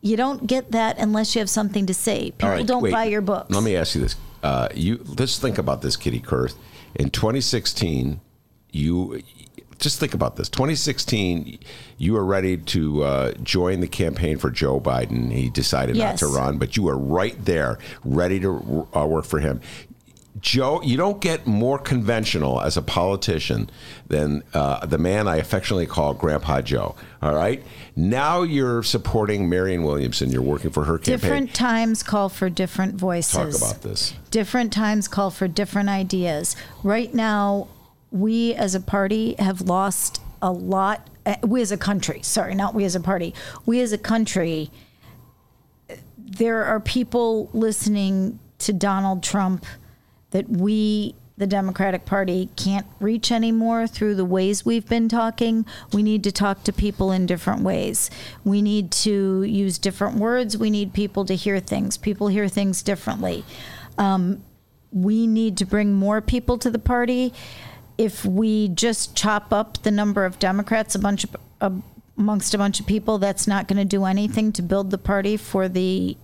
You 0.00 0.16
don't 0.16 0.46
get 0.46 0.70
that 0.72 0.98
unless 0.98 1.34
you 1.34 1.40
have 1.40 1.50
something 1.50 1.86
to 1.86 1.94
say. 1.94 2.30
People 2.32 2.48
right, 2.50 2.66
don't 2.66 2.82
wait. 2.82 2.92
buy 2.92 3.04
your 3.04 3.20
books. 3.20 3.50
Let 3.50 3.64
me 3.64 3.74
ask 3.76 3.94
you 3.94 4.02
this: 4.02 4.16
uh, 4.42 4.68
You 4.74 5.04
let's 5.18 5.38
think 5.38 5.58
about 5.58 5.82
this, 5.82 5.96
Kitty 5.96 6.20
Kurth. 6.20 6.54
In 6.94 7.10
2016, 7.10 8.20
you 8.70 9.22
just 9.78 10.00
think 10.00 10.14
about 10.14 10.36
this. 10.36 10.48
2016, 10.48 11.58
you 11.98 12.12
were 12.14 12.24
ready 12.24 12.56
to 12.56 13.02
uh, 13.04 13.32
join 13.42 13.80
the 13.80 13.86
campaign 13.86 14.38
for 14.38 14.50
Joe 14.50 14.80
Biden. 14.80 15.32
He 15.32 15.50
decided 15.50 15.96
Yes. 15.96 16.20
not 16.20 16.28
to 16.28 16.34
run, 16.34 16.58
but 16.58 16.76
you 16.76 16.82
were 16.84 16.98
right 16.98 17.36
there, 17.44 17.78
ready 18.04 18.40
to 18.40 18.88
uh, 18.96 19.06
work 19.06 19.24
for 19.24 19.38
him. 19.40 19.60
Joe, 20.40 20.82
you 20.82 20.96
don't 20.96 21.20
get 21.20 21.46
more 21.46 21.78
conventional 21.78 22.60
as 22.60 22.76
a 22.76 22.82
politician 22.82 23.70
than 24.06 24.42
uh, 24.54 24.84
the 24.86 24.98
man 24.98 25.26
I 25.26 25.36
affectionately 25.36 25.86
call 25.86 26.14
Grandpa 26.14 26.60
Joe. 26.60 26.94
All 27.22 27.34
right. 27.34 27.62
Now 27.96 28.42
you're 28.42 28.82
supporting 28.82 29.48
Marianne 29.48 29.82
Williamson. 29.82 30.30
You're 30.30 30.42
working 30.42 30.70
for 30.70 30.84
her 30.84 30.98
campaign. 30.98 31.18
Different 31.18 31.54
times 31.54 32.02
call 32.02 32.28
for 32.28 32.48
different 32.50 32.94
voices. 32.94 33.58
Talk 33.58 33.70
about 33.70 33.82
this. 33.82 34.14
Different 34.30 34.72
times 34.72 35.08
call 35.08 35.30
for 35.30 35.48
different 35.48 35.88
ideas. 35.88 36.56
Right 36.82 37.12
now, 37.12 37.68
we 38.10 38.54
as 38.54 38.74
a 38.74 38.80
party 38.80 39.34
have 39.38 39.62
lost 39.62 40.20
a 40.40 40.52
lot. 40.52 41.08
uh, 41.26 41.36
We 41.42 41.62
as 41.62 41.72
a 41.72 41.76
country, 41.76 42.20
sorry, 42.22 42.54
not 42.54 42.74
we 42.74 42.84
as 42.84 42.94
a 42.94 43.00
party. 43.00 43.34
We 43.66 43.80
as 43.80 43.92
a 43.92 43.98
country, 43.98 44.70
there 46.16 46.64
are 46.64 46.80
people 46.80 47.50
listening 47.52 48.38
to 48.58 48.72
Donald 48.72 49.22
Trump 49.22 49.64
that 50.38 50.48
we, 50.48 51.16
the 51.36 51.48
Democratic 51.48 52.04
Party, 52.04 52.48
can't 52.54 52.86
reach 53.00 53.32
anymore 53.32 53.88
through 53.88 54.14
the 54.14 54.24
ways 54.24 54.64
we've 54.64 54.88
been 54.88 55.08
talking. 55.08 55.66
We 55.92 56.04
need 56.04 56.22
to 56.22 56.30
talk 56.30 56.62
to 56.62 56.72
people 56.72 57.10
in 57.10 57.26
different 57.26 57.62
ways. 57.62 58.08
We 58.44 58.62
need 58.62 58.92
to 58.92 59.42
use 59.42 59.78
different 59.78 60.14
words. 60.14 60.56
We 60.56 60.70
need 60.70 60.92
people 60.94 61.24
to 61.24 61.34
hear 61.34 61.58
things. 61.58 61.96
People 61.96 62.28
hear 62.28 62.46
things 62.46 62.82
differently. 62.82 63.44
Um, 63.98 64.44
we 64.92 65.26
need 65.26 65.56
to 65.56 65.66
bring 65.66 65.92
more 65.92 66.20
people 66.20 66.56
to 66.58 66.70
the 66.70 66.78
party. 66.78 67.34
If 67.98 68.24
we 68.24 68.68
just 68.68 69.16
chop 69.16 69.52
up 69.52 69.82
the 69.82 69.90
number 69.90 70.24
of 70.24 70.38
Democrats 70.38 70.94
a 70.94 71.00
bunch 71.00 71.26
of, 71.60 71.82
amongst 72.16 72.54
a 72.54 72.58
bunch 72.58 72.78
of 72.78 72.86
people, 72.86 73.18
that's 73.18 73.48
not 73.48 73.66
going 73.66 73.78
to 73.78 73.84
do 73.84 74.04
anything 74.04 74.52
to 74.52 74.62
build 74.62 74.92
the 74.92 74.98
party 74.98 75.36
for 75.36 75.68
the 75.68 76.16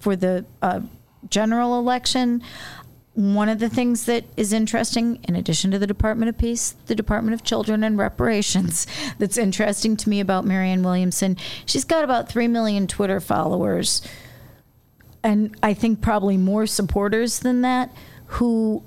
for 0.00 0.16
the 0.16 0.44
uh, 0.60 0.80
general 1.28 1.78
election. 1.78 2.42
One 3.14 3.50
of 3.50 3.58
the 3.58 3.68
things 3.68 4.06
that 4.06 4.24
is 4.36 4.52
interesting, 4.52 5.18
in 5.24 5.36
addition 5.36 5.70
to 5.72 5.78
the 5.78 5.86
Department 5.86 6.30
of 6.30 6.38
Peace, 6.38 6.76
the 6.86 6.94
Department 6.94 7.34
of 7.34 7.44
Children 7.44 7.84
and 7.84 7.98
Reparations, 7.98 8.86
that's 9.18 9.36
interesting 9.36 9.96
to 9.98 10.08
me 10.08 10.20
about 10.20 10.46
Marianne 10.46 10.82
Williamson, 10.82 11.36
she's 11.66 11.84
got 11.84 12.04
about 12.04 12.28
3 12.28 12.48
million 12.48 12.86
Twitter 12.86 13.20
followers. 13.20 14.00
And 15.22 15.56
I 15.62 15.74
think 15.74 16.00
probably 16.00 16.36
more 16.36 16.66
supporters 16.66 17.40
than 17.40 17.60
that 17.62 17.90
who 18.26 18.82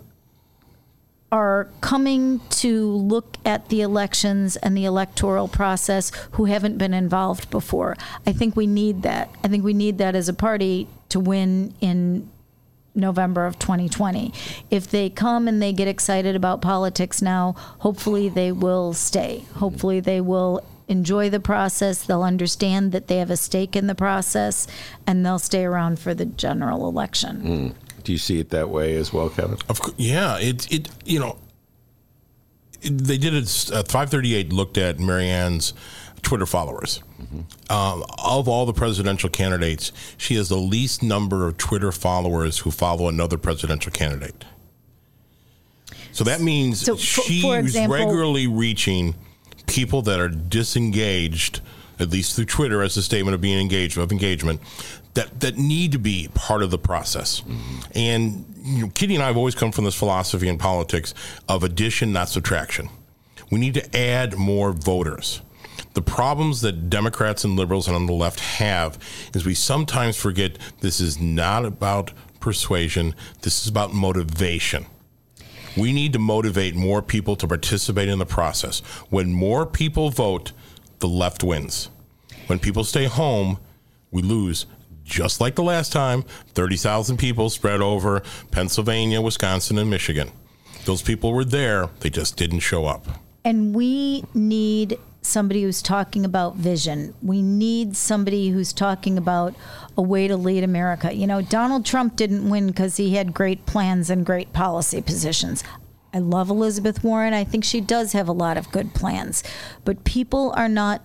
are 1.31 1.69
coming 1.81 2.39
to 2.49 2.91
look 2.91 3.37
at 3.45 3.69
the 3.69 3.81
elections 3.81 4.55
and 4.57 4.75
the 4.77 4.85
electoral 4.85 5.47
process 5.47 6.11
who 6.31 6.45
haven't 6.45 6.77
been 6.77 6.93
involved 6.93 7.49
before. 7.49 7.95
I 8.25 8.31
think 8.31 8.55
we 8.55 8.67
need 8.67 9.01
that. 9.03 9.29
I 9.43 9.47
think 9.47 9.63
we 9.63 9.73
need 9.73 9.97
that 9.97 10.15
as 10.15 10.29
a 10.29 10.33
party 10.33 10.87
to 11.09 11.19
win 11.19 11.73
in 11.81 12.29
November 12.95 13.45
of 13.45 13.59
2020. 13.59 14.33
If 14.69 14.89
they 14.89 15.09
come 15.09 15.47
and 15.47 15.61
they 15.61 15.73
get 15.73 15.87
excited 15.87 16.35
about 16.35 16.61
politics 16.61 17.21
now, 17.21 17.53
hopefully 17.79 18.29
they 18.29 18.51
will 18.51 18.93
stay. 18.93 19.45
Hopefully 19.55 19.99
they 19.99 20.21
will 20.21 20.63
enjoy 20.87 21.29
the 21.29 21.39
process. 21.39 22.03
They'll 22.03 22.23
understand 22.23 22.91
that 22.91 23.07
they 23.07 23.17
have 23.17 23.29
a 23.29 23.37
stake 23.37 23.75
in 23.75 23.87
the 23.87 23.95
process 23.95 24.67
and 25.07 25.25
they'll 25.25 25.39
stay 25.39 25.65
around 25.65 25.99
for 25.99 26.13
the 26.13 26.25
general 26.25 26.87
election. 26.87 27.41
Mm. 27.41 27.75
Do 28.03 28.11
you 28.11 28.17
see 28.19 28.39
it 28.39 28.51
that 28.51 28.69
way 28.69 28.95
as 28.95 29.11
well, 29.11 29.29
Kevin? 29.29 29.57
Of 29.67 29.81
course, 29.81 29.95
yeah. 29.97 30.37
It 30.37 30.71
it 30.71 30.89
you 31.05 31.19
know, 31.19 31.39
they 32.81 33.17
did 33.17 33.33
it. 33.33 33.69
Uh, 33.73 33.83
Five 33.83 34.11
thirty 34.11 34.35
eight 34.35 34.53
looked 34.53 34.77
at 34.77 34.99
Marianne's 34.99 35.73
Twitter 36.21 36.45
followers. 36.45 37.01
Um, 37.69 38.03
of 38.23 38.47
all 38.47 38.65
the 38.65 38.73
presidential 38.73 39.29
candidates, 39.29 39.91
she 40.17 40.35
has 40.35 40.49
the 40.49 40.57
least 40.57 41.01
number 41.01 41.47
of 41.47 41.57
Twitter 41.57 41.91
followers 41.91 42.59
who 42.59 42.71
follow 42.71 43.07
another 43.07 43.37
presidential 43.37 43.91
candidate. 43.91 44.43
So 46.11 46.23
that 46.25 46.41
means 46.41 46.81
So, 46.81 46.95
for- 46.95 47.01
she 47.01 47.41
for 47.41 47.59
is 47.59 47.65
example- 47.67 47.95
regularly 47.97 48.47
reaching 48.47 49.15
people 49.67 50.01
that 50.03 50.19
are 50.19 50.29
disengaged, 50.29 51.61
at 51.99 52.09
least 52.09 52.35
through 52.35 52.45
Twitter, 52.45 52.81
as 52.81 52.95
a 52.97 53.03
statement 53.03 53.33
of 53.35 53.41
being 53.41 53.59
engaged 53.59 53.97
of 53.97 54.11
engagement, 54.11 54.61
that 55.13 55.39
that 55.39 55.57
need 55.57 55.91
to 55.93 55.97
be 55.97 56.27
part 56.33 56.61
of 56.63 56.69
the 56.71 56.77
process. 56.77 57.41
And 57.93 58.45
you 58.63 58.81
know, 58.83 58.89
Kitty 58.93 59.15
and 59.15 59.23
I 59.23 59.27
have 59.27 59.37
always 59.37 59.55
come 59.55 59.71
from 59.71 59.85
this 59.85 59.95
philosophy 59.95 60.47
in 60.49 60.57
politics 60.57 61.13
of 61.47 61.63
addition, 61.63 62.11
not 62.11 62.27
subtraction. 62.29 62.89
We 63.51 63.59
need 63.59 63.75
to 63.75 63.95
add 63.97 64.35
more 64.37 64.71
voters. 64.73 65.41
The 65.95 66.01
problems 66.01 66.59
that 66.61 66.89
Democrats 66.89 67.45
and 67.45 67.55
liberals 67.55 67.87
and 67.87 67.95
on 67.95 68.05
the 68.05 68.13
left 68.13 68.41
have 68.41 68.99
is 69.33 69.45
we 69.45 69.53
sometimes 69.53 70.17
forget 70.17 70.57
this 70.81 70.99
is 70.99 71.21
not 71.21 71.63
about 71.63 72.11
persuasion, 72.41 73.15
this 73.41 73.61
is 73.61 73.69
about 73.69 73.93
motivation. 73.93 74.85
We 75.77 75.93
need 75.93 76.11
to 76.11 76.19
motivate 76.19 76.75
more 76.75 77.01
people 77.01 77.37
to 77.37 77.47
participate 77.47 78.09
in 78.09 78.19
the 78.19 78.25
process. 78.25 78.79
When 79.09 79.31
more 79.31 79.65
people 79.65 80.09
vote, 80.09 80.51
the 80.99 81.07
left 81.07 81.45
wins. 81.45 81.89
When 82.47 82.59
people 82.59 82.83
stay 82.83 83.05
home, 83.05 83.57
we 84.11 84.21
lose. 84.21 84.65
Just 85.05 85.39
like 85.39 85.55
the 85.55 85.63
last 85.63 85.93
time, 85.93 86.23
30,000 86.55 87.15
people 87.15 87.49
spread 87.49 87.79
over 87.79 88.21
Pennsylvania, 88.51 89.21
Wisconsin, 89.21 89.77
and 89.77 89.89
Michigan. 89.89 90.31
Those 90.83 91.01
people 91.01 91.31
were 91.31 91.45
there, 91.45 91.89
they 92.01 92.09
just 92.09 92.35
didn't 92.35 92.59
show 92.59 92.85
up. 92.85 93.07
And 93.45 93.73
we 93.73 94.25
need 94.33 94.97
somebody 95.25 95.63
who's 95.63 95.81
talking 95.81 96.23
about 96.25 96.55
vision. 96.55 97.13
We 97.21 97.41
need 97.41 97.95
somebody 97.97 98.49
who's 98.49 98.71
talking 98.73 99.17
about 99.17 99.55
a 99.97 100.01
way 100.01 100.27
to 100.27 100.37
lead 100.37 100.63
America. 100.63 101.13
You 101.13 101.27
know, 101.27 101.41
Donald 101.41 101.85
Trump 101.85 102.15
didn't 102.15 102.49
win 102.49 102.67
because 102.67 102.97
he 102.97 103.15
had 103.15 103.33
great 103.33 103.65
plans 103.65 104.09
and 104.09 104.25
great 104.25 104.53
policy 104.53 105.01
positions. 105.01 105.63
I 106.13 106.19
love 106.19 106.49
Elizabeth 106.49 107.03
Warren. 107.03 107.33
I 107.33 107.43
think 107.43 107.63
she 107.63 107.81
does 107.81 108.13
have 108.13 108.27
a 108.27 108.31
lot 108.31 108.55
of 108.57 108.71
good 108.71 108.93
plans. 108.93 109.43
But 109.83 110.03
people 110.05 110.53
are 110.55 110.69
not 110.69 111.01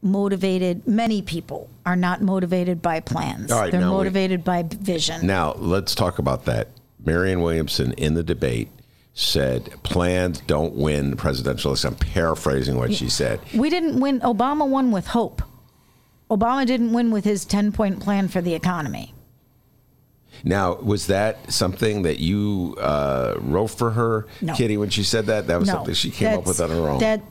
motivated, 0.00 0.86
many 0.86 1.22
people 1.22 1.68
are 1.86 1.96
not 1.96 2.20
motivated 2.20 2.82
by 2.82 3.00
plans. 3.00 3.50
Right, 3.50 3.70
They're 3.72 3.80
now 3.80 3.90
we- 3.92 3.96
motivated 3.98 4.44
by 4.44 4.62
vision. 4.62 5.26
Now, 5.26 5.54
let's 5.54 5.94
talk 5.94 6.18
about 6.18 6.44
that. 6.44 6.68
Marianne 7.04 7.40
Williamson 7.40 7.92
in 7.92 8.14
the 8.14 8.22
debate 8.22 8.68
said 9.14 9.72
plans 9.84 10.40
don't 10.40 10.74
win 10.74 11.10
the 11.10 11.16
presidential 11.16 11.70
election. 11.70 11.90
I'm 11.90 11.96
paraphrasing 11.96 12.76
what 12.76 12.92
she 12.92 13.08
said. 13.08 13.40
We 13.54 13.70
didn't 13.70 14.00
win. 14.00 14.20
Obama 14.20 14.68
won 14.68 14.90
with 14.90 15.06
hope. 15.08 15.40
Obama 16.30 16.66
didn't 16.66 16.92
win 16.92 17.12
with 17.12 17.24
his 17.24 17.44
10 17.44 17.70
point 17.72 18.00
plan 18.00 18.26
for 18.28 18.40
the 18.40 18.54
economy. 18.54 19.14
Now, 20.42 20.74
was 20.74 21.06
that 21.06 21.50
something 21.52 22.02
that 22.02 22.18
you 22.18 22.76
uh, 22.80 23.34
wrote 23.38 23.68
for 23.68 23.92
her, 23.92 24.26
No. 24.42 24.52
Kitty, 24.54 24.76
when 24.76 24.90
she 24.90 25.04
said 25.04 25.26
that? 25.26 25.46
That 25.46 25.60
was 25.60 25.68
no, 25.68 25.74
something 25.74 25.94
she 25.94 26.10
came 26.10 26.38
up 26.38 26.46
with 26.46 26.60
on 26.60 26.70
her 26.70 26.88
own. 26.88 26.98
That 26.98 27.22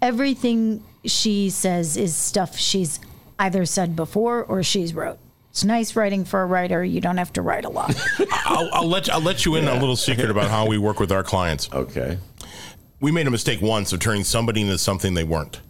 everything 0.00 0.84
she 1.04 1.50
says 1.50 1.96
is 1.96 2.14
stuff 2.14 2.56
she's 2.56 3.00
either 3.38 3.66
said 3.66 3.96
before 3.96 4.44
or 4.44 4.62
she's 4.62 4.94
wrote. 4.94 5.18
It's 5.56 5.64
nice 5.64 5.96
writing 5.96 6.26
for 6.26 6.42
a 6.42 6.44
writer. 6.44 6.84
You 6.84 7.00
don't 7.00 7.16
have 7.16 7.32
to 7.32 7.40
write 7.40 7.64
a 7.64 7.70
lot. 7.70 7.98
I'll, 8.44 8.68
I'll 8.74 8.86
let 8.86 9.08
I'll 9.08 9.22
let 9.22 9.46
you 9.46 9.54
in 9.54 9.66
on 9.66 9.78
a 9.78 9.80
little 9.80 9.96
secret 9.96 10.28
about 10.28 10.50
how 10.50 10.66
we 10.66 10.76
work 10.76 11.00
with 11.00 11.10
our 11.10 11.22
clients. 11.22 11.72
Okay. 11.72 12.18
We 13.00 13.10
made 13.10 13.26
a 13.26 13.30
mistake 13.30 13.62
once 13.62 13.90
of 13.94 14.00
turning 14.00 14.22
somebody 14.22 14.60
into 14.60 14.76
something 14.76 15.14
they 15.14 15.24
weren't, 15.24 15.62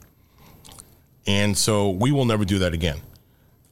and 1.24 1.56
so 1.56 1.90
we 1.90 2.10
will 2.10 2.24
never 2.24 2.44
do 2.44 2.58
that 2.58 2.74
again. 2.74 3.00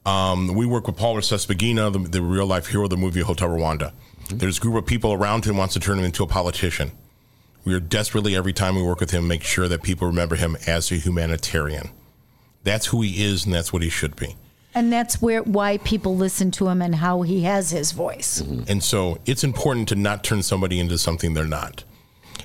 Um, 0.05 0.55
we 0.55 0.65
work 0.65 0.87
with 0.87 0.95
Paul 0.95 1.15
Rusesabagina, 1.15 1.91
the, 1.91 1.99
the 1.99 2.21
real 2.21 2.45
life 2.45 2.67
hero 2.67 2.85
of 2.85 2.91
the 2.91 2.97
movie 2.97 3.19
Hotel 3.19 3.49
Rwanda. 3.49 3.91
There's 4.29 4.57
a 4.57 4.61
group 4.61 4.75
of 4.75 4.85
people 4.85 5.11
around 5.11 5.43
him 5.43 5.57
wants 5.57 5.73
to 5.73 5.81
turn 5.81 5.99
him 5.99 6.05
into 6.05 6.23
a 6.23 6.27
politician. 6.27 6.93
We 7.65 7.73
are 7.73 7.81
desperately 7.81 8.37
every 8.37 8.53
time 8.53 8.77
we 8.77 8.83
work 8.83 9.01
with 9.01 9.11
him 9.11 9.27
make 9.27 9.43
sure 9.43 9.67
that 9.67 9.83
people 9.83 10.07
remember 10.07 10.37
him 10.37 10.55
as 10.65 10.93
a 10.93 10.95
humanitarian. 10.95 11.89
That's 12.63 12.85
who 12.85 13.01
he 13.01 13.21
is, 13.21 13.43
and 13.43 13.53
that's 13.53 13.73
what 13.73 13.81
he 13.81 13.89
should 13.89 14.15
be. 14.15 14.37
And 14.75 14.91
that's 14.91 15.21
where 15.21 15.41
why 15.41 15.77
people 15.79 16.15
listen 16.15 16.51
to 16.51 16.67
him 16.67 16.81
and 16.81 16.95
how 16.95 17.21
he 17.21 17.43
has 17.43 17.71
his 17.71 17.93
voice. 17.93 18.41
Mm-hmm. 18.41 18.63
And 18.67 18.83
so 18.83 19.19
it's 19.25 19.43
important 19.43 19.87
to 19.89 19.95
not 19.95 20.23
turn 20.23 20.43
somebody 20.43 20.79
into 20.79 20.97
something 20.97 21.33
they're 21.33 21.45
not. 21.45 21.85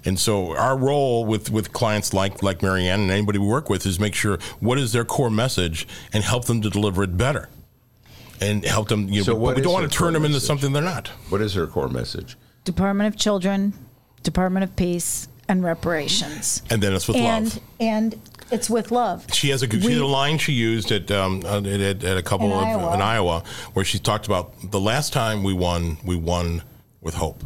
And 0.04 0.18
so 0.18 0.56
our 0.56 0.78
role 0.78 1.26
with, 1.26 1.50
with 1.50 1.72
clients 1.72 2.14
like 2.14 2.42
like 2.42 2.62
Marianne 2.62 3.00
and 3.00 3.10
anybody 3.10 3.38
we 3.38 3.46
work 3.46 3.68
with 3.68 3.84
is 3.84 4.00
make 4.00 4.14
sure 4.14 4.38
what 4.60 4.78
is 4.78 4.92
their 4.92 5.04
core 5.04 5.30
message 5.30 5.86
and 6.12 6.24
help 6.24 6.46
them 6.46 6.62
to 6.62 6.70
deliver 6.70 7.02
it 7.02 7.16
better. 7.16 7.50
And 8.40 8.64
help 8.64 8.88
them 8.88 9.08
you 9.08 9.18
know, 9.18 9.24
So 9.24 9.38
but 9.38 9.56
we 9.56 9.60
don't 9.62 9.72
want 9.72 9.90
to 9.90 9.94
turn 9.94 10.04
core 10.04 10.12
them 10.12 10.24
into 10.24 10.40
something 10.40 10.72
they're 10.72 10.82
not. 10.82 11.08
What 11.28 11.42
is 11.42 11.54
their 11.54 11.66
core 11.66 11.88
message? 11.88 12.38
Department 12.64 13.12
of 13.12 13.20
Children, 13.20 13.74
Department 14.22 14.64
of 14.64 14.74
Peace, 14.76 15.28
and 15.50 15.64
reparations. 15.64 16.62
And 16.70 16.80
then 16.80 16.94
it's 16.94 17.08
with 17.08 17.16
and 17.16 17.46
love. 17.46 17.62
and 17.80 18.29
it's 18.50 18.68
with 18.70 18.90
love. 18.90 19.26
She 19.32 19.50
has 19.50 19.62
a 19.62 19.66
good, 19.66 19.80
she 19.82 19.88
We- 19.88 19.92
had 19.94 20.02
a 20.02 20.06
line 20.06 20.38
she 20.38 20.52
used 20.52 20.90
at 20.92 21.10
um, 21.10 21.42
at, 21.46 21.66
at, 21.66 22.04
at 22.04 22.16
a 22.16 22.22
couple 22.22 22.46
In 22.46 22.52
of 22.52 22.62
Iowa. 22.62 22.94
in 22.94 23.00
Iowa 23.02 23.42
where 23.74 23.84
she 23.84 23.98
talked 23.98 24.26
about 24.26 24.52
the 24.70 24.80
last 24.80 25.12
time 25.12 25.42
we 25.42 25.52
won, 25.52 25.98
we 26.04 26.16
won 26.16 26.62
with 27.00 27.14
hope. 27.14 27.44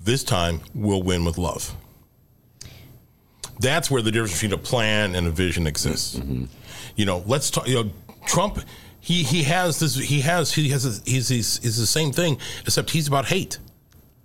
This 0.00 0.22
time 0.24 0.60
we'll 0.74 1.02
win 1.02 1.24
with 1.24 1.38
love. 1.38 1.74
That's 3.60 3.90
where 3.90 4.02
the 4.02 4.10
difference 4.10 4.34
between 4.34 4.52
a 4.52 4.58
plan 4.62 5.14
and 5.14 5.26
a 5.26 5.30
vision 5.30 5.66
exists. 5.66 6.20
You 6.96 7.06
know, 7.06 7.22
let's 7.26 7.50
talk. 7.50 7.66
You 7.68 7.84
know, 7.84 7.90
Trump. 8.26 8.58
He, 9.00 9.22
he 9.22 9.42
has 9.42 9.78
this. 9.80 9.96
He 9.96 10.20
has 10.22 10.52
he 10.54 10.70
has 10.70 10.86
a, 10.86 11.02
he's, 11.10 11.28
he's 11.28 11.58
he's 11.62 11.76
the 11.76 11.86
same 11.86 12.10
thing, 12.10 12.38
except 12.66 12.88
he's 12.90 13.06
about 13.06 13.26
hate. 13.26 13.58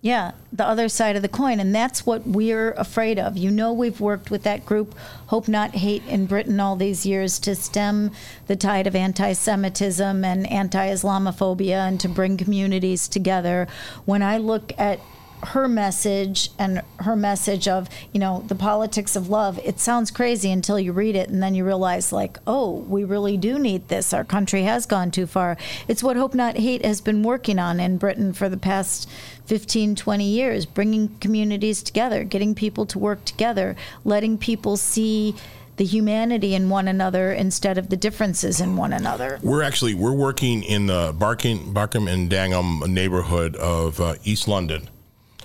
Yeah, 0.02 0.32
the 0.54 0.66
other 0.66 0.88
side 0.88 1.18
of 1.18 1.22
the 1.22 1.28
coin. 1.28 1.60
And 1.60 1.76
that's 1.76 2.06
what 2.06 2.26
we're 2.26 2.72
afraid 2.72 3.20
of. 3.20 3.38
You 3.38 3.52
know, 3.52 3.74
we've 3.74 4.00
worked 4.00 4.32
with 4.32 4.43
that 4.43 4.66
group, 4.66 4.95
Hope 5.28 5.50
Not 5.50 5.76
Hate, 5.76 6.04
in 6.08 6.26
Britain 6.26 6.60
all 6.60 6.78
these 6.78 7.06
years 7.06 7.38
to 7.39 7.54
stem 7.54 8.12
the 8.47 8.56
tide 8.56 8.88
of 8.88 8.95
anti 8.95 9.34
Semitism 9.34 10.24
and 10.24 10.50
anti 10.50 10.88
Islamophobia 10.89 11.88
and 11.88 12.00
to 12.00 12.08
bring 12.08 12.38
communities 12.38 13.10
together. 13.10 13.68
When 14.06 14.22
I 14.22 14.38
look 14.38 14.72
at 14.78 15.02
her 15.41 15.68
message 15.68 16.50
and 16.60 16.82
her 17.00 17.16
message 17.16 17.68
of 17.68 17.88
you 18.12 18.20
know 18.20 18.43
the 18.47 18.56
politics 18.56 19.16
of 19.16 19.30
love 19.30 19.58
it 19.64 19.80
sounds 19.80 20.12
crazy 20.12 20.52
until 20.52 20.78
you 20.78 20.91
read 20.91 21.16
it 21.16 21.30
and 21.30 21.41
then 21.41 21.56
you 21.56 21.64
realize 21.64 22.12
like 22.12 22.38
oh 22.45 22.72
we 22.89 23.06
really 23.06 23.38
do 23.38 23.58
need 23.58 23.88
this 23.88 24.14
our 24.14 24.26
country 24.26 24.64
has 24.64 24.86
gone 24.86 25.10
too 25.10 25.26
far 25.26 25.56
it's 25.88 26.04
what 26.04 26.18
hope 26.18 26.36
not 26.36 26.58
hate 26.58 26.84
has 26.84 27.00
been 27.00 27.24
working 27.24 27.58
on 27.58 27.80
in 27.80 27.97
britain 27.97 28.34
for 28.34 28.50
the 28.50 28.58
past 28.58 29.10
15 29.54 29.95
20 29.95 30.24
years 30.26 30.68
bringing 30.68 31.08
communities 31.18 31.82
together 31.82 32.24
getting 32.24 32.54
people 32.54 32.86
to 32.86 33.00
work 33.00 33.26
together 33.26 33.76
letting 34.04 34.38
people 34.38 34.78
see 34.78 35.34
the 35.78 35.86
humanity 35.86 36.54
in 36.54 36.70
one 36.70 36.88
another 36.88 37.32
instead 37.32 37.80
of 37.80 37.89
the 37.89 37.97
differences 37.97 38.62
in 38.62 38.76
one 38.76 38.93
another 38.93 39.39
We're 39.41 39.64
actually 39.64 39.95
we're 39.95 40.14
working 40.14 40.62
in 40.62 40.86
the 40.86 41.16
Barking, 41.18 41.74
Barkham 41.74 42.08
and 42.08 42.30
Dagenham 42.30 42.88
neighborhood 42.88 43.56
of 43.56 44.00
uh, 44.00 44.16
East 44.24 44.47
London 44.47 44.88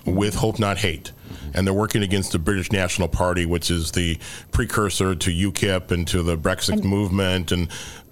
with 0.05 0.35
Hope 0.35 0.59
Not 0.59 0.77
Hate. 0.77 1.11
And 1.55 1.65
they're 1.65 1.73
working 1.73 2.03
against 2.03 2.31
the 2.33 2.37
British 2.37 2.71
National 2.71 3.07
Party, 3.07 3.45
which 3.45 3.71
is 3.71 3.91
the 3.93 4.19
precursor 4.51 5.15
to 5.15 5.31
UKIP 5.31 5.89
and 5.89 6.07
to 6.09 6.21
the 6.21 6.37
Brexit 6.37 6.73
And- 6.73 6.83
movement 6.83 7.51
and 7.51 7.69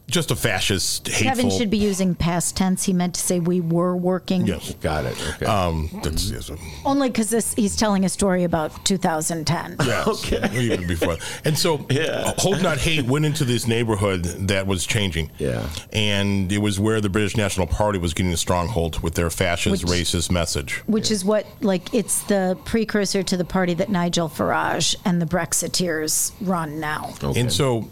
just 0.08 0.32
a 0.32 0.36
fascist, 0.36 1.08
hateful. 1.08 1.26
Kevin 1.26 1.49
should 1.49 1.70
be 1.70 1.78
using 1.78 2.14
past 2.14 2.58
tense. 2.58 2.84
He 2.84 2.93
meant 2.93 3.16
to 3.16 3.22
say 3.22 3.39
we 3.39 3.62
were 3.62 3.95
working. 3.95 4.45
Yes, 4.45 4.74
got 4.76 5.06
it. 5.06 5.18
Okay. 5.36 5.45
Um, 5.45 5.89
that's, 6.04 6.26
mm-hmm. 6.26 6.36
yes, 6.36 6.49
um, 6.49 6.60
Only 6.86 7.10
because 7.10 7.30
this 7.30 7.54
he's 7.54 7.76
telling 7.76 8.04
a 8.06 8.10
story 8.10 8.43
about 8.43 8.86
2010. 8.86 9.78
Yes, 9.93 10.32
even 10.54 10.88
before. 10.88 11.18
And 11.45 11.58
so, 11.58 11.76
uh, 11.89 12.34
Hope 12.38 12.62
Not 12.62 12.78
Hate 12.80 13.06
went 13.06 13.26
into 13.26 13.45
this 13.45 13.68
neighborhood 13.68 14.24
that 14.24 14.66
was 14.66 14.86
changing. 14.86 15.30
Yeah. 15.38 15.68
And 15.91 16.51
it 16.51 16.58
was 16.60 16.80
where 16.80 16.99
the 16.99 17.10
British 17.10 17.38
National 17.38 17.68
Party 17.68 17.99
was 17.99 18.14
getting 18.14 18.34
a 18.34 18.38
stronghold 18.38 19.01
with 19.01 19.16
their 19.16 19.30
fascist, 19.30 19.84
Which- 19.84 19.91
racist 19.91 20.32
message. 20.32 20.82
Which 20.88 21.12
is 21.12 21.24
what, 21.24 21.45
like, 21.62 21.93
it's 21.93 22.24
the 22.24 22.58
precursor 22.66 23.24
to 23.24 23.38
the 23.38 23.45
party 23.45 23.74
that 23.76 23.89
Nigel 23.89 24.30
Farage 24.30 24.95
and 25.06 25.22
the 25.22 25.26
Brexiteers 25.26 26.32
run 26.41 26.80
now. 26.80 27.14
And 27.22 27.51
so, 27.51 27.89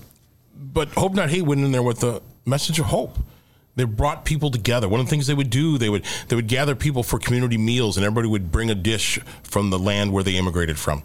but 0.61 0.89
Hope 0.89 1.13
Not 1.13 1.29
Hate 1.29 1.41
went 1.43 1.61
in 1.61 1.71
there 1.71 1.83
with 1.83 1.99
the 2.01 2.21
message 2.45 2.79
of 2.79 2.85
hope. 2.87 3.17
They 3.75 3.85
brought 3.85 4.25
people 4.25 4.51
together. 4.51 4.87
One 4.89 4.99
of 4.99 5.05
the 5.05 5.09
things 5.09 5.27
they 5.27 5.33
would 5.33 5.49
do, 5.49 5.77
they 5.77 5.89
would 5.89 6.03
they 6.27 6.35
would 6.35 6.47
gather 6.47 6.75
people 6.75 7.03
for 7.03 7.17
community 7.19 7.57
meals, 7.57 7.97
and 7.97 8.05
everybody 8.05 8.27
would 8.27 8.51
bring 8.51 8.69
a 8.69 8.75
dish 8.75 9.19
from 9.43 9.69
the 9.69 9.79
land 9.79 10.11
where 10.11 10.23
they 10.23 10.35
immigrated 10.35 10.77
from. 10.77 11.03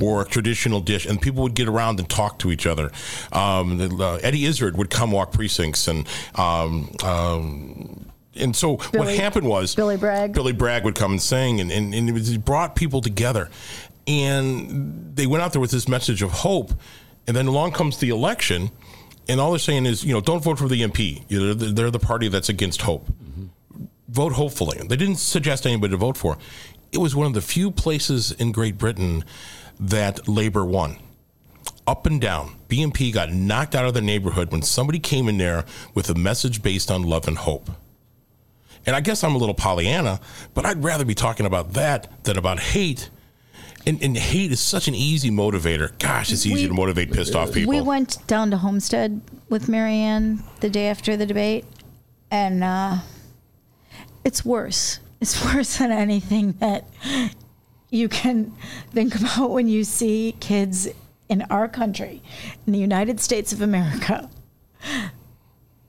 Or 0.00 0.22
a 0.22 0.24
traditional 0.24 0.80
dish, 0.80 1.06
and 1.06 1.20
people 1.20 1.42
would 1.42 1.54
get 1.54 1.66
around 1.68 1.98
and 1.98 2.08
talk 2.08 2.38
to 2.40 2.52
each 2.52 2.66
other. 2.66 2.90
Um, 3.32 3.78
the- 3.78 3.96
uh, 3.96 4.18
Eddie 4.22 4.44
Izzard 4.44 4.76
would 4.76 4.90
come 4.90 5.10
walk 5.10 5.32
precincts, 5.32 5.88
and 5.88 6.06
um, 6.34 6.90
um, 7.02 8.06
and 8.36 8.54
so 8.54 8.76
Billy- 8.92 9.06
what 9.06 9.14
happened 9.16 9.48
was 9.48 9.74
Billy 9.74 9.96
Bragg. 9.96 10.32
Billy 10.32 10.52
Bragg 10.52 10.84
would 10.84 10.94
come 10.96 11.12
and 11.12 11.22
sing, 11.22 11.60
and, 11.60 11.72
and, 11.72 11.94
and 11.94 12.08
it, 12.08 12.12
was, 12.12 12.28
it 12.30 12.44
brought 12.44 12.76
people 12.76 13.00
together. 13.00 13.50
And 14.06 15.14
they 15.16 15.26
went 15.26 15.42
out 15.42 15.52
there 15.52 15.60
with 15.60 15.70
this 15.70 15.88
message 15.88 16.22
of 16.22 16.30
hope. 16.30 16.72
And 17.26 17.36
then 17.36 17.46
along 17.46 17.72
comes 17.72 17.98
the 17.98 18.08
election, 18.08 18.70
and 19.30 19.40
all 19.40 19.50
they're 19.50 19.58
saying 19.60 19.86
is, 19.86 20.04
you 20.04 20.12
know, 20.12 20.20
don't 20.20 20.42
vote 20.42 20.58
for 20.58 20.68
the 20.68 20.82
BNP. 20.82 21.24
You 21.28 21.40
know, 21.40 21.54
they're, 21.54 21.70
they're 21.70 21.90
the 21.90 22.00
party 22.00 22.28
that's 22.28 22.48
against 22.48 22.82
hope. 22.82 23.06
Vote 24.08 24.32
hopefully. 24.32 24.78
They 24.84 24.96
didn't 24.96 25.16
suggest 25.16 25.66
anybody 25.66 25.92
to 25.92 25.96
vote 25.96 26.16
for. 26.16 26.36
It 26.90 26.98
was 26.98 27.14
one 27.14 27.28
of 27.28 27.34
the 27.34 27.40
few 27.40 27.70
places 27.70 28.32
in 28.32 28.50
Great 28.50 28.76
Britain 28.76 29.24
that 29.78 30.26
Labour 30.26 30.64
won. 30.64 30.98
Up 31.86 32.06
and 32.06 32.20
down. 32.20 32.56
BNP 32.68 33.12
got 33.12 33.32
knocked 33.32 33.76
out 33.76 33.84
of 33.84 33.94
their 33.94 34.02
neighborhood 34.02 34.50
when 34.50 34.62
somebody 34.62 34.98
came 34.98 35.28
in 35.28 35.38
there 35.38 35.64
with 35.94 36.10
a 36.10 36.14
message 36.14 36.60
based 36.60 36.90
on 36.90 37.04
love 37.04 37.28
and 37.28 37.38
hope. 37.38 37.70
And 38.86 38.96
I 38.96 39.00
guess 39.00 39.22
I'm 39.22 39.34
a 39.34 39.38
little 39.38 39.54
Pollyanna, 39.54 40.20
but 40.54 40.66
I'd 40.66 40.82
rather 40.82 41.04
be 41.04 41.14
talking 41.14 41.46
about 41.46 41.74
that 41.74 42.24
than 42.24 42.36
about 42.36 42.58
hate. 42.58 43.10
And, 43.86 44.02
and 44.02 44.16
hate 44.16 44.52
is 44.52 44.60
such 44.60 44.88
an 44.88 44.94
easy 44.94 45.30
motivator. 45.30 45.98
Gosh, 45.98 46.32
it's 46.32 46.44
easy 46.44 46.62
We- 46.64 46.68
to 46.68 46.74
motivate 46.74 47.12
pissed 47.12 47.34
off 47.34 47.52
people. 47.52 47.70
We 47.72 47.80
went 47.80 48.26
down 48.26 48.50
to 48.50 48.58
Homestead 48.58 49.20
with 49.48 49.68
Marianne 49.68 50.42
the 50.60 50.68
day 50.70 50.88
after 50.88 51.16
the 51.16 51.26
debate, 51.26 51.64
and 52.30 52.62
uh, 52.62 52.98
it's 54.24 54.44
worse. 54.44 55.00
It's 55.20 55.42
worse 55.54 55.78
than 55.78 55.90
anything 55.90 56.52
that 56.60 56.84
you 57.90 58.08
can 58.08 58.54
think 58.92 59.14
about 59.14 59.50
when 59.50 59.68
you 59.68 59.84
see 59.84 60.36
kids 60.40 60.88
in 61.28 61.42
our 61.42 61.68
country, 61.68 62.22
in 62.66 62.72
the 62.72 62.78
United 62.78 63.20
States 63.20 63.52
of 63.52 63.62
America. 63.62 64.28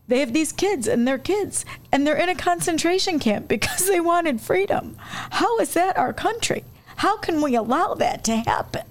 They 0.08 0.20
have 0.20 0.34
these 0.34 0.52
kids, 0.52 0.88
and 0.88 1.08
they're 1.08 1.18
kids, 1.18 1.66
and 1.92 2.06
they're 2.06 2.18
in 2.18 2.30
a 2.30 2.36
concentration 2.36 3.18
camp 3.20 3.48
because 3.48 3.88
they 3.88 4.00
wanted 4.00 4.42
freedom. 4.42 4.98
How 5.00 5.58
is 5.60 5.74
that 5.74 5.98
our 5.98 6.14
country? 6.14 6.64
How 7.02 7.18
can 7.18 7.42
we 7.42 7.56
allow 7.56 7.96
that 7.96 8.24
to 8.26 8.36
happen? 8.36 8.84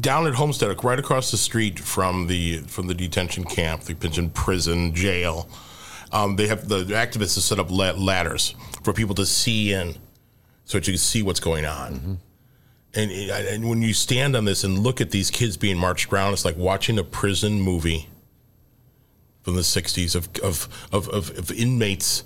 down 0.00 0.26
at 0.26 0.34
Homestead, 0.34 0.82
right 0.82 0.98
across 0.98 1.30
the 1.30 1.36
street 1.36 1.78
from 1.78 2.26
the 2.26 2.58
from 2.66 2.88
the 2.88 2.94
detention 2.94 3.44
camp, 3.44 3.82
the 3.82 3.94
pension 3.94 4.28
prison, 4.28 4.92
jail. 4.92 5.48
Um, 6.10 6.34
they 6.34 6.48
have 6.48 6.68
the 6.68 6.84
activists 6.86 7.36
have 7.36 7.44
set 7.44 7.60
up 7.60 7.70
ladders 7.70 8.56
for 8.82 8.92
people 8.92 9.14
to 9.14 9.24
see 9.24 9.72
in, 9.72 9.94
so 10.64 10.78
that 10.78 10.86
you 10.88 10.94
can 10.94 10.98
see 10.98 11.22
what's 11.22 11.38
going 11.38 11.64
on. 11.64 12.18
And, 12.94 13.10
and 13.10 13.68
when 13.68 13.82
you 13.82 13.94
stand 13.94 14.34
on 14.34 14.44
this 14.44 14.64
and 14.64 14.80
look 14.80 15.00
at 15.00 15.12
these 15.12 15.30
kids 15.30 15.56
being 15.56 15.78
marched 15.78 16.12
around, 16.12 16.32
it's 16.32 16.44
like 16.44 16.56
watching 16.56 16.98
a 16.98 17.04
prison 17.04 17.60
movie 17.60 18.08
from 19.42 19.54
the 19.54 19.62
'60s 19.62 20.16
of 20.16 20.28
of 20.42 20.88
of, 20.92 21.08
of, 21.08 21.38
of 21.38 21.52
inmates. 21.52 22.24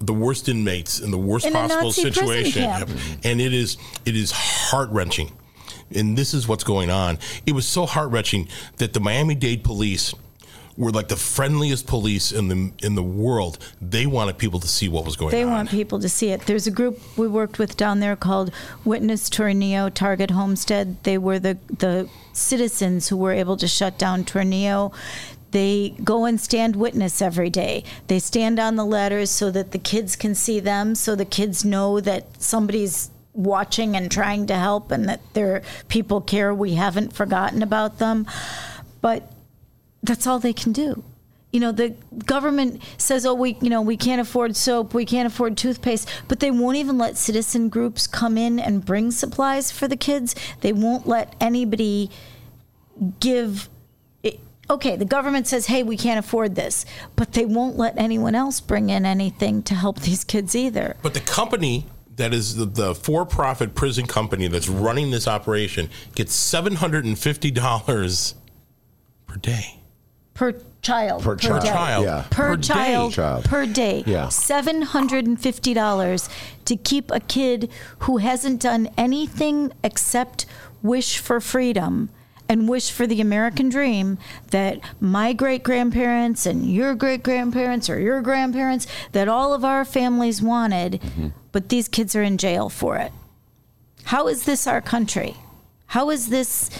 The 0.00 0.14
worst 0.14 0.48
inmates 0.48 1.00
in 1.00 1.10
the 1.10 1.18
worst 1.18 1.46
In 1.46 1.52
possible 1.52 1.92
situation, 1.92 2.64
and 3.24 3.40
it 3.40 3.52
is 3.52 3.78
it 4.04 4.14
is 4.16 4.30
heart 4.30 4.90
wrenching. 4.90 5.32
And 5.94 6.18
this 6.18 6.34
is 6.34 6.48
what's 6.48 6.64
going 6.64 6.90
on. 6.90 7.18
It 7.46 7.52
was 7.52 7.66
so 7.66 7.86
heart 7.86 8.10
wrenching 8.10 8.48
that 8.78 8.92
the 8.92 9.00
Miami 9.00 9.34
Dade 9.34 9.62
police 9.62 10.14
were 10.76 10.90
like 10.90 11.08
the 11.08 11.16
friendliest 11.16 11.86
police 11.86 12.32
in 12.32 12.48
the 12.48 12.72
in 12.84 12.94
the 12.94 13.02
world. 13.02 13.58
They 13.80 14.06
wanted 14.06 14.38
people 14.38 14.60
to 14.60 14.68
see 14.68 14.88
what 14.88 15.04
was 15.04 15.16
going 15.16 15.30
They 15.30 15.42
on. 15.42 15.48
They 15.48 15.54
want 15.54 15.70
people 15.70 15.98
to 16.00 16.08
see 16.08 16.30
it. 16.30 16.42
There's 16.42 16.66
a 16.66 16.70
group 16.70 17.00
we 17.16 17.28
worked 17.28 17.58
with 17.58 17.76
down 17.76 18.00
there 18.00 18.16
called 18.16 18.50
Witness 18.84 19.30
Tornillo 19.30 19.92
Target 19.92 20.30
Homestead. 20.30 21.02
They 21.04 21.18
were 21.18 21.38
the 21.38 21.58
the 21.78 22.08
citizens 22.32 23.08
who 23.08 23.16
were 23.16 23.32
able 23.32 23.56
to 23.56 23.66
shut 23.66 23.98
down 23.98 24.24
Tornillo. 24.24 24.92
They 25.56 25.94
go 26.04 26.26
and 26.26 26.38
stand 26.38 26.76
witness 26.76 27.22
every 27.22 27.48
day. 27.48 27.82
They 28.08 28.18
stand 28.18 28.58
on 28.58 28.76
the 28.76 28.84
ladders 28.84 29.30
so 29.30 29.50
that 29.52 29.70
the 29.70 29.78
kids 29.78 30.14
can 30.14 30.34
see 30.34 30.60
them, 30.60 30.94
so 30.94 31.14
the 31.14 31.24
kids 31.24 31.64
know 31.64 31.98
that 31.98 32.26
somebody's 32.42 33.08
watching 33.32 33.96
and 33.96 34.10
trying 34.10 34.46
to 34.48 34.54
help 34.56 34.90
and 34.90 35.08
that 35.08 35.22
their 35.32 35.62
people 35.88 36.20
care. 36.20 36.52
We 36.52 36.74
haven't 36.74 37.14
forgotten 37.14 37.62
about 37.62 37.98
them. 38.00 38.26
But 39.00 39.32
that's 40.02 40.26
all 40.26 40.38
they 40.38 40.52
can 40.52 40.72
do. 40.72 41.02
You 41.52 41.60
know, 41.60 41.72
the 41.72 41.94
government 42.26 42.82
says, 42.98 43.24
"Oh, 43.24 43.32
we, 43.32 43.56
you 43.62 43.70
know, 43.70 43.80
we 43.80 43.96
can't 43.96 44.20
afford 44.20 44.56
soap, 44.56 44.92
we 44.92 45.06
can't 45.06 45.26
afford 45.26 45.56
toothpaste," 45.56 46.06
but 46.28 46.40
they 46.40 46.50
won't 46.50 46.76
even 46.76 46.98
let 46.98 47.16
citizen 47.16 47.70
groups 47.70 48.06
come 48.06 48.36
in 48.36 48.60
and 48.60 48.84
bring 48.84 49.10
supplies 49.10 49.70
for 49.70 49.88
the 49.88 49.96
kids. 49.96 50.34
They 50.60 50.74
won't 50.74 51.08
let 51.08 51.34
anybody 51.40 52.10
give. 53.20 53.70
It, 54.68 54.72
okay, 54.72 54.96
the 54.96 55.04
government 55.04 55.46
says, 55.46 55.66
"Hey, 55.66 55.82
we 55.82 55.96
can't 55.96 56.18
afford 56.18 56.54
this," 56.54 56.84
but 57.14 57.32
they 57.32 57.44
won't 57.46 57.76
let 57.76 57.98
anyone 57.98 58.34
else 58.34 58.60
bring 58.60 58.90
in 58.90 59.04
anything 59.06 59.62
to 59.64 59.74
help 59.74 60.00
these 60.02 60.24
kids 60.24 60.54
either. 60.54 60.96
But 61.02 61.14
the 61.14 61.20
company 61.20 61.86
that 62.16 62.32
is 62.32 62.56
the, 62.56 62.64
the 62.64 62.94
for-profit 62.94 63.74
prison 63.74 64.06
company 64.06 64.48
that's 64.48 64.68
running 64.68 65.10
this 65.10 65.28
operation 65.28 65.90
gets 66.14 66.34
seven 66.34 66.76
hundred 66.76 67.04
and 67.04 67.18
fifty 67.18 67.50
dollars 67.50 68.34
per 69.26 69.36
day. 69.36 69.80
Per 70.34 70.54
child. 70.82 71.22
Per 71.22 71.36
child, 71.36 71.62
day. 71.62 71.68
child. 71.68 72.04
yeah. 72.04 72.24
Per, 72.30 72.56
Per 72.56 72.62
child, 72.62 73.12
Child. 73.12 73.44
per 73.46 73.66
day. 73.66 74.04
Yeah. 74.06 74.28
Seven 74.28 74.82
hundred 74.82 75.26
and 75.26 75.40
fifty 75.40 75.72
dollars 75.74 76.28
to 76.66 76.76
keep 76.76 77.10
a 77.10 77.20
kid 77.20 77.70
who 78.00 78.18
hasn't 78.18 78.60
done 78.60 78.88
anything 78.98 79.72
except 79.82 80.46
wish 80.82 81.18
for 81.18 81.40
freedom 81.40 82.10
and 82.48 82.68
wish 82.68 82.90
for 82.90 83.06
the 83.06 83.20
American 83.20 83.68
dream 83.68 84.18
that 84.50 84.80
my 85.00 85.32
great 85.32 85.62
grandparents 85.62 86.46
and 86.46 86.66
your 86.66 86.94
great 86.94 87.22
grandparents 87.22 87.90
or 87.90 87.98
your 87.98 88.20
grandparents 88.20 88.86
that 89.12 89.28
all 89.28 89.52
of 89.52 89.64
our 89.64 89.84
families 89.84 90.40
wanted, 90.40 90.92
mm-hmm. 90.92 91.28
but 91.52 91.68
these 91.68 91.88
kids 91.88 92.14
are 92.14 92.22
in 92.22 92.38
jail 92.38 92.68
for 92.68 92.96
it. 92.96 93.12
How 94.04 94.28
is 94.28 94.44
this 94.44 94.66
our 94.66 94.80
country? 94.80 95.36
How 95.86 96.10
is 96.10 96.28
this 96.28 96.70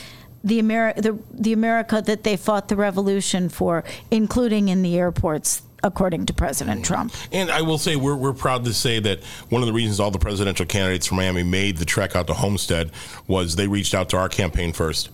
the 0.44 0.62
Ameri- 0.62 0.94
the 0.94 1.18
the 1.32 1.52
America 1.52 2.00
that 2.00 2.22
they 2.22 2.36
fought 2.36 2.68
the 2.68 2.76
revolution 2.76 3.48
for, 3.48 3.82
including 4.12 4.68
in 4.68 4.82
the 4.82 4.96
airports, 4.96 5.62
according 5.82 6.26
to 6.26 6.32
President 6.32 6.82
mm-hmm. 6.82 6.94
Trump. 6.94 7.14
And 7.32 7.50
I 7.50 7.62
will 7.62 7.78
say, 7.78 7.96
we're, 7.96 8.16
we're 8.16 8.32
proud 8.32 8.64
to 8.64 8.74
say 8.74 9.00
that 9.00 9.24
one 9.48 9.62
of 9.62 9.66
the 9.66 9.72
reasons 9.72 10.00
all 10.00 10.10
the 10.10 10.18
presidential 10.18 10.66
candidates 10.66 11.06
from 11.06 11.16
Miami 11.16 11.42
made 11.42 11.78
the 11.78 11.84
trek 11.84 12.14
out 12.14 12.26
to 12.28 12.34
Homestead 12.34 12.90
was 13.26 13.56
they 13.56 13.68
reached 13.68 13.94
out 13.94 14.08
to 14.10 14.16
our 14.16 14.28
campaign 14.28 14.72
first. 14.72 15.10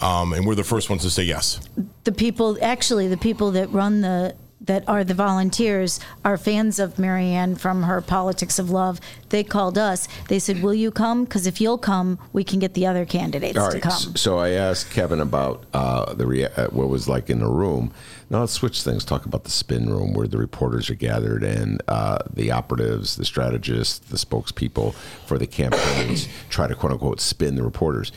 Um, 0.00 0.32
and 0.32 0.46
we're 0.46 0.54
the 0.54 0.64
first 0.64 0.90
ones 0.90 1.02
to 1.02 1.10
say 1.10 1.22
yes. 1.22 1.60
The 2.04 2.12
people, 2.12 2.58
actually, 2.60 3.08
the 3.08 3.16
people 3.16 3.52
that 3.52 3.70
run 3.70 4.00
the 4.00 4.34
that 4.66 4.88
are 4.88 5.04
the 5.04 5.14
volunteers 5.14 6.00
are 6.24 6.38
fans 6.38 6.78
of 6.78 6.98
Marianne 6.98 7.54
from 7.54 7.82
her 7.82 8.00
Politics 8.00 8.58
of 8.58 8.70
Love. 8.70 9.00
They 9.28 9.44
called 9.44 9.76
us. 9.76 10.08
They 10.28 10.38
said, 10.38 10.62
"Will 10.62 10.74
you 10.74 10.90
come? 10.90 11.24
Because 11.24 11.46
if 11.46 11.60
you'll 11.60 11.78
come, 11.78 12.18
we 12.32 12.44
can 12.44 12.58
get 12.58 12.74
the 12.74 12.86
other 12.86 13.04
candidates 13.04 13.58
All 13.58 13.68
to 13.68 13.74
right. 13.74 13.82
come." 13.82 14.16
So 14.16 14.38
I 14.38 14.50
asked 14.50 14.90
Kevin 14.90 15.20
about 15.20 15.64
uh, 15.74 16.14
the 16.14 16.26
rea- 16.26 16.46
uh, 16.56 16.68
what 16.68 16.88
was 16.88 17.08
like 17.08 17.30
in 17.30 17.40
the 17.40 17.48
room. 17.48 17.92
Now 18.30 18.40
let's 18.40 18.52
switch 18.52 18.82
things. 18.82 19.04
Talk 19.04 19.26
about 19.26 19.44
the 19.44 19.50
spin 19.50 19.90
room 19.90 20.14
where 20.14 20.26
the 20.26 20.38
reporters 20.38 20.88
are 20.88 20.94
gathered 20.94 21.44
and 21.44 21.82
uh, 21.88 22.18
the 22.32 22.50
operatives, 22.50 23.16
the 23.16 23.24
strategists, 23.24 23.98
the 23.98 24.16
spokespeople 24.16 24.94
for 25.26 25.38
the 25.38 25.46
campaigns 25.46 26.26
try 26.48 26.66
to 26.66 26.74
quote 26.74 26.92
unquote 26.92 27.20
spin 27.20 27.56
the 27.56 27.62
reporters. 27.62 28.12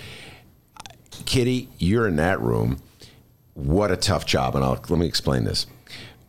Kitty, 1.26 1.70
you're 1.78 2.07
in 2.07 2.15
that 2.18 2.39
room. 2.41 2.82
What 3.53 3.91
a 3.91 3.97
tough 3.97 4.26
job. 4.26 4.55
And 4.55 4.63
I'll, 4.63 4.80
let 4.89 4.99
me 4.99 5.07
explain 5.07 5.43
this. 5.43 5.65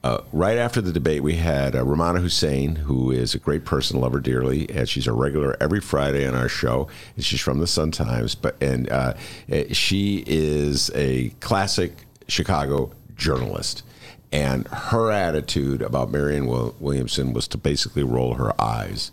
Uh, 0.05 0.23
right 0.33 0.59
after 0.59 0.81
the 0.81 0.93
debate, 0.93 1.23
we 1.23 1.35
had 1.35 1.75
uh, 1.75 1.83
Rumana 1.85 2.21
Hussain, 2.21 2.77
who 2.77 3.11
is 3.11 3.35
a 3.35 3.39
great 3.39 3.65
person, 3.65 4.01
love 4.01 4.13
her 4.13 4.21
dearly, 4.21 4.71
and 4.71 4.89
she's 4.89 5.09
a 5.09 5.13
regular 5.13 5.57
every 5.61 5.81
Friday 5.81 6.27
on 6.27 6.35
our 6.35 6.49
show. 6.49 6.89
And 7.17 7.25
she's 7.25 7.41
from 7.41 7.59
the 7.59 7.67
Sun 7.67 7.91
Times, 7.91 8.35
but 8.35 8.57
and 8.63 8.89
uh, 8.91 9.15
eh, 9.49 9.73
she 9.73 10.23
is 10.27 10.91
a 10.95 11.31
classic 11.41 12.05
Chicago 12.29 12.93
journalist. 13.17 13.83
And 14.31 14.69
her 14.69 15.11
attitude 15.11 15.83
about 15.83 16.11
Marianne 16.11 16.47
Williamson 16.47 17.33
was 17.33 17.49
to 17.49 17.59
basically 17.59 18.03
roll 18.03 18.35
her 18.35 18.59
eyes 18.61 19.11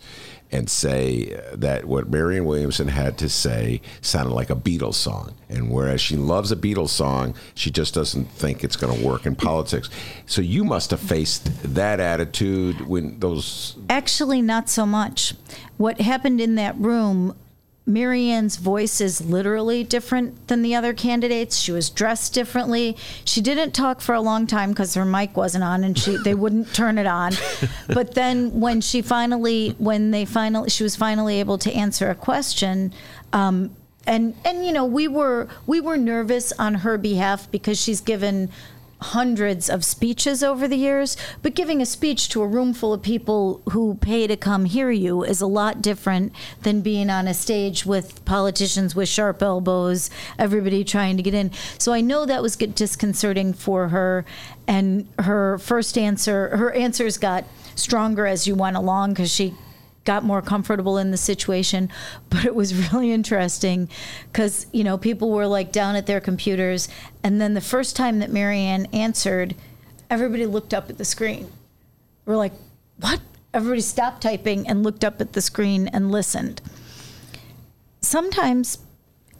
and 0.56 0.70
say 0.70 1.38
that 1.52 1.84
what 1.84 2.08
Marianne 2.08 2.46
Williamson 2.46 2.88
had 2.88 3.18
to 3.18 3.28
say 3.28 3.82
sounded 4.00 4.32
like 4.32 4.48
a 4.48 4.56
Beatles 4.56 4.94
song. 4.94 5.34
And 5.50 5.70
whereas 5.70 6.00
she 6.00 6.16
loves 6.16 6.50
a 6.50 6.56
Beatles 6.56 6.88
song, 6.88 7.34
she 7.54 7.70
just 7.70 7.92
doesn't 7.92 8.30
think 8.30 8.64
it's 8.64 8.74
going 8.74 8.98
to 8.98 9.06
work 9.06 9.26
in 9.26 9.36
politics. 9.36 9.90
So 10.24 10.40
you 10.40 10.64
must 10.64 10.90
have 10.92 11.00
faced 11.00 11.74
that 11.74 12.00
attitude 12.00 12.80
when 12.86 13.20
those. 13.20 13.76
Actually, 13.90 14.40
not 14.40 14.70
so 14.70 14.86
much. 14.86 15.34
What 15.76 16.00
happened 16.00 16.40
in 16.40 16.54
that 16.54 16.74
room, 16.78 17.36
Marianne's 17.86 18.56
voice 18.56 19.00
is 19.00 19.20
literally 19.20 19.84
different 19.84 20.48
than 20.48 20.62
the 20.62 20.74
other 20.74 20.92
candidates. 20.92 21.56
She 21.56 21.70
was 21.70 21.88
dressed 21.88 22.34
differently. 22.34 22.96
She 23.24 23.40
didn't 23.40 23.72
talk 23.72 24.00
for 24.00 24.14
a 24.14 24.20
long 24.20 24.48
time 24.48 24.70
because 24.70 24.94
her 24.94 25.04
mic 25.04 25.36
wasn't 25.36 25.62
on 25.62 25.84
and 25.84 25.96
she 25.96 26.16
they 26.16 26.34
wouldn't 26.34 26.74
turn 26.74 26.98
it 26.98 27.06
on. 27.06 27.32
But 27.88 28.14
then 28.14 28.60
when 28.60 28.80
she 28.80 29.00
finally, 29.00 29.70
when 29.78 30.10
they 30.10 30.24
finally, 30.24 30.68
she 30.70 30.82
was 30.82 30.96
finally 30.96 31.38
able 31.38 31.58
to 31.58 31.72
answer 31.72 32.10
a 32.10 32.14
question. 32.14 32.92
Um, 33.32 33.76
and 34.06 34.34
and 34.44 34.64
you 34.64 34.72
know 34.72 34.84
we 34.84 35.08
were 35.08 35.48
we 35.66 35.80
were 35.80 35.96
nervous 35.96 36.52
on 36.52 36.74
her 36.74 36.98
behalf 36.98 37.50
because 37.50 37.80
she's 37.80 38.00
given 38.00 38.50
hundreds 39.00 39.68
of 39.68 39.84
speeches 39.84 40.42
over 40.42 40.66
the 40.66 40.76
years, 40.76 41.16
but 41.42 41.54
giving 41.54 41.82
a 41.82 41.86
speech 41.86 42.28
to 42.30 42.42
a 42.42 42.46
room 42.46 42.72
full 42.72 42.92
of 42.92 43.02
people 43.02 43.60
who 43.70 43.94
pay 43.96 44.26
to 44.26 44.36
come 44.36 44.64
hear 44.64 44.90
you 44.90 45.22
is 45.22 45.40
a 45.40 45.46
lot 45.46 45.82
different 45.82 46.32
than 46.62 46.80
being 46.80 47.10
on 47.10 47.28
a 47.28 47.34
stage 47.34 47.84
with 47.84 48.24
politicians 48.24 48.94
with 48.94 49.08
sharp 49.08 49.42
elbows, 49.42 50.08
everybody 50.38 50.82
trying 50.82 51.16
to 51.16 51.22
get 51.22 51.34
in. 51.34 51.50
So 51.78 51.92
I 51.92 52.00
know 52.00 52.24
that 52.24 52.42
was 52.42 52.56
disconcerting 52.56 53.52
for 53.52 53.88
her, 53.88 54.24
and 54.66 55.06
her 55.18 55.58
first 55.58 55.98
answer, 55.98 56.56
her 56.56 56.72
answers 56.72 57.18
got 57.18 57.44
stronger 57.74 58.26
as 58.26 58.46
you 58.46 58.54
went 58.54 58.76
along 58.76 59.10
because 59.12 59.30
she 59.30 59.54
got 60.06 60.24
more 60.24 60.40
comfortable 60.40 60.96
in 60.96 61.10
the 61.10 61.18
situation. 61.18 61.90
But 62.30 62.44
it 62.44 62.54
was 62.54 62.92
really 62.92 63.12
interesting 63.12 63.88
because, 64.30 64.66
you 64.72 64.84
know, 64.84 64.98
people 64.98 65.30
were 65.30 65.46
like 65.46 65.72
down 65.72 65.96
at 65.96 66.06
their 66.06 66.20
computers. 66.20 66.88
And 67.22 67.40
then 67.40 67.54
the 67.54 67.60
first 67.60 67.96
time 67.96 68.18
that 68.18 68.30
Marianne 68.30 68.86
answered, 68.92 69.54
everybody 70.10 70.44
looked 70.44 70.74
up 70.74 70.90
at 70.90 70.98
the 70.98 71.04
screen. 71.04 71.50
We're 72.24 72.36
like, 72.36 72.52
what? 72.98 73.20
Everybody 73.54 73.80
stopped 73.80 74.22
typing 74.22 74.68
and 74.68 74.82
looked 74.82 75.04
up 75.04 75.20
at 75.20 75.32
the 75.32 75.40
screen 75.40 75.88
and 75.88 76.10
listened. 76.12 76.60
Sometimes 78.00 78.78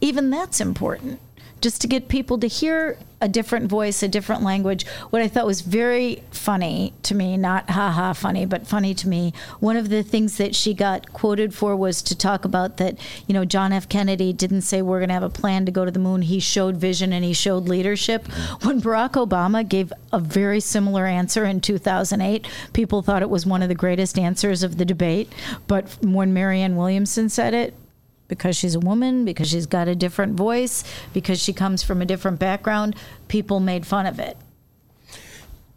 even 0.01 0.29
that's 0.29 0.59
important 0.59 1.19
just 1.61 1.81
to 1.81 1.87
get 1.87 2.07
people 2.07 2.37
to 2.39 2.47
hear 2.47 2.97
a 3.19 3.27
different 3.27 3.67
voice, 3.67 4.03
a 4.03 4.07
different 4.07 4.43
language. 4.43 4.85
What 5.09 5.21
I 5.21 5.27
thought 5.27 5.45
was 5.45 5.61
very 5.61 6.23
funny 6.31 6.93
to 7.03 7.15
me, 7.15 7.35
not 7.35 7.71
haha 7.71 8.13
funny, 8.13 8.45
but 8.45 8.67
funny 8.67 8.93
to 8.93 9.07
me, 9.07 9.33
one 9.59 9.75
of 9.75 9.89
the 9.89 10.03
things 10.03 10.37
that 10.37 10.53
she 10.53 10.73
got 10.73 11.13
quoted 11.13 11.53
for 11.53 11.75
was 11.75 12.01
to 12.03 12.15
talk 12.15 12.45
about 12.45 12.77
that, 12.77 12.97
you 13.25 13.33
know, 13.33 13.43
John 13.43 13.73
F. 13.73 13.89
Kennedy 13.89 14.33
didn't 14.33 14.61
say 14.61 14.81
we're 14.81 14.99
going 14.99 15.09
to 15.09 15.15
have 15.15 15.23
a 15.23 15.29
plan 15.29 15.65
to 15.65 15.71
go 15.71 15.83
to 15.83 15.91
the 15.91 15.99
moon. 15.99 16.21
He 16.21 16.39
showed 16.39 16.77
vision 16.77 17.11
and 17.11 17.25
he 17.25 17.33
showed 17.33 17.67
leadership. 17.67 18.27
Mm-hmm. 18.27 18.67
When 18.67 18.81
Barack 18.81 19.13
Obama 19.13 19.67
gave 19.67 19.91
a 20.11 20.19
very 20.19 20.59
similar 20.59 21.05
answer 21.07 21.45
in 21.45 21.61
2008, 21.61 22.47
people 22.73 23.01
thought 23.01 23.23
it 23.23 23.29
was 23.29 23.45
one 23.45 23.63
of 23.63 23.69
the 23.69 23.75
greatest 23.75 24.19
answers 24.19 24.61
of 24.61 24.77
the 24.77 24.85
debate. 24.85 25.31
But 25.67 25.97
when 26.01 26.33
Marianne 26.33 26.75
Williamson 26.75 27.29
said 27.29 27.53
it, 27.53 27.73
because 28.27 28.55
she's 28.55 28.75
a 28.75 28.79
woman, 28.79 29.25
because 29.25 29.49
she's 29.49 29.65
got 29.65 29.87
a 29.87 29.95
different 29.95 30.35
voice, 30.35 30.83
because 31.13 31.41
she 31.41 31.53
comes 31.53 31.83
from 31.83 32.01
a 32.01 32.05
different 32.05 32.39
background, 32.39 32.95
people 33.27 33.59
made 33.59 33.85
fun 33.85 34.05
of 34.05 34.19
it. 34.19 34.37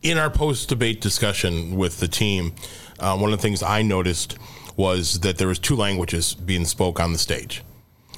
In 0.02 0.18
our 0.18 0.30
post 0.30 0.68
debate 0.68 1.00
discussion 1.00 1.76
with 1.76 2.00
the 2.00 2.08
team, 2.08 2.54
uh, 2.98 3.16
one 3.16 3.32
of 3.32 3.38
the 3.38 3.42
things 3.42 3.62
I 3.62 3.82
noticed 3.82 4.38
was 4.76 5.20
that 5.20 5.38
there 5.38 5.48
was 5.48 5.58
two 5.58 5.76
languages 5.76 6.34
being 6.34 6.64
spoke 6.64 6.98
on 6.98 7.12
the 7.12 7.18
stage. 7.18 7.62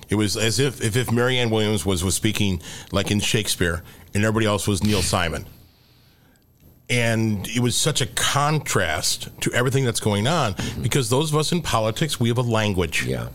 It 0.09 0.17
was 0.17 0.37
as 0.37 0.59
if 0.59 0.83
if, 0.83 0.97
if 0.97 1.11
Marianne 1.11 1.51
Williams 1.51 1.85
was 1.87 2.05
was 2.05 2.15
speaking 2.15 2.61
like 2.93 3.11
in 3.11 3.19
Shakespeare, 3.19 3.83
and 4.15 4.25
everybody 4.25 4.47
else 4.47 4.69
was 4.69 4.85
Neil 4.85 5.03
Simon. 5.03 5.47
And 6.91 7.49
it 7.49 7.61
was 7.61 7.75
such 7.75 8.03
a 8.03 8.07
contrast 8.07 9.31
to 9.41 9.53
everything 9.55 9.85
that's 9.85 10.01
going 10.01 10.27
on 10.27 10.55
because 10.83 11.09
those 11.09 11.33
of 11.33 11.39
us 11.39 11.51
in 11.51 11.63
politics, 11.63 12.21
we 12.21 12.29
have 12.29 12.37
a 12.37 12.43
language. 12.43 13.07
Yeah. 13.07 13.29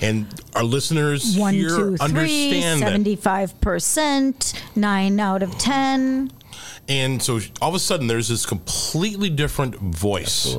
And 0.00 0.26
our 0.54 0.64
listeners 0.64 1.36
One, 1.36 1.54
here 1.54 1.68
two, 1.68 1.96
three, 1.96 2.04
understand 2.04 2.82
that. 2.82 3.00
75%, 3.00 4.76
nine 4.76 5.20
out 5.20 5.42
of 5.42 5.56
10. 5.58 6.32
And 6.88 7.22
so 7.22 7.38
all 7.60 7.68
of 7.68 7.74
a 7.74 7.78
sudden, 7.78 8.08
there's 8.08 8.28
this 8.28 8.44
completely 8.44 9.30
different 9.30 9.76
voice 9.76 10.56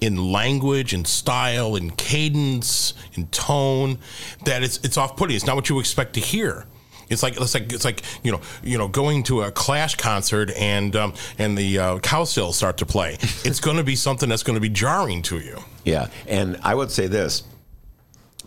in 0.00 0.32
language, 0.32 0.94
in 0.94 1.04
style, 1.04 1.74
in 1.74 1.90
cadence, 1.90 2.94
in 3.14 3.26
tone 3.28 3.98
that 4.44 4.62
it's 4.62 4.78
it's 4.84 4.96
off 4.96 5.16
putting. 5.16 5.34
It's 5.34 5.46
not 5.46 5.56
what 5.56 5.68
you 5.68 5.80
expect 5.80 6.14
to 6.14 6.20
hear. 6.20 6.66
It's 7.08 7.22
like 7.22 7.36
it's 7.40 7.54
like 7.54 7.72
it's 7.72 7.84
like 7.84 8.02
you 8.22 8.32
know 8.32 8.40
you 8.62 8.78
know 8.78 8.88
going 8.88 9.24
to 9.24 9.42
a 9.42 9.50
Clash 9.50 9.96
concert 9.96 10.50
and 10.56 10.94
um, 10.94 11.14
and 11.38 11.58
the 11.58 11.78
uh, 11.78 11.98
cowsills 11.98 12.54
start 12.54 12.78
to 12.78 12.86
play. 12.86 13.18
It's 13.44 13.60
going 13.60 13.76
to 13.76 13.84
be 13.84 13.96
something 13.96 14.28
that's 14.28 14.42
going 14.44 14.54
to 14.54 14.60
be 14.60 14.68
jarring 14.68 15.22
to 15.22 15.38
you. 15.38 15.58
Yeah, 15.84 16.08
and 16.26 16.58
I 16.62 16.74
would 16.74 16.90
say 16.90 17.08
this 17.08 17.42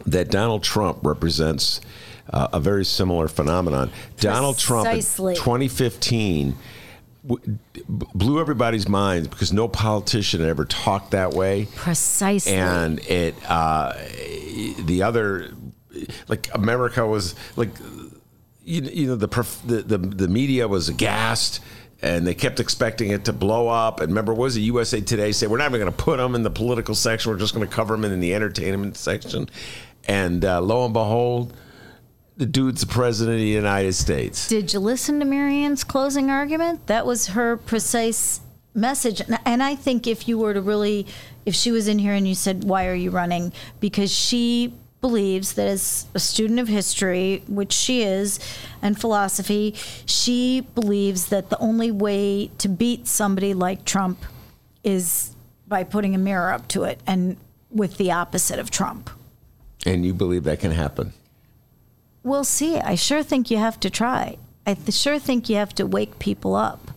that 0.06 0.30
Donald 0.30 0.64
Trump 0.64 1.00
represents 1.04 1.82
uh, 2.32 2.48
a 2.54 2.60
very 2.60 2.86
similar 2.86 3.28
phenomenon. 3.28 3.90
Donald 4.20 4.58
Trump 4.58 4.88
in 4.88 5.00
2015 5.02 6.56
w- 7.26 7.58
blew 7.88 8.40
everybody's 8.40 8.88
minds 8.88 9.28
because 9.28 9.54
no 9.54 9.68
politician 9.68 10.42
had 10.42 10.50
ever 10.50 10.66
talked 10.66 11.12
that 11.12 11.34
way. 11.34 11.68
Precisely. 11.76 12.54
And 12.54 13.00
it, 13.08 13.36
uh, 13.50 13.94
the 14.80 15.04
other, 15.04 15.52
like 16.28 16.50
America 16.54 17.06
was 17.06 17.36
like, 17.56 17.70
you, 18.64 18.82
you 18.82 19.08
know, 19.08 19.16
the, 19.16 19.28
prof- 19.30 19.62
the 19.66 19.82
the 19.82 19.98
the 19.98 20.28
media 20.28 20.68
was 20.68 20.90
aghast. 20.90 21.62
And 22.00 22.28
they 22.28 22.36
kept 22.36 22.60
expecting 22.60 23.10
it 23.10 23.26
to 23.26 23.34
blow 23.34 23.70
up. 23.70 24.02
And 24.02 24.10
remember, 24.10 24.32
what 24.32 24.44
was 24.44 24.58
it 24.58 24.60
USA 24.62 25.02
Today 25.02 25.32
say 25.32 25.48
we're 25.48 25.58
not 25.58 25.72
even 25.72 25.80
going 25.80 25.92
to 25.92 25.98
put 25.98 26.18
them 26.18 26.36
in 26.36 26.44
the 26.44 26.52
political 26.52 26.94
section. 26.94 27.32
We're 27.32 27.40
just 27.40 27.56
going 27.56 27.68
to 27.68 27.76
cover 27.76 27.96
them 27.96 28.06
in 28.06 28.20
the 28.20 28.36
entertainment 28.36 28.98
section. 28.98 29.50
And 30.08 30.44
uh, 30.46 30.62
lo 30.62 30.86
and 30.86 30.94
behold, 30.94 31.54
the 32.38 32.46
dude's 32.46 32.82
the 32.82 32.88
president 32.88 33.36
of 33.36 33.40
the 33.42 33.48
United 33.48 33.94
States. 33.94 34.48
Did 34.48 34.72
you 34.74 34.80
listen 34.80 35.20
to 35.20 35.26
Marianne's 35.26 35.84
closing 35.84 36.30
argument? 36.30 36.88
That 36.88 37.06
was 37.06 37.28
her 37.28 37.58
precise 37.58 38.42
message. 38.74 39.22
And- 39.22 39.40
And 39.46 39.64
I 39.64 39.76
think 39.76 40.08
if 40.08 40.28
you 40.28 40.38
were 40.38 40.54
to 40.54 40.62
really, 40.62 41.08
if 41.46 41.56
she 41.56 41.72
was 41.72 41.88
in 41.88 42.00
here 42.00 42.14
and 42.14 42.28
you 42.28 42.36
said, 42.36 42.64
Why 42.64 42.86
are 42.88 42.94
you 42.96 43.10
running? 43.12 43.52
Because 43.80 44.12
she 44.12 44.74
believes 45.02 45.54
that 45.54 45.68
as 45.68 46.06
a 46.16 46.20
student 46.20 46.60
of 46.60 46.68
history, 46.68 47.44
which 47.48 47.72
she 47.74 48.02
is, 48.04 48.40
and 48.82 49.00
philosophy, 49.00 49.74
she 50.06 50.62
believes 50.76 51.28
that 51.28 51.50
the 51.50 51.60
only 51.60 51.92
way 51.92 52.50
to 52.60 52.68
beat 52.68 53.08
somebody 53.08 53.54
like 53.54 53.84
Trump 53.86 54.20
is 54.84 55.36
by 55.68 55.84
putting 55.84 56.16
a 56.16 56.18
mirror 56.18 56.52
up 56.52 56.68
to 56.70 56.84
it 56.84 57.00
and 57.06 57.38
with 57.70 57.98
the 57.98 58.12
opposite 58.12 58.58
of 58.60 58.72
Trump. 58.72 59.10
And 59.88 60.06
you 60.06 60.14
believe 60.14 60.44
that 60.44 60.60
can 60.60 60.72
happen? 60.72 61.14
we'll 62.28 62.44
see. 62.44 62.78
I 62.78 62.96
sure 62.96 63.24
think 63.24 63.50
you 63.50 63.58
have 63.58 63.80
to 63.80 63.90
try. 63.90 64.38
I 64.66 64.74
th- 64.74 64.94
sure 64.94 65.18
think 65.18 65.50
you 65.50 65.56
have 65.56 65.74
to 65.76 65.88
wake 65.88 66.20
people 66.20 66.56
up. 66.56 66.92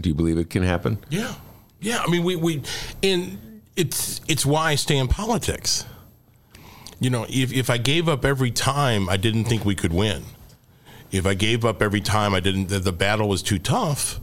Do 0.00 0.08
you 0.08 0.14
believe 0.14 0.38
it 0.38 0.50
can 0.50 0.62
happen? 0.62 0.98
Yeah, 1.10 1.34
yeah. 1.80 2.02
I 2.04 2.10
mean, 2.10 2.24
we 2.24 2.34
we 2.34 2.62
and 3.02 3.60
it's 3.76 4.20
it's 4.26 4.44
why 4.44 4.70
I 4.70 4.74
stay 4.76 4.96
in 4.96 5.08
politics. 5.08 5.84
You 6.98 7.10
know, 7.10 7.26
if 7.28 7.52
if 7.52 7.68
I 7.68 7.76
gave 7.76 8.08
up 8.08 8.24
every 8.24 8.50
time, 8.50 9.08
I 9.08 9.16
didn't 9.16 9.44
think 9.44 9.64
we 9.64 9.74
could 9.74 9.92
win. 9.92 10.24
If 11.10 11.26
I 11.26 11.34
gave 11.34 11.64
up 11.64 11.82
every 11.82 12.00
time, 12.00 12.34
I 12.34 12.40
didn't. 12.40 12.68
The, 12.68 12.78
the 12.78 12.92
battle 12.92 13.28
was 13.28 13.42
too 13.42 13.58
tough. 13.58 14.18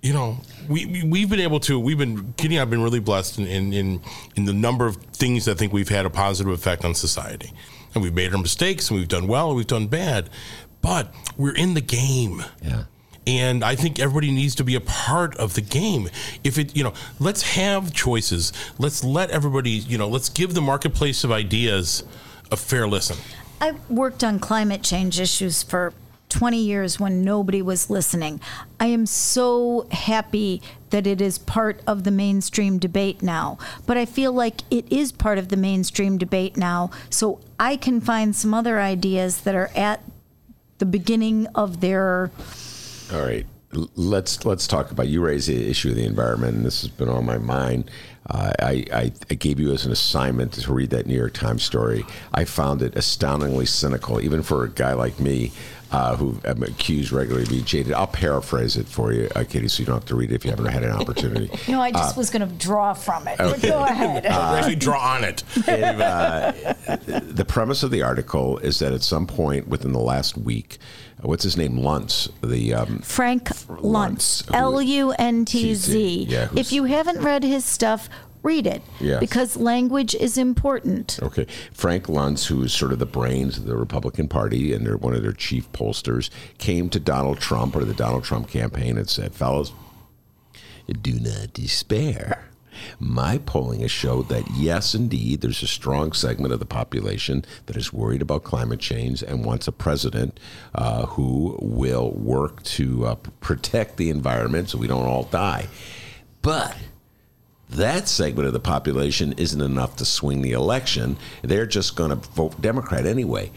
You 0.00 0.12
know, 0.12 0.38
we, 0.68 0.86
we 0.86 1.02
we've 1.02 1.28
been 1.28 1.40
able 1.40 1.58
to. 1.60 1.78
We've 1.78 1.98
been 1.98 2.32
Kitty. 2.34 2.56
and 2.56 2.62
I've 2.62 2.70
been 2.70 2.82
really 2.82 3.00
blessed 3.00 3.38
in, 3.38 3.46
in 3.46 3.72
in 3.72 4.00
in 4.36 4.44
the 4.44 4.52
number 4.52 4.86
of 4.86 4.96
things 4.96 5.48
I 5.48 5.54
think 5.54 5.72
we've 5.72 5.88
had 5.88 6.06
a 6.06 6.10
positive 6.10 6.52
effect 6.52 6.84
on 6.84 6.94
society, 6.94 7.52
and 7.94 8.02
we've 8.02 8.14
made 8.14 8.32
our 8.32 8.40
mistakes, 8.40 8.90
and 8.90 8.98
we've 8.98 9.08
done 9.08 9.26
well, 9.26 9.48
and 9.48 9.56
we've 9.56 9.66
done 9.66 9.88
bad, 9.88 10.30
but 10.82 11.12
we're 11.36 11.54
in 11.54 11.74
the 11.74 11.80
game. 11.80 12.44
Yeah. 12.62 12.84
And 13.26 13.62
I 13.62 13.74
think 13.74 13.98
everybody 13.98 14.30
needs 14.30 14.54
to 14.54 14.64
be 14.64 14.74
a 14.74 14.80
part 14.80 15.36
of 15.36 15.52
the 15.52 15.60
game. 15.60 16.08
If 16.44 16.56
it, 16.56 16.74
you 16.74 16.82
know, 16.82 16.94
let's 17.18 17.42
have 17.42 17.92
choices. 17.92 18.54
Let's 18.78 19.04
let 19.04 19.30
everybody, 19.30 19.70
you 19.70 19.98
know, 19.98 20.08
let's 20.08 20.30
give 20.30 20.54
the 20.54 20.62
marketplace 20.62 21.24
of 21.24 21.32
ideas 21.32 22.04
a 22.50 22.56
fair 22.56 22.88
listen. 22.88 23.18
I 23.60 23.74
worked 23.90 24.24
on 24.24 24.38
climate 24.38 24.82
change 24.82 25.20
issues 25.20 25.62
for 25.62 25.92
20 26.28 26.60
years 26.60 27.00
when 27.00 27.22
nobody 27.22 27.62
was 27.62 27.90
listening. 27.90 28.40
I 28.78 28.86
am 28.86 29.06
so 29.06 29.86
happy 29.90 30.62
that 30.90 31.06
it 31.06 31.20
is 31.20 31.38
part 31.38 31.80
of 31.86 32.04
the 32.04 32.10
mainstream 32.10 32.78
debate 32.78 33.22
now. 33.22 33.58
But 33.86 33.96
I 33.96 34.04
feel 34.04 34.32
like 34.32 34.62
it 34.70 34.90
is 34.90 35.12
part 35.12 35.38
of 35.38 35.48
the 35.48 35.56
mainstream 35.56 36.18
debate 36.18 36.56
now, 36.56 36.90
so 37.10 37.40
I 37.58 37.76
can 37.76 38.00
find 38.00 38.34
some 38.34 38.54
other 38.54 38.80
ideas 38.80 39.42
that 39.42 39.54
are 39.54 39.70
at 39.74 40.02
the 40.78 40.86
beginning 40.86 41.46
of 41.54 41.80
their 41.80 42.30
All 43.12 43.22
right. 43.22 43.46
Let's 43.96 44.46
let's 44.46 44.66
talk 44.66 44.90
about 44.90 45.08
you 45.08 45.20
raise 45.20 45.46
the 45.46 45.68
issue 45.68 45.90
of 45.90 45.96
the 45.96 46.06
environment, 46.06 46.56
and 46.56 46.64
this 46.64 46.80
has 46.80 46.90
been 46.90 47.10
on 47.10 47.26
my 47.26 47.36
mind. 47.36 47.90
Uh, 48.30 48.52
I, 48.58 48.84
I 48.92 49.12
I 49.30 49.34
gave 49.34 49.58
you 49.58 49.72
as 49.72 49.86
an 49.86 49.92
assignment 49.92 50.52
to 50.54 50.72
read 50.72 50.90
that 50.90 51.06
New 51.06 51.16
York 51.16 51.32
Times 51.32 51.62
story. 51.62 52.04
I 52.34 52.44
found 52.44 52.82
it 52.82 52.94
astoundingly 52.94 53.64
cynical, 53.66 54.20
even 54.20 54.42
for 54.42 54.64
a 54.64 54.68
guy 54.68 54.92
like 54.92 55.18
me, 55.18 55.50
uh, 55.90 56.14
who 56.16 56.38
am 56.44 56.62
accused 56.62 57.10
regularly 57.10 57.44
of 57.44 57.48
being 57.48 57.64
jaded. 57.64 57.94
I'll 57.94 58.06
paraphrase 58.06 58.76
it 58.76 58.86
for 58.86 59.12
you, 59.14 59.30
uh, 59.34 59.44
Katie, 59.48 59.68
so 59.68 59.80
you 59.80 59.86
don't 59.86 59.94
have 59.96 60.04
to 60.06 60.14
read 60.14 60.30
it 60.30 60.34
if 60.34 60.44
you 60.44 60.50
haven't 60.50 60.66
had 60.66 60.84
an 60.84 60.90
opportunity. 60.92 61.50
No, 61.68 61.80
I 61.80 61.90
just 61.90 62.16
was 62.16 62.28
going 62.30 62.46
to 62.46 62.54
draw 62.54 62.92
from 62.94 63.26
it. 63.28 63.38
But 63.38 63.62
go 63.62 63.82
ahead. 63.84 64.26
Actually, 64.26 64.76
draw 64.76 65.00
on 65.00 65.24
it. 65.24 65.42
If, 65.56 65.68
uh, 65.68 66.52
the 67.20 67.44
premise 67.46 67.82
of 67.82 67.90
the 67.90 68.02
article 68.02 68.58
is 68.58 68.78
that 68.80 68.92
at 68.92 69.02
some 69.02 69.26
point 69.26 69.68
within 69.68 69.92
the 69.92 69.98
last 70.00 70.36
week, 70.36 70.78
uh, 70.78 70.84
what's 71.22 71.42
his 71.44 71.56
name, 71.56 71.78
Luntz, 71.78 72.28
the 72.42 72.74
um, 72.74 72.98
Frank 73.00 73.48
Luntz, 73.66 74.48
L 74.54 74.80
U 74.80 75.12
N 75.12 75.44
T 75.44 75.74
Z. 75.74 76.26
Yeah, 76.28 76.48
If 76.54 76.72
you 76.72 76.84
haven't 76.84 77.20
read 77.22 77.42
his 77.42 77.64
stuff, 77.64 78.08
read 78.42 78.66
it 78.66 78.82
Yes. 79.00 79.18
because 79.20 79.56
language 79.56 80.14
is 80.14 80.38
important. 80.38 81.18
Okay, 81.22 81.46
Frank 81.72 82.04
Luntz, 82.06 82.46
who 82.46 82.62
is 82.62 82.72
sort 82.72 82.92
of 82.92 82.98
the 83.00 83.06
brains 83.06 83.58
of 83.58 83.64
the 83.64 83.76
Republican 83.76 84.28
Party 84.28 84.72
and 84.72 84.86
they're 84.86 84.96
one 84.96 85.14
of 85.14 85.22
their 85.22 85.32
chief 85.32 85.70
pollsters, 85.72 86.30
came 86.58 86.88
to 86.90 87.00
Donald 87.00 87.38
Trump 87.40 87.74
or 87.74 87.84
the 87.84 87.94
Donald 87.94 88.24
Trump 88.24 88.48
campaign 88.48 88.96
and 88.96 89.08
said, 89.08 89.34
"Fellas, 89.34 89.72
do 91.02 91.18
not 91.20 91.52
despair." 91.52 92.47
My 92.98 93.38
polling 93.38 93.80
has 93.80 93.90
showed 93.90 94.28
that 94.28 94.44
yes, 94.52 94.94
indeed, 94.94 95.40
there's 95.40 95.62
a 95.62 95.66
strong 95.66 96.12
segment 96.12 96.52
of 96.52 96.58
the 96.58 96.66
population 96.66 97.44
that 97.66 97.76
is 97.76 97.92
worried 97.92 98.22
about 98.22 98.44
climate 98.44 98.80
change 98.80 99.22
and 99.22 99.44
wants 99.44 99.68
a 99.68 99.72
president 99.72 100.38
uh, 100.74 101.06
who 101.06 101.58
will 101.60 102.10
work 102.12 102.62
to 102.64 103.06
uh, 103.06 103.14
protect 103.40 103.96
the 103.96 104.10
environment 104.10 104.70
so 104.70 104.78
we 104.78 104.86
don't 104.86 105.06
all 105.06 105.24
die. 105.24 105.68
But 106.42 106.76
that 107.70 108.08
segment 108.08 108.46
of 108.46 108.52
the 108.52 108.60
population 108.60 109.34
isn't 109.36 109.60
enough 109.60 109.96
to 109.96 110.04
swing 110.04 110.42
the 110.42 110.52
election. 110.52 111.16
They're 111.42 111.66
just 111.66 111.96
going 111.96 112.10
to 112.10 112.16
vote 112.16 112.60
Democrat 112.60 113.06
anyway. 113.06 113.50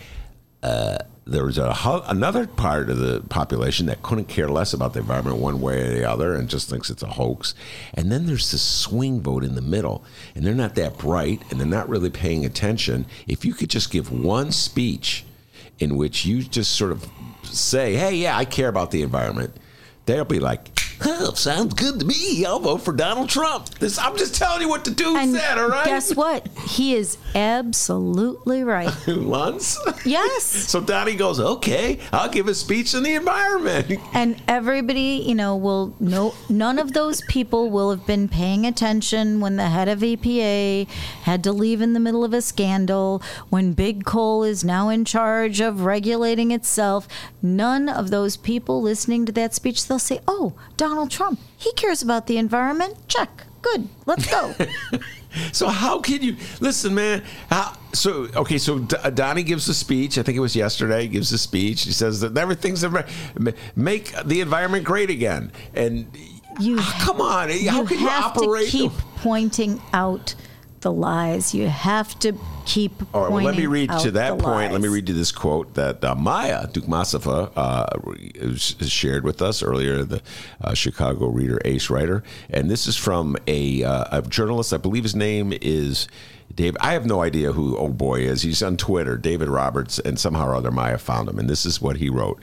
Uh, 0.62 0.98
there's 1.26 1.58
a 1.58 1.72
ho- 1.72 2.04
another 2.08 2.48
part 2.48 2.90
of 2.90 2.98
the 2.98 3.22
population 3.30 3.86
that 3.86 4.02
couldn't 4.02 4.28
care 4.28 4.48
less 4.50 4.74
about 4.74 4.94
the 4.94 5.00
environment 5.00 5.38
one 5.38 5.62
way 5.62 5.82
or 5.82 5.94
the 5.94 6.10
other 6.10 6.34
and 6.34 6.50
just 6.50 6.70
thinks 6.70 6.90
it's 6.90 7.04
a 7.04 7.08
hoax. 7.08 7.54
And 7.94 8.12
then 8.12 8.26
there's 8.26 8.52
this 8.52 8.62
swing 8.64 9.22
vote 9.22 9.44
in 9.44 9.56
the 9.56 9.62
middle, 9.62 10.04
and 10.34 10.44
they're 10.44 10.56
not 10.56 10.76
that 10.76 10.98
bright 10.98 11.42
and 11.50 11.60
they're 11.60 11.68
not 11.68 11.90
really 11.90 12.10
paying 12.10 12.44
attention. 12.46 13.06
If 13.28 13.46
you 13.46 13.54
could 13.54 13.70
just 13.70 13.92
give 13.92 14.12
one 14.12 14.52
speech 14.52 15.24
in 15.80 15.96
which 15.96 16.26
you 16.26 16.44
just 16.44 16.72
sort 16.72 16.92
of 16.92 17.08
say, 17.44 17.96
"Hey, 17.96 18.16
yeah, 18.16 18.36
I 18.38 18.46
care 18.46 18.68
about 18.70 18.92
the 18.92 19.04
environment," 19.04 19.56
they'll 20.06 20.26
be 20.26 20.40
like, 20.40 20.81
"Huh, 21.02 21.34
sounds 21.34 21.74
good 21.74 22.00
to 22.00 22.06
me. 22.06 22.46
I'll 22.46 22.60
vote 22.60 22.82
for 22.82 22.94
Donald 22.94 23.30
Trump." 23.30 23.70
This, 23.80 23.98
I'm 23.98 24.18
just 24.18 24.36
telling 24.36 24.62
you 24.62 24.70
what 24.70 24.86
to 24.86 24.92
do. 24.92 25.16
And 25.16 25.36
said, 25.36 25.58
all 25.58 25.70
right? 25.70 25.86
guess 25.86 26.16
what? 26.16 26.48
He 26.68 26.96
is 26.96 27.18
absolutely 27.36 28.64
right. 28.64 28.92
Once? 29.08 29.78
Yes. 30.06 30.44
So 30.44 30.82
Donnie 30.82 31.16
goes, 31.16 31.40
"Okay, 31.40 32.00
I'll 32.12 32.30
give 32.30 32.48
a 32.48 32.54
speech 32.54 32.94
on 32.94 33.04
the 33.04 33.14
environment." 33.16 34.00
And 34.14 34.42
everybody, 34.48 35.24
you 35.26 35.36
know, 35.36 35.56
will 35.56 35.96
no 36.00 36.36
none 36.50 36.78
of 36.78 36.94
those 36.94 37.22
people 37.22 37.70
will 37.70 37.90
have 37.90 38.06
been 38.06 38.28
paying 38.28 38.66
attention 38.66 39.40
when 39.40 39.56
the 39.56 39.70
head 39.70 39.88
of 39.88 40.00
EPA 40.00 40.88
had 41.24 41.44
to 41.44 41.52
leave 41.52 41.82
in 41.82 41.94
the 41.94 42.00
middle 42.00 42.24
of 42.24 42.34
a 42.34 42.42
scandal, 42.42 43.22
when 43.50 43.74
Big 43.74 44.06
Coal 44.06 44.44
is 44.44 44.64
now 44.64 44.90
in 44.90 45.06
charge 45.06 45.60
of 45.62 45.82
regulating 45.86 46.52
itself. 46.52 47.08
None 47.42 47.90
of 47.90 48.12
those 48.12 48.38
people 48.38 48.82
listening 48.82 49.26
to 49.26 49.32
that 49.32 49.54
speech, 49.56 49.88
they'll 49.88 49.98
say, 50.00 50.20
"Oh, 50.28 50.54
Donald 50.78 50.91
Trump, 51.10 51.40
he 51.58 51.72
cares 51.74 52.02
about 52.02 52.28
the 52.28 52.38
environment. 52.38 52.96
Check. 53.08 53.44
Good. 53.62 53.88
Let's 54.06 54.30
go." 54.30 54.54
So 55.54 55.68
how 55.70 56.00
can 56.02 56.22
you 56.22 56.36
listen, 56.60 56.94
man? 56.94 57.24
How, 57.50 57.78
so 57.94 58.28
okay, 58.36 58.58
so 58.58 58.80
D- 58.80 58.98
Donnie 59.14 59.44
gives 59.44 59.70
a 59.70 59.74
speech. 59.74 60.18
I 60.18 60.24
think 60.24 60.38
it 60.38 60.42
was 60.42 60.58
yesterday. 60.58 61.04
He 61.04 61.08
Gives 61.08 61.32
a 61.32 61.38
speech. 61.38 61.84
He 61.84 61.94
says 61.94 62.20
that 62.20 62.38
everything's 62.38 62.84
make 63.76 64.14
the 64.26 64.42
environment 64.42 64.84
great 64.84 65.10
again. 65.10 65.54
And 65.74 66.08
You 66.60 66.76
ah, 66.80 67.00
come 67.06 67.22
on, 67.22 67.48
how 67.48 67.56
you 67.56 67.88
can 67.88 68.00
you 68.00 68.08
have 68.08 68.36
operate? 68.38 68.66
to 68.66 68.72
keep 68.72 68.92
pointing 69.18 69.82
out 69.94 70.36
the 70.82 70.92
lies. 70.92 71.54
You 71.54 71.68
have 71.68 72.18
to 72.20 72.34
keep. 72.66 72.92
All 73.14 73.24
right, 73.24 73.32
well, 73.32 73.44
let 73.44 73.56
me 73.56 73.66
read 73.66 73.90
to 74.00 74.12
that 74.12 74.40
point. 74.40 74.72
Let 74.72 74.82
me 74.82 74.88
read 74.88 75.08
you 75.10 75.16
this 75.16 75.32
quote 75.32 75.74
that 75.76 76.04
uh, 76.04 76.16
Maya 76.16 76.68
Dukmasova 76.68 77.52
uh, 77.56 78.56
sh- 78.56 78.76
shared 78.88 79.24
with 79.24 79.42
us 79.42 79.64
earlier, 79.64 80.04
the 80.04 80.22
uh, 80.62 80.74
Chicago 80.74 81.28
Reader 81.28 81.60
ace 81.66 81.90
writer. 81.90 82.24
And 82.50 82.70
this 82.70 82.88
is 82.88 82.98
from 82.98 83.38
a, 83.48 83.84
uh, 83.84 84.20
a 84.20 84.22
journalist, 84.24 84.74
I 84.74 84.78
believe 84.78 85.04
his 85.04 85.16
name 85.16 85.54
is 85.62 86.08
Dave. 86.54 86.76
I 86.82 86.94
have 86.94 87.06
no 87.06 87.22
idea 87.22 87.54
who 87.54 87.78
Oh 87.78 87.90
Boy 87.90 88.22
is. 88.22 88.42
He's 88.42 88.62
on 88.62 88.78
Twitter, 88.78 89.18
David 89.18 89.48
Roberts, 89.48 90.00
and 90.00 90.20
somehow 90.20 90.48
or 90.48 90.56
other 90.56 90.72
Maya 90.72 90.98
found 90.98 91.30
him. 91.30 91.40
And 91.40 91.50
this 91.50 91.66
is 91.66 91.82
what 91.82 91.98
he 91.98 92.10
wrote 92.10 92.42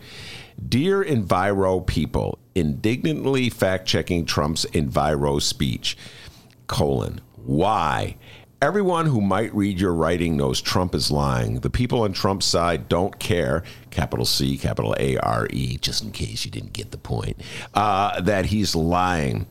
Dear 0.67 1.05
Enviro 1.05 1.87
people, 1.87 2.39
indignantly 2.55 3.51
fact 3.51 3.87
checking 3.87 4.25
Trump's 4.25 4.65
Enviro 4.67 5.41
speech 5.41 5.97
colon 6.67 7.21
why? 7.49 8.17
Everyone 8.61 9.07
who 9.07 9.23
might 9.23 9.55
read 9.55 9.81
your 9.81 9.95
writing 9.95 10.37
knows 10.37 10.61
trump 10.61 10.95
is 10.95 11.11
lying. 11.11 11.61
The 11.61 11.71
people 11.71 12.03
on 12.03 12.13
trump's 12.13 12.45
side 12.45 12.91
don't 12.91 13.19
care 13.19 13.63
capital 13.91 14.27
c 14.27 14.59
capital 14.59 14.95
a-r-e 14.99 15.79
just 15.79 16.05
in 16.05 16.13
case 16.13 16.45
you 16.45 16.51
didn't 16.51 16.75
get 16.75 16.91
the 16.91 16.99
point 16.99 17.41
uh, 17.73 18.21
that 18.21 18.47
he's 18.47 18.77
lying. 18.77 19.47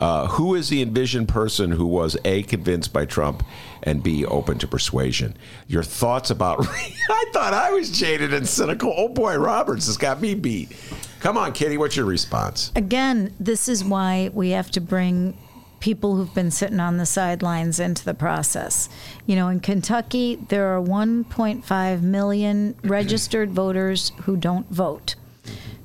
Uh, 0.00 0.28
who 0.28 0.54
is 0.54 0.70
the 0.70 0.80
envisioned 0.80 1.28
person 1.28 1.72
who 1.72 1.84
was 1.84 2.16
a 2.24 2.42
convinced 2.44 2.90
by 2.90 3.04
trump 3.04 3.44
and 3.82 4.02
b 4.02 4.24
open 4.24 4.56
to 4.56 4.66
persuasion? 4.66 5.36
Your 5.68 5.82
thoughts 5.82 6.30
about 6.30 6.66
i 6.70 7.24
thought 7.34 7.52
i 7.52 7.70
was 7.70 7.90
jaded 7.90 8.32
and 8.32 8.48
cynical. 8.48 8.94
Oh 8.96 9.08
boy 9.08 9.36
roberts 9.36 9.88
has 9.88 9.98
got 9.98 10.22
me 10.22 10.34
beat. 10.34 10.74
Come 11.20 11.36
on 11.36 11.52
kitty 11.52 11.76
what's 11.76 11.96
your 11.96 12.06
response? 12.06 12.72
Again, 12.76 13.34
this 13.38 13.68
is 13.68 13.84
why 13.84 14.30
we 14.32 14.50
have 14.50 14.70
to 14.70 14.80
bring 14.80 15.36
people 15.82 16.14
who've 16.14 16.32
been 16.32 16.52
sitting 16.52 16.78
on 16.78 16.96
the 16.96 17.04
sidelines 17.04 17.80
into 17.80 18.04
the 18.04 18.14
process. 18.14 18.88
You 19.26 19.34
know, 19.34 19.48
in 19.48 19.58
Kentucky, 19.58 20.36
there 20.36 20.68
are 20.68 20.80
1.5 20.80 22.02
million 22.02 22.76
registered 22.84 23.50
voters 23.50 24.12
who 24.22 24.36
don't 24.36 24.70
vote. 24.70 25.16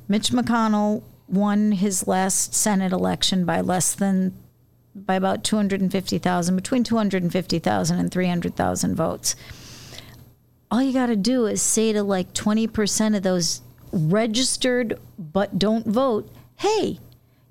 Mitch 0.07 0.29
McConnell 0.29 1.01
won 1.27 1.71
his 1.71 2.07
last 2.07 2.53
Senate 2.53 2.93
election 2.93 3.43
by 3.43 3.59
less 3.59 3.95
than 3.95 4.37
by 4.95 5.15
about 5.15 5.43
250,000, 5.43 6.55
between 6.55 6.83
250,000 6.83 7.99
and 7.99 8.11
300,000 8.11 8.95
votes. 8.95 9.35
All 10.69 10.81
you 10.81 10.93
got 10.93 11.07
to 11.07 11.15
do 11.15 11.47
is 11.47 11.61
say 11.61 11.91
to 11.91 12.03
like 12.03 12.33
20% 12.33 13.17
of 13.17 13.23
those 13.23 13.61
registered 13.91 14.99
but 15.17 15.57
don't 15.57 15.87
vote, 15.87 16.31
hey, 16.57 16.99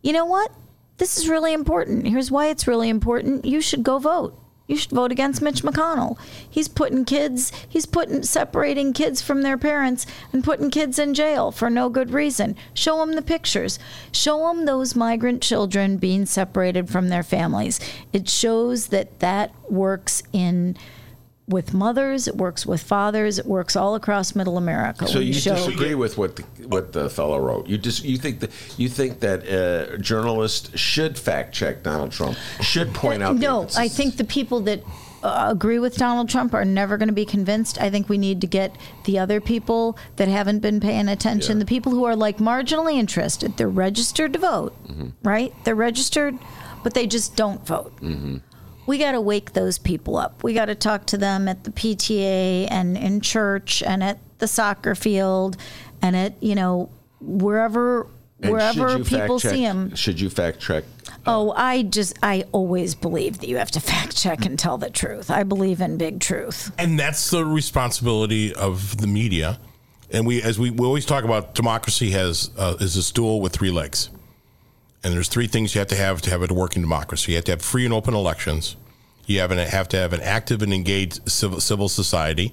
you 0.01 0.13
know 0.13 0.27
what? 0.27 0.53
This 0.99 1.19
is 1.19 1.29
really 1.29 1.53
important. 1.53 2.07
Here's 2.07 2.31
why 2.31 2.49
it's 2.49 2.67
really 2.67 2.89
important. 2.89 3.45
You 3.45 3.61
should 3.61 3.83
go 3.83 3.99
vote. 3.99 4.39
You 4.67 4.77
should 4.77 4.91
vote 4.91 5.13
against 5.13 5.43
Mitch 5.43 5.63
McConnell. 5.63 6.19
He's 6.49 6.67
putting 6.67 7.05
kids, 7.05 7.53
he's 7.69 7.87
putting 7.87 8.25
separating 8.25 8.93
kids 8.93 9.23
from 9.23 9.43
their 9.43 9.57
parents 9.57 10.07
and 10.33 10.43
putting 10.43 10.71
kids 10.71 10.99
in 10.99 11.15
jail 11.15 11.53
for 11.53 11.71
no 11.71 11.89
good 11.89 12.11
reason. 12.11 12.57
Show 12.75 12.99
them 12.99 13.15
the 13.15 13.23
pictures. 13.23 13.79
Show 14.11 14.39
them 14.49 14.65
those 14.65 14.97
migrant 14.97 15.41
children 15.41 15.99
being 15.99 16.27
separated 16.27 16.89
from 16.89 17.11
their 17.11 17.23
families. 17.23 17.79
It 18.13 18.29
shows 18.29 18.89
that 18.89 19.21
that 19.21 19.55
works 19.71 20.23
in 20.33 20.77
with 21.49 21.73
mothers, 21.73 22.27
it 22.27 22.37
works 22.37 22.67
with 22.67 22.83
fathers, 22.83 23.39
it 23.39 23.47
works 23.47 23.77
all 23.77 23.95
across 23.95 24.35
middle 24.35 24.59
America. 24.59 25.07
So 25.07 25.21
you 25.21 25.33
show- 25.33 25.55
disagree 25.55 25.95
with 25.95 26.19
what 26.19 26.37
the, 26.37 26.43
what 26.67 26.93
the 26.93 27.09
fellow 27.09 27.39
wrote? 27.39 27.67
You 27.69 27.79
just 27.79 28.05
you 28.05 28.17
think 28.19 28.41
that 28.41 28.51
you 28.77 28.89
think 28.89 29.21
that 29.21 29.47
uh, 29.49 29.97
journalists 29.99 30.77
should 30.79 31.17
fact 31.19 31.55
check 31.55 31.83
Donald 31.83 32.11
Trump, 32.13 32.37
should 32.61 32.93
point 32.95 33.23
out. 33.23 33.35
the 33.37 33.41
No, 33.47 33.69
I 33.77 33.89
think 33.89 34.17
the 34.17 34.25
people 34.25 34.61
that 34.61 34.81
uh, 35.23 35.47
agree 35.51 35.79
with 35.79 35.97
Donald 35.97 36.29
Trump 36.29 36.53
are 36.53 36.65
never 36.65 36.97
going 36.97 37.09
to 37.09 37.15
be 37.15 37.25
convinced. 37.25 37.81
I 37.81 37.91
think 37.91 38.09
we 38.09 38.19
need 38.19 38.41
to 38.41 38.47
get 38.47 38.77
the 39.05 39.19
other 39.19 39.41
people 39.41 39.97
that 40.17 40.29
haven't 40.29 40.61
been 40.61 40.81
paying 40.81 41.09
attention, 41.09 41.57
Yeah. 41.57 41.61
the 41.61 41.67
people 41.67 41.93
who 41.93 42.05
are 42.05 42.17
like 42.17 42.39
marginally 42.39 42.95
interested. 42.97 43.57
They're 43.57 43.69
registered 43.69 44.33
to 44.35 44.39
vote, 44.39 44.75
Mm-hmm. 44.89 45.09
right? 45.23 45.55
They're 45.65 45.75
registered, 45.77 46.39
but 46.83 46.95
they 46.95 47.07
just 47.07 47.35
don't 47.37 47.65
vote. 47.67 47.97
Mm-hmm. 48.01 48.37
We 48.87 48.99
got 48.99 49.13
to 49.13 49.21
wake 49.21 49.53
those 49.53 49.79
people 49.79 50.17
up. 50.17 50.43
We 50.45 50.55
got 50.55 50.67
to 50.67 50.75
talk 50.75 51.07
to 51.07 51.19
them 51.19 51.49
at 51.49 51.65
the 51.65 51.71
PTA 51.71 52.69
and 52.71 52.97
in 52.97 53.21
church 53.21 53.83
and 53.83 54.03
at 54.03 54.19
the 54.39 54.47
soccer 54.49 54.95
field 54.95 55.57
and 56.03 56.15
at 56.17 56.41
you 56.43 56.55
know 56.55 56.91
wherever 57.21 58.07
And 58.43 58.53
wherever 58.53 58.91
should 58.91 58.99
you 58.99 59.05
fact 59.05 59.23
people 59.23 59.41
check- 59.41 59.53
see 59.53 59.63
them. 59.63 59.95
Should 59.95 60.21
you 60.21 60.31
fact 60.31 60.61
check? 60.61 60.85
Oh, 61.29 61.53
I 61.57 61.83
just, 61.83 62.17
I 62.23 62.45
always 62.53 62.95
believe 62.95 63.39
that 63.41 63.49
you 63.49 63.57
have 63.57 63.71
to 63.73 63.81
fact 63.81 64.17
check 64.17 64.45
and 64.45 64.57
tell 64.59 64.79
the 64.79 64.91
truth. 64.91 65.29
I 65.31 65.43
believe 65.43 65.81
in 65.81 65.97
big 65.97 66.21
truth. 66.21 66.71
And 66.79 66.99
that's 66.99 67.31
the 67.31 67.45
responsibility 67.45 68.55
of 68.55 68.99
the 68.99 69.09
media. 69.09 69.59
And 70.13 70.25
we, 70.25 70.41
as 70.41 70.57
we, 70.59 70.71
we 70.71 70.87
always 70.87 71.05
talk 71.05 71.25
about, 71.25 71.55
democracy 71.57 72.11
has 72.11 72.51
uh, 72.57 72.77
is 72.79 72.97
a 72.97 73.03
stool 73.03 73.41
with 73.41 73.53
three 73.53 73.73
legs. 73.73 74.11
And 75.07 75.15
there's 75.15 75.29
three 75.29 75.47
things 75.47 75.73
you 75.73 75.79
have 75.79 75.87
to 75.89 75.97
have 75.97 76.21
to 76.23 76.31
have 76.31 76.43
a 76.43 76.53
working 76.53 76.83
democracy. 76.83 77.31
You 77.31 77.37
have 77.37 77.45
to 77.45 77.53
have 77.53 77.63
free 77.63 77.85
and 77.85 77.95
open 77.95 78.13
elections. 78.13 78.75
You 79.27 79.39
have, 79.39 79.53
an, 79.53 79.59
have 79.59 79.89
to 79.91 79.97
have 79.97 80.13
an 80.13 80.21
active 80.21 80.63
and 80.63 80.75
engaged 80.75 81.31
civil, 81.31 81.61
civil 81.61 81.89
society, 81.89 82.53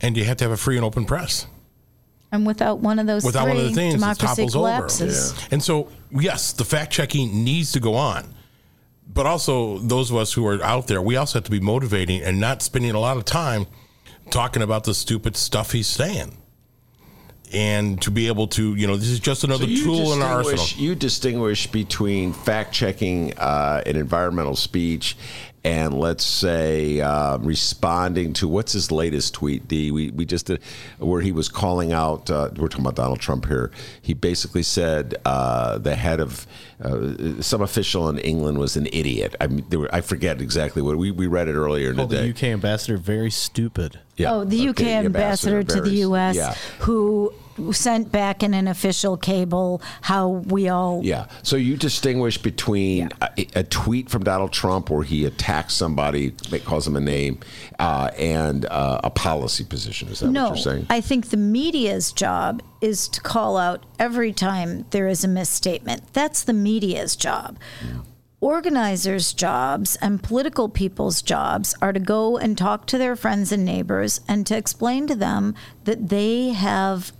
and 0.00 0.16
you 0.16 0.24
have 0.24 0.38
to 0.38 0.44
have 0.44 0.50
a 0.50 0.56
free 0.56 0.76
and 0.76 0.84
open 0.84 1.04
press. 1.04 1.46
And 2.32 2.46
without 2.46 2.78
one 2.78 2.98
of 2.98 3.06
those 3.06 3.22
Without 3.22 3.42
three, 3.42 3.52
one 3.52 3.58
of 3.58 3.68
the 3.68 3.74
things, 3.74 3.94
it 3.94 3.98
democracy 3.98 4.26
topples 4.26 4.52
collapses. 4.54 5.32
over. 5.32 5.48
And 5.50 5.62
so, 5.62 5.88
yes, 6.10 6.54
the 6.54 6.64
fact 6.64 6.90
checking 6.90 7.44
needs 7.44 7.70
to 7.72 7.80
go 7.80 7.96
on. 7.96 8.34
But 9.06 9.26
also, 9.26 9.76
those 9.76 10.10
of 10.10 10.16
us 10.16 10.32
who 10.32 10.46
are 10.46 10.62
out 10.64 10.86
there, 10.86 11.02
we 11.02 11.16
also 11.16 11.38
have 11.40 11.44
to 11.44 11.50
be 11.50 11.60
motivating 11.60 12.22
and 12.22 12.40
not 12.40 12.62
spending 12.62 12.92
a 12.92 13.00
lot 13.00 13.18
of 13.18 13.26
time 13.26 13.66
talking 14.30 14.62
about 14.62 14.84
the 14.84 14.94
stupid 14.94 15.36
stuff 15.36 15.72
he's 15.72 15.86
saying. 15.86 16.38
And 17.52 18.00
to 18.02 18.10
be 18.12 18.28
able 18.28 18.46
to, 18.48 18.74
you 18.76 18.86
know, 18.86 18.96
this 18.96 19.08
is 19.08 19.18
just 19.18 19.42
another 19.42 19.66
So 19.66 19.84
tool 19.84 20.12
in 20.12 20.22
our 20.22 20.44
arsenal. 20.44 20.64
You 20.76 20.94
distinguish 20.94 21.66
between 21.66 22.32
fact 22.32 22.72
checking 22.72 23.36
uh, 23.36 23.82
an 23.84 23.96
environmental 23.96 24.54
speech 24.54 25.16
and 25.62 25.92
let's 25.98 26.24
say 26.24 27.00
uh, 27.00 27.36
responding 27.38 28.32
to 28.34 28.48
what's 28.48 28.72
his 28.72 28.90
latest 28.90 29.34
tweet? 29.34 29.68
D 29.68 29.90
we 29.90 30.10
we 30.10 30.24
just 30.24 30.46
did 30.46 30.60
where 30.98 31.20
he 31.20 31.32
was 31.32 31.48
calling 31.48 31.92
out. 31.92 32.30
Uh, 32.30 32.48
we're 32.56 32.68
talking 32.68 32.84
about 32.84 32.96
Donald 32.96 33.20
Trump 33.20 33.46
here. 33.46 33.70
He 34.00 34.14
basically 34.14 34.62
said 34.62 35.16
uh, 35.26 35.78
the 35.78 35.94
head 35.96 36.20
of 36.20 36.46
uh, 36.82 37.42
some 37.42 37.60
official 37.60 38.08
in 38.08 38.18
England 38.18 38.58
was 38.58 38.76
an 38.76 38.86
idiot. 38.92 39.36
I 39.40 39.48
mean, 39.48 39.64
there 39.68 39.80
were, 39.80 39.94
I 39.94 40.00
forget 40.00 40.40
exactly 40.40 40.80
what 40.80 40.96
we, 40.96 41.10
we 41.10 41.26
read 41.26 41.46
it 41.48 41.54
earlier 41.54 41.90
in 41.90 41.96
Called 41.96 42.10
the 42.10 42.16
day. 42.16 42.22
the 42.22 42.30
UK 42.30 42.42
ambassador 42.54 42.96
very 42.96 43.30
stupid. 43.30 44.00
Yeah. 44.16 44.32
Oh, 44.32 44.44
the 44.44 44.68
UK 44.68 44.80
Okay, 44.80 44.94
ambassador, 44.96 45.62
to 45.62 45.80
the 45.82 45.90
U.S. 46.08 46.36
Yeah. 46.36 46.54
who 46.80 47.32
sent 47.72 48.10
back 48.12 48.42
in 48.42 48.54
an 48.54 48.68
official 48.68 49.16
cable 49.16 49.82
how 50.02 50.28
we 50.28 50.68
all. 50.68 51.00
Yeah. 51.02 51.26
So 51.42 51.56
you 51.56 51.76
distinguish 51.76 52.38
between 52.38 53.10
a, 53.20 53.46
a 53.54 53.64
tweet 53.64 54.10
from 54.10 54.24
Donald 54.24 54.52
Trump 54.52 54.90
where 54.90 55.04
he 55.04 55.24
attacks 55.24 55.74
somebody, 55.74 56.32
calls 56.64 56.84
them 56.84 56.96
a 56.96 57.00
name, 57.00 57.40
uh, 57.78 58.10
and 58.18 58.66
uh, 58.66 59.00
a 59.04 59.10
policy 59.10 59.64
position. 59.64 60.08
Is 60.08 60.20
that 60.20 60.30
no, 60.30 60.50
what 60.50 60.56
you're 60.56 60.64
saying? 60.64 60.86
I 60.90 61.00
think 61.00 61.30
the 61.30 61.36
media's 61.36 62.12
job 62.12 62.62
is 62.80 63.08
to 63.08 63.20
call 63.20 63.56
out 63.56 63.84
every 63.98 64.32
time 64.32 64.86
there 64.90 65.08
is 65.08 65.24
a 65.24 65.28
misstatement. 65.28 66.12
That's 66.12 66.42
the 66.42 66.52
media's 66.52 67.16
job. 67.16 67.58
Organizers' 68.40 69.34
jobs 69.34 69.96
and 69.96 70.22
political 70.22 70.70
people's 70.70 71.20
jobs 71.20 71.74
are 71.82 71.92
to 71.92 72.00
go 72.00 72.38
and 72.38 72.56
talk 72.56 72.86
to 72.86 72.96
their 72.96 73.14
friends 73.14 73.52
and 73.52 73.66
neighbors 73.66 74.22
and 74.26 74.46
to 74.46 74.56
explain 74.56 75.06
to 75.08 75.14
them 75.14 75.54
that 75.84 76.08
they 76.08 76.48
have 76.48 77.12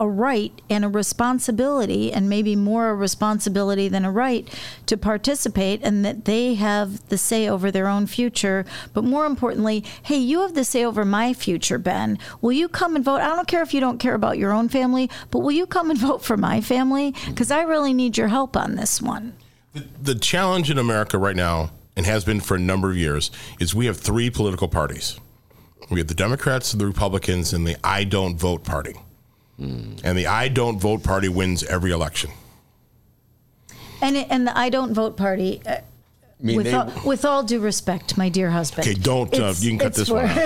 a 0.00 0.08
right 0.08 0.52
and 0.70 0.84
a 0.84 0.88
responsibility, 0.88 2.12
and 2.12 2.28
maybe 2.28 2.54
more 2.54 2.90
a 2.90 2.94
responsibility 2.94 3.88
than 3.88 4.04
a 4.04 4.12
right, 4.12 4.48
to 4.86 4.96
participate, 4.96 5.80
and 5.82 6.04
that 6.04 6.24
they 6.24 6.54
have 6.54 7.08
the 7.08 7.18
say 7.18 7.48
over 7.48 7.70
their 7.70 7.88
own 7.88 8.06
future. 8.06 8.64
But 8.92 9.04
more 9.04 9.26
importantly, 9.26 9.84
hey, 10.02 10.18
you 10.18 10.42
have 10.42 10.54
the 10.54 10.64
say 10.64 10.84
over 10.84 11.04
my 11.04 11.34
future, 11.34 11.78
Ben. 11.78 12.18
Will 12.40 12.52
you 12.52 12.68
come 12.68 12.94
and 12.94 13.04
vote? 13.04 13.20
I 13.20 13.34
don't 13.34 13.48
care 13.48 13.62
if 13.62 13.74
you 13.74 13.80
don't 13.80 13.98
care 13.98 14.14
about 14.14 14.38
your 14.38 14.52
own 14.52 14.68
family, 14.68 15.10
but 15.30 15.40
will 15.40 15.52
you 15.52 15.66
come 15.66 15.90
and 15.90 15.98
vote 16.08 16.22
for 16.22 16.36
my 16.36 16.60
family? 16.60 17.14
Because 17.26 17.50
I 17.50 17.62
really 17.62 17.92
need 17.92 18.16
your 18.16 18.28
help 18.28 18.56
on 18.56 18.76
this 18.76 19.02
one. 19.02 19.34
the 20.00 20.14
challenge 20.14 20.70
in 20.70 20.78
America 20.78 21.18
right 21.18 21.36
now, 21.36 21.70
and 21.96 22.06
has 22.06 22.24
been 22.24 22.38
for 22.40 22.54
a 22.54 22.60
number 22.60 22.90
of 22.90 22.96
years, 22.96 23.32
is 23.58 23.74
we 23.74 23.86
have 23.86 23.96
three 23.96 24.30
political 24.30 24.68
parties. 24.68 25.18
We 25.90 25.98
have 25.98 26.06
the 26.06 26.14
Democrats, 26.14 26.70
the 26.72 26.86
Republicans, 26.86 27.52
and 27.52 27.66
the 27.66 27.76
I 27.82 28.04
don't 28.04 28.36
vote 28.36 28.62
party. 28.62 28.94
And 29.58 30.16
the 30.16 30.26
I 30.26 30.48
don't 30.48 30.78
vote 30.78 31.02
party 31.02 31.28
wins 31.28 31.62
every 31.64 31.90
election. 31.90 32.30
And 34.00 34.16
it, 34.16 34.28
and 34.30 34.46
the 34.46 34.56
I 34.56 34.68
don't 34.70 34.94
vote 34.94 35.16
party. 35.16 35.60
Uh, 35.66 35.78
mean, 36.40 36.56
with, 36.56 36.66
they- 36.66 36.72
all, 36.72 36.92
with 37.04 37.24
all 37.24 37.42
due 37.42 37.58
respect, 37.58 38.16
my 38.16 38.28
dear 38.28 38.50
husband. 38.50 38.86
Okay, 38.86 38.94
don't, 38.94 39.34
uh, 39.36 39.52
you 39.58 39.70
can 39.70 39.78
cut 39.80 39.94
this 39.94 40.08
for- 40.08 40.14
one 40.14 40.26
out. 40.26 40.36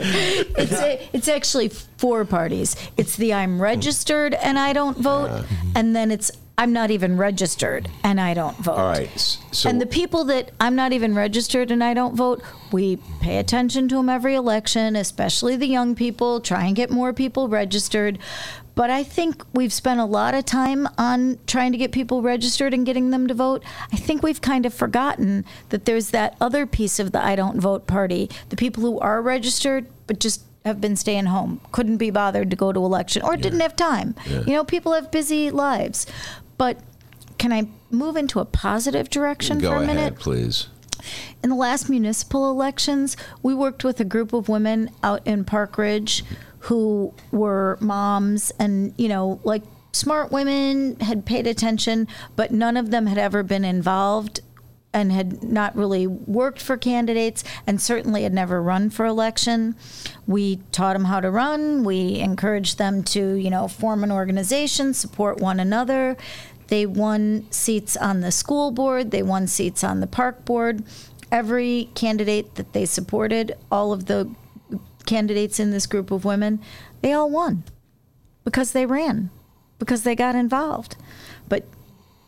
it's, 0.00 0.72
a, 0.72 1.08
it's 1.12 1.28
actually 1.28 1.68
four 1.68 2.24
parties. 2.24 2.74
It's 2.96 3.14
the 3.16 3.32
I'm 3.32 3.62
registered 3.62 4.34
and 4.34 4.58
I 4.58 4.72
don't 4.72 4.98
vote, 4.98 5.44
and 5.76 5.94
then 5.94 6.10
it's 6.10 6.32
I'm 6.58 6.72
not 6.72 6.90
even 6.90 7.18
registered 7.18 7.90
and 8.02 8.18
I 8.20 8.32
don't 8.32 8.56
vote. 8.56 8.72
All 8.78 8.88
right. 8.88 9.38
So 9.52 9.68
and 9.68 9.80
the 9.80 9.86
people 9.86 10.24
that 10.24 10.52
I'm 10.58 10.74
not 10.74 10.92
even 10.92 11.14
registered 11.14 11.70
and 11.70 11.84
I 11.84 11.92
don't 11.92 12.16
vote, 12.16 12.42
we 12.72 12.96
pay 13.20 13.38
attention 13.38 13.88
to 13.88 13.96
them 13.96 14.08
every 14.08 14.34
election, 14.34 14.96
especially 14.96 15.56
the 15.56 15.66
young 15.66 15.94
people, 15.94 16.40
try 16.40 16.64
and 16.64 16.74
get 16.74 16.90
more 16.90 17.12
people 17.12 17.48
registered. 17.48 18.18
But 18.74 18.90
I 18.90 19.02
think 19.02 19.42
we've 19.54 19.72
spent 19.72 20.00
a 20.00 20.04
lot 20.04 20.34
of 20.34 20.44
time 20.44 20.86
on 20.98 21.38
trying 21.46 21.72
to 21.72 21.78
get 21.78 21.92
people 21.92 22.22
registered 22.22 22.72
and 22.74 22.84
getting 22.84 23.10
them 23.10 23.26
to 23.26 23.34
vote. 23.34 23.62
I 23.92 23.96
think 23.96 24.22
we've 24.22 24.40
kind 24.40 24.66
of 24.66 24.72
forgotten 24.72 25.44
that 25.70 25.84
there's 25.84 26.10
that 26.10 26.36
other 26.40 26.66
piece 26.66 26.98
of 26.98 27.12
the 27.12 27.22
I 27.22 27.36
don't 27.36 27.60
vote 27.60 27.86
party, 27.86 28.30
the 28.48 28.56
people 28.56 28.82
who 28.82 28.98
are 29.00 29.20
registered 29.20 29.86
but 30.06 30.20
just 30.20 30.42
have 30.66 30.80
been 30.80 30.96
staying 30.96 31.26
home, 31.26 31.60
couldn't 31.72 31.96
be 31.96 32.10
bothered 32.10 32.50
to 32.50 32.56
go 32.56 32.72
to 32.72 32.84
election 32.84 33.22
or 33.22 33.36
didn't 33.36 33.60
have 33.60 33.76
time. 33.76 34.14
You 34.26 34.52
know, 34.52 34.64
people 34.64 34.92
have 34.92 35.10
busy 35.10 35.50
lives. 35.50 36.06
But 36.58 36.80
can 37.38 37.52
I 37.52 37.68
move 37.90 38.16
into 38.16 38.40
a 38.40 38.44
positive 38.44 39.10
direction 39.10 39.58
go 39.58 39.70
for 39.70 39.76
a 39.76 39.82
ahead, 39.82 39.96
minute? 39.96 40.16
please. 40.16 40.68
In 41.42 41.50
the 41.50 41.56
last 41.56 41.88
municipal 41.88 42.50
elections, 42.50 43.16
we 43.42 43.54
worked 43.54 43.84
with 43.84 44.00
a 44.00 44.04
group 44.04 44.32
of 44.32 44.48
women 44.48 44.90
out 45.02 45.24
in 45.26 45.44
Park 45.44 45.78
Ridge 45.78 46.24
who 46.60 47.14
were 47.30 47.78
moms 47.80 48.50
and, 48.58 48.92
you 48.98 49.08
know, 49.08 49.40
like 49.44 49.62
smart 49.92 50.32
women, 50.32 50.98
had 51.00 51.24
paid 51.24 51.46
attention, 51.46 52.08
but 52.34 52.50
none 52.50 52.76
of 52.76 52.90
them 52.90 53.06
had 53.06 53.18
ever 53.18 53.42
been 53.42 53.64
involved 53.64 54.40
and 54.96 55.12
had 55.12 55.42
not 55.42 55.76
really 55.76 56.06
worked 56.06 56.60
for 56.60 56.78
candidates 56.78 57.44
and 57.66 57.82
certainly 57.82 58.22
had 58.22 58.32
never 58.32 58.62
run 58.62 58.88
for 58.88 59.04
election. 59.04 59.76
We 60.26 60.56
taught 60.72 60.94
them 60.94 61.04
how 61.04 61.20
to 61.20 61.30
run. 61.30 61.84
We 61.84 62.18
encouraged 62.18 62.78
them 62.78 63.02
to, 63.04 63.34
you 63.34 63.50
know, 63.50 63.68
form 63.68 64.02
an 64.02 64.10
organization, 64.10 64.94
support 64.94 65.38
one 65.38 65.60
another. 65.60 66.16
They 66.68 66.86
won 66.86 67.46
seats 67.50 67.94
on 67.94 68.22
the 68.22 68.32
school 68.32 68.70
board, 68.70 69.10
they 69.10 69.22
won 69.22 69.46
seats 69.48 69.84
on 69.84 70.00
the 70.00 70.06
park 70.06 70.46
board. 70.46 70.82
Every 71.30 71.90
candidate 71.94 72.54
that 72.54 72.72
they 72.72 72.86
supported, 72.86 73.54
all 73.70 73.92
of 73.92 74.06
the 74.06 74.34
candidates 75.04 75.60
in 75.60 75.72
this 75.72 75.86
group 75.86 76.10
of 76.10 76.24
women, 76.24 76.58
they 77.02 77.12
all 77.12 77.28
won 77.28 77.64
because 78.44 78.72
they 78.72 78.86
ran, 78.86 79.28
because 79.78 80.04
they 80.04 80.14
got 80.14 80.34
involved. 80.34 80.96
But, 81.50 81.66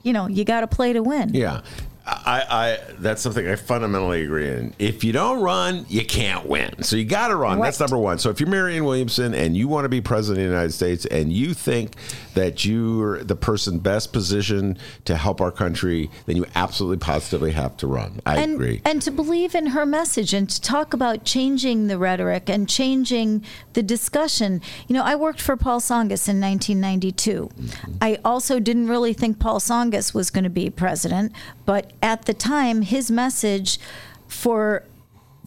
you 0.02 0.12
know, 0.12 0.26
you 0.26 0.44
got 0.44 0.60
to 0.60 0.66
play 0.66 0.92
to 0.92 1.02
win. 1.02 1.32
Yeah. 1.32 1.62
I 2.09 2.44
I, 2.50 2.78
that's 2.98 3.20
something 3.20 3.46
I 3.46 3.56
fundamentally 3.56 4.22
agree 4.22 4.48
in. 4.48 4.74
If 4.78 5.04
you 5.04 5.12
don't 5.12 5.40
run, 5.40 5.84
you 5.88 6.04
can't 6.04 6.46
win. 6.46 6.82
So 6.82 6.96
you 6.96 7.04
got 7.04 7.28
to 7.28 7.36
run. 7.36 7.61
That's 7.61 7.80
number 7.80 7.98
one. 7.98 8.18
So 8.18 8.30
if 8.30 8.40
you're 8.40 8.48
Marianne 8.48 8.84
Williamson 8.84 9.34
and 9.34 9.56
you 9.56 9.68
want 9.68 9.84
to 9.84 9.88
be 9.88 10.00
president 10.00 10.44
of 10.44 10.50
the 10.50 10.54
United 10.54 10.72
States 10.72 11.04
and 11.06 11.32
you 11.32 11.54
think 11.54 11.96
that 12.34 12.64
you're 12.64 13.22
the 13.24 13.36
person 13.36 13.78
best 13.78 14.12
positioned 14.12 14.78
to 15.04 15.16
help 15.16 15.40
our 15.40 15.50
country, 15.50 16.11
then 16.26 16.36
you 16.36 16.46
absolutely 16.54 16.98
positively 16.98 17.52
have 17.52 17.76
to 17.78 17.86
run. 17.86 18.20
I 18.24 18.38
and, 18.38 18.54
agree. 18.54 18.80
And 18.84 19.02
to 19.02 19.11
believe 19.11 19.54
in 19.54 19.66
her 19.66 19.84
message 19.84 20.32
and 20.32 20.48
to 20.48 20.61
talk 20.61 20.94
about 20.94 21.24
changing 21.24 21.88
the 21.88 21.98
rhetoric 21.98 22.48
and 22.48 22.68
changing 22.68 23.44
the 23.74 23.82
discussion. 23.82 24.62
You 24.86 24.94
know, 24.94 25.02
I 25.02 25.14
worked 25.14 25.40
for 25.40 25.56
Paul 25.56 25.80
Tsongas 25.80 26.28
in 26.28 26.40
1992. 26.40 27.48
Mm-hmm. 27.48 27.92
I 28.00 28.18
also 28.24 28.61
didn't 28.61 28.88
really 28.88 29.12
think 29.12 29.38
Paul 29.38 29.61
Tsongas 29.61 30.14
was 30.14 30.30
going 30.30 30.44
to 30.44 30.50
be 30.50 30.70
president, 30.70 31.32
but 31.66 31.92
at 32.03 32.24
the 32.26 32.34
time, 32.34 32.82
his 32.82 33.11
message 33.11 33.78
for 34.26 34.84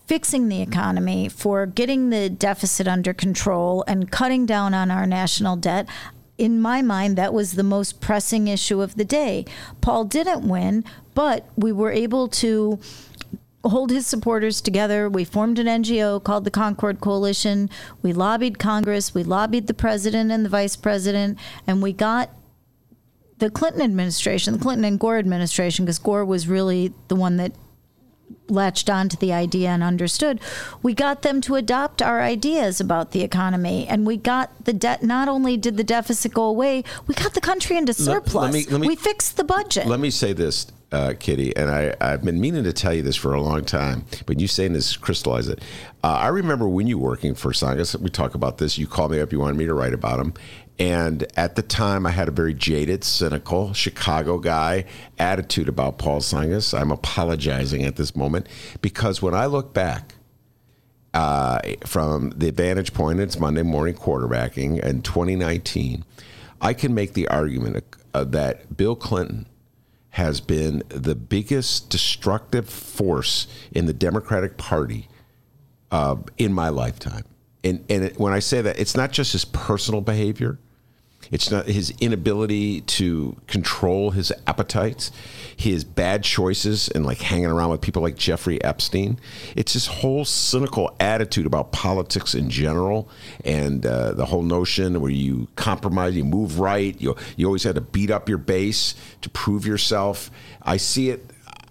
fixing 0.08 0.50
the 0.50 0.62
economy, 0.62 1.30
for 1.30 1.66
getting 1.66 2.10
the 2.10 2.30
deficit 2.30 2.88
under 2.88 3.14
control 3.14 3.84
and 3.88 4.12
cutting 4.12 4.46
down 4.46 4.74
on 4.74 4.92
our 4.92 5.06
national 5.06 5.56
debt. 5.56 5.88
In 6.38 6.60
my 6.60 6.82
mind, 6.82 7.18
that 7.18 7.34
was 7.34 7.54
the 7.54 7.64
most 7.64 8.02
pressing 8.02 8.48
issue 8.48 8.82
of 8.82 8.96
the 8.96 9.06
day. 9.06 9.46
Paul 9.80 10.06
didn't 10.06 10.48
win, 10.48 10.84
but 11.14 11.48
we 11.56 11.72
were 11.72 11.92
able 11.92 12.28
to 12.28 12.80
hold 13.64 13.92
his 13.92 14.08
supporters 14.08 14.60
together. 14.60 15.08
We 15.08 15.24
formed 15.24 15.60
an 15.60 15.68
NGO 15.68 16.22
called 16.24 16.46
the 16.46 16.52
Concord 16.52 17.00
Coalition. 17.00 17.70
We 18.02 18.12
lobbied 18.12 18.60
Congress, 18.60 19.14
we 19.14 19.24
lobbied 19.24 19.68
the 19.68 19.74
president 19.74 20.32
and 20.32 20.44
the 20.44 20.50
vice 20.50 20.76
president, 20.76 21.38
and 21.68 21.82
we 21.82 21.94
got 21.94 22.32
the 23.42 23.50
Clinton 23.50 23.82
administration, 23.82 24.54
the 24.54 24.60
Clinton 24.60 24.86
and 24.86 25.00
Gore 25.00 25.18
administration, 25.18 25.84
because 25.84 25.98
Gore 25.98 26.24
was 26.24 26.48
really 26.48 26.94
the 27.08 27.16
one 27.16 27.38
that 27.38 27.52
latched 28.48 28.88
onto 28.90 29.18
the 29.18 29.34
idea 29.34 29.70
and 29.70 29.82
understood. 29.82 30.40
We 30.84 30.94
got 30.94 31.24
them 31.24 31.42
to 31.42 31.56
adopt 31.56 32.02
our 32.04 32.22
ideas 32.22 32.80
about 32.80 33.12
the 33.12 33.24
economy, 33.24 33.88
and 33.88 34.06
we 34.06 34.16
got 34.18 34.66
the 34.66 34.74
debt. 34.74 35.02
Not 35.02 35.28
only 35.28 35.58
did 35.58 35.76
the 35.76 35.84
deficit 35.84 36.34
go 36.36 36.44
away, 36.44 36.84
we 37.08 37.16
got 37.16 37.34
the 37.34 37.42
country 37.42 37.78
into 37.78 37.94
surplus. 37.94 38.54
me- 38.54 38.66
let 38.70 38.80
me- 38.80 38.88
we 38.88 38.96
fixed 38.96 39.38
the 39.38 39.44
budget. 39.44 39.88
Let 39.88 40.00
me 40.00 40.12
say 40.12 40.34
this, 40.34 40.68
uh, 40.92 41.14
Kitty, 41.20 41.56
and 41.56 41.72
I, 41.72 41.96
I've 42.00 42.24
been 42.24 42.40
meaning 42.40 42.64
to 42.66 42.74
tell 42.74 42.94
you 42.94 43.02
this 43.02 43.16
for 43.16 43.34
a 43.34 43.42
long 43.42 43.64
time, 43.66 44.06
but 44.28 44.40
you 44.40 44.48
saying 44.48 44.74
this 44.74 44.96
crystallize 44.98 45.48
it. 45.48 45.60
Uh, 46.04 46.08
I 46.08 46.28
remember 46.28 46.68
when 46.68 46.88
you 46.88 46.98
were 47.00 47.10
working 47.10 47.34
for 47.34 47.52
Tsongas, 47.54 48.00
we 48.00 48.10
talk 48.10 48.36
about 48.36 48.58
this. 48.60 48.78
You 48.78 48.86
called 48.88 49.12
me 49.12 49.20
up, 49.22 49.32
you 49.32 49.40
wanted 49.40 49.56
me 49.58 49.66
to 49.66 49.74
write 49.74 49.94
about 49.94 50.20
him. 50.20 50.34
And 50.80 51.28
at 51.38 51.56
the 51.56 51.62
time, 51.62 52.06
I 52.06 52.12
had 52.12 52.28
a 52.28 52.32
very 52.32 52.54
jaded, 52.54 53.04
cynical 53.04 53.74
Chicago 53.74 54.40
guy 54.40 54.86
attitude 55.20 55.70
about 55.70 55.98
Paul 56.00 56.22
Tsongas. 56.22 56.78
I'm 56.78 56.92
apologizing 56.92 57.84
at 57.84 57.98
this 57.98 58.16
moment 58.16 58.48
because 58.82 59.22
when 59.22 59.34
I 59.34 59.46
look 59.46 59.74
back, 59.74 60.16
uh, 61.14 61.60
from 61.86 62.32
the 62.32 62.52
vantage 62.52 62.94
point, 62.94 63.20
it's 63.20 63.38
Monday 63.38 63.64
morning 63.64 63.96
quarterbacking 63.96 64.80
in 64.80 65.02
2019. 65.02 66.06
I 66.62 66.74
can 66.74 66.94
make 66.94 67.14
the 67.14 67.28
argument 67.28 67.84
uh, 68.14 68.24
that 68.26 68.78
Bill 68.78 68.96
Clinton 68.96 69.48
has 70.12 70.42
been 70.42 70.84
the 70.90 71.16
biggest 71.16 71.90
destructive 71.90 72.70
force 72.70 73.48
in 73.72 73.86
the 73.86 73.94
Democratic 73.94 74.58
Party 74.58 75.08
uh, 75.92 76.18
in 76.38 76.54
my 76.54 76.70
lifetime. 76.70 77.24
And, 77.64 77.86
and 77.90 78.04
it, 78.06 78.20
when 78.20 78.34
I 78.34 78.40
say 78.40 78.62
that, 78.62 78.80
it's 78.80 78.96
not 78.96 79.12
just 79.12 79.34
his 79.34 79.46
personal 79.46 80.02
behavior. 80.02 80.58
It's 81.32 81.50
not 81.50 81.66
his 81.66 81.94
inability 82.02 82.82
to 82.82 83.38
control 83.48 84.12
his 84.12 84.34
appetites, 84.48 85.12
his 85.56 85.86
bad 85.86 86.24
choices, 86.24 86.90
and 86.90 87.06
like 87.06 87.20
hanging 87.20 87.46
around 87.46 87.70
with 87.70 87.80
people 87.80 88.02
like 88.02 88.18
Jeffrey 88.18 88.62
Epstein. 88.64 89.18
It's 89.56 89.74
his 89.74 89.88
whole 89.88 90.26
cynical 90.26 90.94
attitude 91.00 91.46
about 91.46 91.72
politics 91.72 92.36
in 92.36 92.50
general, 92.50 93.08
and 93.46 93.86
uh, 93.86 94.12
the 94.14 94.26
whole 94.26 94.42
notion 94.42 95.00
where 95.00 95.12
you 95.12 95.48
compromise, 95.56 96.16
you 96.16 96.26
move 96.26 96.60
right, 96.60 97.00
you 97.00 97.16
you 97.38 97.46
always 97.46 97.64
had 97.64 97.76
to 97.76 97.82
beat 97.82 98.12
up 98.12 98.28
your 98.28 98.38
base 98.38 98.96
to 99.22 99.30
prove 99.30 99.66
yourself. 99.66 100.32
I 100.62 100.78
see 100.78 101.12
it. 101.12 101.26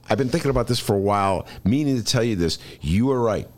I've 0.09 0.18
been 0.18 0.30
thinking 0.30 0.51
about 0.51 0.68
this 0.68 0.80
for 0.80 0.97
a 0.97 1.01
while, 1.01 1.47
meaning 1.64 1.97
to 1.97 2.05
tell 2.05 2.24
you 2.24 2.34
this. 2.34 2.59
You 2.80 3.11
are 3.11 3.20
right 3.20 3.49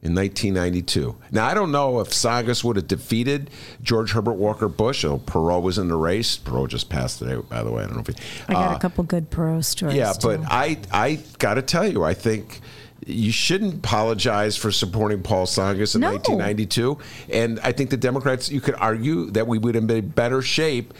in 0.00 0.14
1992. 0.14 1.16
Now, 1.32 1.46
I 1.46 1.54
don't 1.54 1.72
know 1.72 1.98
if 2.00 2.08
Tsongas 2.10 2.62
would 2.62 2.76
have 2.76 2.86
defeated 2.86 3.50
George 3.82 4.12
Herbert 4.12 4.34
Walker 4.34 4.68
Bush. 4.68 5.04
Oh, 5.04 5.18
Perot 5.18 5.62
was 5.62 5.76
in 5.78 5.88
the 5.88 5.96
race. 5.96 6.38
Perot 6.38 6.68
just 6.68 6.88
passed 6.88 7.18
today, 7.18 7.36
by 7.48 7.62
the 7.64 7.72
way. 7.72 7.82
I 7.82 7.86
don't 7.86 7.96
know 7.96 8.04
if 8.06 8.06
he. 8.06 8.14
I 8.48 8.52
got 8.52 8.72
uh, 8.72 8.76
a 8.76 8.78
couple 8.78 9.02
good 9.04 9.30
Perot 9.30 9.64
stories. 9.64 9.96
yeah, 9.96 10.12
too. 10.12 10.28
but 10.38 10.40
I, 10.48 10.78
I 10.92 11.18
got 11.38 11.54
to 11.54 11.62
tell 11.62 11.86
you, 11.90 12.04
I 12.04 12.14
think 12.14 12.60
you 13.06 13.32
shouldn't 13.32 13.74
apologize 13.74 14.56
for 14.56 14.70
supporting 14.70 15.22
Paul 15.22 15.46
Tsongas 15.46 15.94
in 15.94 16.00
No. 16.02 16.12
1992. 16.12 16.98
And 17.32 17.58
I 17.60 17.72
think 17.72 17.90
the 17.90 17.96
Democrats, 17.96 18.50
you 18.50 18.60
could 18.60 18.74
argue 18.76 19.30
that 19.32 19.46
we 19.46 19.58
would 19.58 19.74
have 19.74 19.86
been 19.86 19.96
in 19.98 20.08
better 20.10 20.42
shape. 20.42 20.94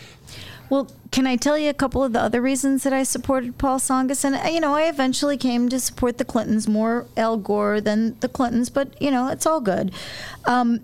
Well, 0.70 0.90
can 1.10 1.26
I 1.26 1.36
tell 1.36 1.56
you 1.56 1.70
a 1.70 1.74
couple 1.74 2.04
of 2.04 2.12
the 2.12 2.20
other 2.20 2.42
reasons 2.42 2.82
that 2.82 2.92
I 2.92 3.02
supported 3.02 3.56
Paul 3.56 3.78
Tsongas? 3.78 4.24
And, 4.24 4.36
uh, 4.36 4.48
you 4.48 4.60
know, 4.60 4.74
I 4.74 4.82
eventually 4.82 5.36
came 5.36 5.68
to 5.70 5.80
support 5.80 6.18
the 6.18 6.24
Clintons, 6.24 6.68
more 6.68 7.06
Al 7.16 7.36
Gore 7.38 7.80
than 7.80 8.18
the 8.20 8.28
Clintons, 8.28 8.68
but, 8.68 9.00
you 9.00 9.10
know, 9.10 9.28
it's 9.28 9.46
all 9.46 9.60
good. 9.60 9.92
Um, 10.44 10.80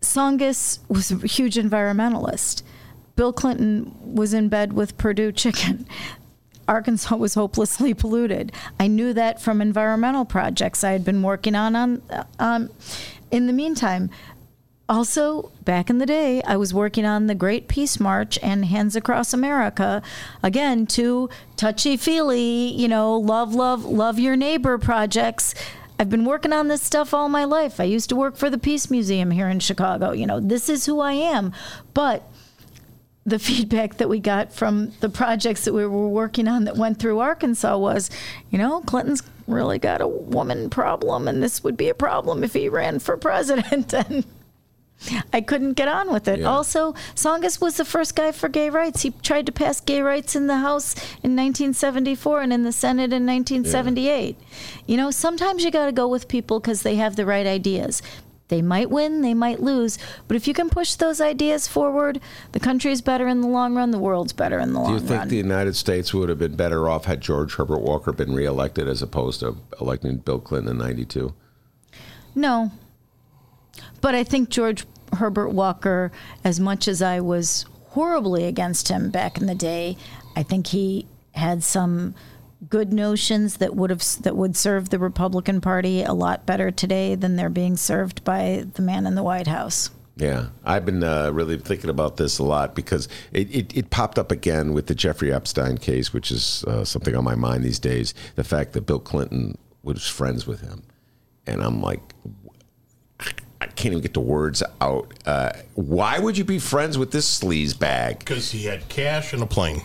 Tsongas 0.00 0.80
was 0.88 1.10
a 1.10 1.26
huge 1.26 1.54
environmentalist. 1.54 2.62
Bill 3.14 3.32
Clinton 3.32 3.94
was 4.00 4.32
in 4.34 4.48
bed 4.48 4.72
with 4.72 4.96
Perdue 4.98 5.32
Chicken. 5.32 5.86
Arkansas 6.68 7.16
was 7.16 7.34
hopelessly 7.34 7.94
polluted. 7.94 8.52
I 8.78 8.88
knew 8.88 9.12
that 9.14 9.40
from 9.40 9.62
environmental 9.62 10.24
projects 10.24 10.84
I 10.84 10.92
had 10.92 11.04
been 11.04 11.22
working 11.22 11.54
on. 11.54 11.74
on 11.74 12.02
um, 12.38 12.70
in 13.30 13.46
the 13.46 13.52
meantime, 13.52 14.10
also, 14.88 15.52
back 15.64 15.90
in 15.90 15.98
the 15.98 16.06
day, 16.06 16.42
I 16.42 16.56
was 16.56 16.72
working 16.72 17.04
on 17.04 17.26
the 17.26 17.34
Great 17.34 17.68
Peace 17.68 18.00
March 18.00 18.38
and 18.42 18.64
Hands 18.64 18.96
Across 18.96 19.34
America. 19.34 20.02
Again, 20.42 20.86
two 20.86 21.28
touchy 21.56 21.96
feely, 21.96 22.72
you 22.72 22.88
know, 22.88 23.16
love, 23.16 23.54
love, 23.54 23.84
love 23.84 24.18
your 24.18 24.34
neighbor 24.34 24.78
projects. 24.78 25.54
I've 25.98 26.08
been 26.08 26.24
working 26.24 26.52
on 26.52 26.68
this 26.68 26.80
stuff 26.80 27.12
all 27.12 27.28
my 27.28 27.44
life. 27.44 27.80
I 27.80 27.84
used 27.84 28.08
to 28.08 28.16
work 28.16 28.36
for 28.36 28.48
the 28.48 28.56
Peace 28.56 28.90
Museum 28.90 29.30
here 29.30 29.48
in 29.48 29.60
Chicago. 29.60 30.12
You 30.12 30.26
know, 30.26 30.40
this 30.40 30.68
is 30.70 30.86
who 30.86 31.00
I 31.00 31.12
am. 31.12 31.52
But 31.92 32.22
the 33.26 33.38
feedback 33.38 33.98
that 33.98 34.08
we 34.08 34.20
got 34.20 34.52
from 34.52 34.92
the 35.00 35.10
projects 35.10 35.64
that 35.64 35.74
we 35.74 35.86
were 35.86 36.08
working 36.08 36.48
on 36.48 36.64
that 36.64 36.76
went 36.76 36.98
through 36.98 37.18
Arkansas 37.18 37.76
was, 37.76 38.10
you 38.50 38.56
know, 38.56 38.80
Clinton's 38.82 39.22
really 39.46 39.78
got 39.78 40.00
a 40.00 40.08
woman 40.08 40.70
problem, 40.70 41.26
and 41.28 41.42
this 41.42 41.62
would 41.64 41.76
be 41.76 41.88
a 41.88 41.94
problem 41.94 42.44
if 42.44 42.54
he 42.54 42.68
ran 42.68 42.98
for 42.98 43.16
president. 43.16 43.92
And 44.08 44.24
I 45.32 45.40
couldn't 45.40 45.74
get 45.74 45.88
on 45.88 46.12
with 46.12 46.26
it. 46.28 46.40
Yeah. 46.40 46.46
Also, 46.46 46.92
Tsongas 47.14 47.60
was 47.60 47.76
the 47.76 47.84
first 47.84 48.16
guy 48.16 48.32
for 48.32 48.48
gay 48.48 48.68
rights. 48.68 49.02
He 49.02 49.10
tried 49.10 49.46
to 49.46 49.52
pass 49.52 49.80
gay 49.80 50.02
rights 50.02 50.34
in 50.34 50.46
the 50.48 50.58
House 50.58 50.94
in 51.22 51.36
1974 51.36 52.42
and 52.42 52.52
in 52.52 52.64
the 52.64 52.72
Senate 52.72 53.12
in 53.12 53.24
1978. 53.24 54.36
You 54.86 54.96
know, 54.96 55.10
sometimes 55.10 55.64
you 55.64 55.70
got 55.70 55.86
to 55.86 55.92
go 55.92 56.08
with 56.08 56.28
people 56.28 56.60
because 56.60 56.82
they 56.82 56.96
have 56.96 57.16
the 57.16 57.26
right 57.26 57.46
ideas. 57.46 58.02
They 58.48 58.62
might 58.62 58.90
win, 58.90 59.20
they 59.20 59.34
might 59.34 59.60
lose, 59.60 59.98
but 60.26 60.34
if 60.34 60.48
you 60.48 60.54
can 60.54 60.70
push 60.70 60.94
those 60.94 61.20
ideas 61.20 61.68
forward, 61.68 62.18
the 62.52 62.60
country's 62.60 63.02
better 63.02 63.28
in 63.28 63.42
the 63.42 63.46
long 63.46 63.74
run, 63.74 63.90
the 63.90 63.98
world's 63.98 64.32
better 64.32 64.58
in 64.58 64.72
the 64.72 64.80
long 64.80 64.92
run. 64.92 64.96
Do 64.96 65.02
you 65.02 65.08
think 65.08 65.18
run. 65.20 65.28
the 65.28 65.36
United 65.36 65.76
States 65.76 66.14
would 66.14 66.30
have 66.30 66.38
been 66.38 66.56
better 66.56 66.88
off 66.88 67.04
had 67.04 67.20
George 67.20 67.56
Herbert 67.56 67.82
Walker 67.82 68.10
been 68.10 68.32
reelected 68.34 68.88
as 68.88 69.02
opposed 69.02 69.40
to 69.40 69.58
electing 69.82 70.16
Bill 70.16 70.38
Clinton 70.38 70.72
in 70.72 70.78
92? 70.78 71.34
No. 72.34 72.72
But 74.00 74.14
I 74.14 74.24
think 74.24 74.48
George 74.48 74.84
Herbert 75.14 75.50
Walker, 75.50 76.12
as 76.44 76.60
much 76.60 76.88
as 76.88 77.02
I 77.02 77.20
was 77.20 77.64
horribly 77.88 78.44
against 78.44 78.88
him 78.88 79.10
back 79.10 79.38
in 79.38 79.46
the 79.46 79.54
day, 79.54 79.96
I 80.36 80.42
think 80.42 80.68
he 80.68 81.06
had 81.32 81.62
some 81.62 82.14
good 82.68 82.92
notions 82.92 83.58
that 83.58 83.76
would 83.76 83.90
have 83.90 84.02
that 84.22 84.36
would 84.36 84.56
serve 84.56 84.90
the 84.90 84.98
Republican 84.98 85.60
Party 85.60 86.02
a 86.02 86.12
lot 86.12 86.44
better 86.44 86.70
today 86.70 87.14
than 87.14 87.36
they're 87.36 87.48
being 87.48 87.76
served 87.76 88.24
by 88.24 88.64
the 88.74 88.82
man 88.82 89.06
in 89.06 89.14
the 89.14 89.22
White 89.22 89.46
House. 89.46 89.90
Yeah, 90.16 90.48
I've 90.64 90.84
been 90.84 91.04
uh, 91.04 91.30
really 91.30 91.58
thinking 91.58 91.90
about 91.90 92.16
this 92.16 92.40
a 92.40 92.42
lot 92.42 92.74
because 92.74 93.08
it, 93.32 93.54
it, 93.54 93.76
it 93.76 93.90
popped 93.90 94.18
up 94.18 94.32
again 94.32 94.72
with 94.72 94.88
the 94.88 94.94
Jeffrey 94.94 95.32
Epstein 95.32 95.78
case, 95.78 96.12
which 96.12 96.32
is 96.32 96.64
uh, 96.64 96.84
something 96.84 97.14
on 97.14 97.22
my 97.22 97.36
mind 97.36 97.62
these 97.62 97.78
days. 97.78 98.14
The 98.34 98.42
fact 98.42 98.72
that 98.72 98.80
Bill 98.80 98.98
Clinton 98.98 99.56
was 99.84 100.08
friends 100.08 100.44
with 100.44 100.60
him. 100.60 100.82
And 101.46 101.62
I'm 101.62 101.80
like, 101.80 102.00
can't 103.78 103.92
even 103.92 104.02
get 104.02 104.14
the 104.14 104.20
words 104.20 104.62
out. 104.80 105.14
Uh, 105.24 105.52
why 105.74 106.18
would 106.18 106.36
you 106.36 106.44
be 106.44 106.58
friends 106.58 106.98
with 106.98 107.12
this 107.12 107.40
sleaze 107.40 107.78
bag? 107.78 108.18
Because 108.18 108.50
he 108.50 108.64
had 108.64 108.88
cash 108.88 109.32
and 109.32 109.40
a 109.40 109.46
plane. 109.46 109.82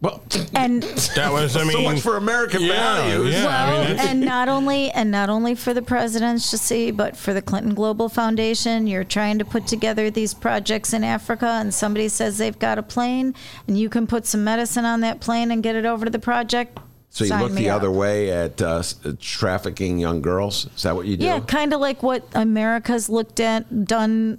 Well, 0.00 0.22
And 0.54 0.82
That 1.14 1.30
was, 1.30 1.56
I 1.56 1.64
mean, 1.64 1.72
so 1.72 1.82
much 1.82 2.00
for 2.00 2.16
American 2.16 2.62
yeah, 2.62 2.96
values. 2.96 3.34
Yeah, 3.34 3.64
I 3.64 3.88
mean, 3.88 3.98
and 3.98 4.20
not 4.20 4.48
only 4.48 4.90
and 4.92 5.10
not 5.10 5.28
only 5.28 5.54
for 5.54 5.74
the 5.74 5.82
presidency, 5.82 6.90
but 6.90 7.16
for 7.16 7.34
the 7.34 7.42
Clinton 7.42 7.74
Global 7.74 8.08
Foundation, 8.08 8.86
you're 8.86 9.04
trying 9.04 9.38
to 9.40 9.44
put 9.44 9.66
together 9.66 10.10
these 10.10 10.32
projects 10.32 10.94
in 10.94 11.04
Africa, 11.04 11.46
and 11.46 11.74
somebody 11.74 12.08
says 12.08 12.38
they've 12.38 12.58
got 12.58 12.78
a 12.78 12.82
plane, 12.82 13.34
and 13.66 13.78
you 13.78 13.90
can 13.90 14.06
put 14.06 14.24
some 14.24 14.42
medicine 14.42 14.86
on 14.86 15.00
that 15.00 15.20
plane 15.20 15.50
and 15.50 15.62
get 15.62 15.76
it 15.76 15.84
over 15.84 16.06
to 16.06 16.10
the 16.10 16.18
project. 16.18 16.78
So 17.10 17.24
you 17.24 17.28
Sign 17.28 17.42
look 17.42 17.52
the 17.52 17.70
up. 17.70 17.76
other 17.76 17.90
way 17.90 18.30
at 18.30 18.62
uh, 18.62 18.82
trafficking 19.18 19.98
young 19.98 20.22
girls. 20.22 20.68
Is 20.76 20.84
that 20.84 20.94
what 20.94 21.06
you 21.06 21.16
do? 21.16 21.24
Yeah, 21.24 21.40
kind 21.40 21.74
of 21.74 21.80
like 21.80 22.04
what 22.04 22.24
America's 22.34 23.08
looked 23.08 23.40
at, 23.40 23.84
done 23.84 24.38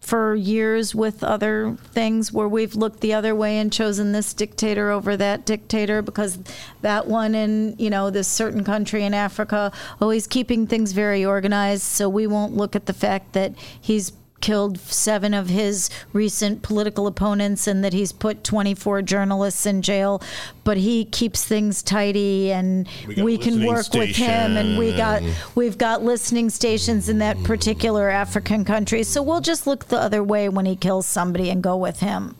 for 0.00 0.34
years 0.34 0.94
with 0.94 1.24
other 1.24 1.76
things 1.92 2.30
where 2.30 2.48
we've 2.48 2.74
looked 2.74 3.00
the 3.00 3.14
other 3.14 3.34
way 3.34 3.58
and 3.58 3.72
chosen 3.72 4.12
this 4.12 4.34
dictator 4.34 4.90
over 4.90 5.16
that 5.16 5.46
dictator 5.46 6.02
because 6.02 6.38
that 6.82 7.06
one 7.06 7.34
in, 7.34 7.74
you 7.78 7.88
know, 7.88 8.10
this 8.10 8.28
certain 8.28 8.64
country 8.64 9.02
in 9.04 9.14
Africa 9.14 9.72
always 10.00 10.26
keeping 10.26 10.66
things 10.66 10.92
very 10.92 11.24
organized. 11.24 11.82
So 11.84 12.08
we 12.08 12.26
won't 12.26 12.54
look 12.54 12.76
at 12.76 12.84
the 12.84 12.92
fact 12.92 13.32
that 13.32 13.54
he's 13.80 14.12
killed 14.44 14.78
seven 14.78 15.32
of 15.32 15.48
his 15.48 15.88
recent 16.12 16.60
political 16.60 17.06
opponents 17.06 17.66
and 17.66 17.82
that 17.82 17.94
he's 17.94 18.12
put 18.12 18.44
24 18.44 19.00
journalists 19.00 19.64
in 19.64 19.80
jail 19.80 20.20
but 20.64 20.76
he 20.76 21.06
keeps 21.06 21.42
things 21.46 21.82
tidy 21.82 22.52
and 22.52 22.86
We 23.08 23.22
we, 23.22 23.38
can 23.38 23.54
listening 23.54 23.66
work 23.68 23.94
with 23.94 24.16
him 24.16 24.58
and 24.58 24.78
we 24.78 24.94
got 24.94 25.22
we've 25.54 25.78
got 25.78 26.02
listening 26.02 26.50
stations 26.50 27.08
in 27.08 27.18
that 27.20 27.42
particular 27.42 28.10
African 28.10 28.66
country 28.66 29.02
so 29.02 29.22
we'll 29.22 29.40
just 29.40 29.66
look 29.66 29.86
the 29.86 29.98
other 29.98 30.22
way 30.22 30.50
when 30.50 30.66
he 30.66 30.76
kills 30.76 31.06
somebody 31.06 31.48
and 31.48 31.62
go 31.62 31.76
with 31.78 32.00
him 32.00 32.36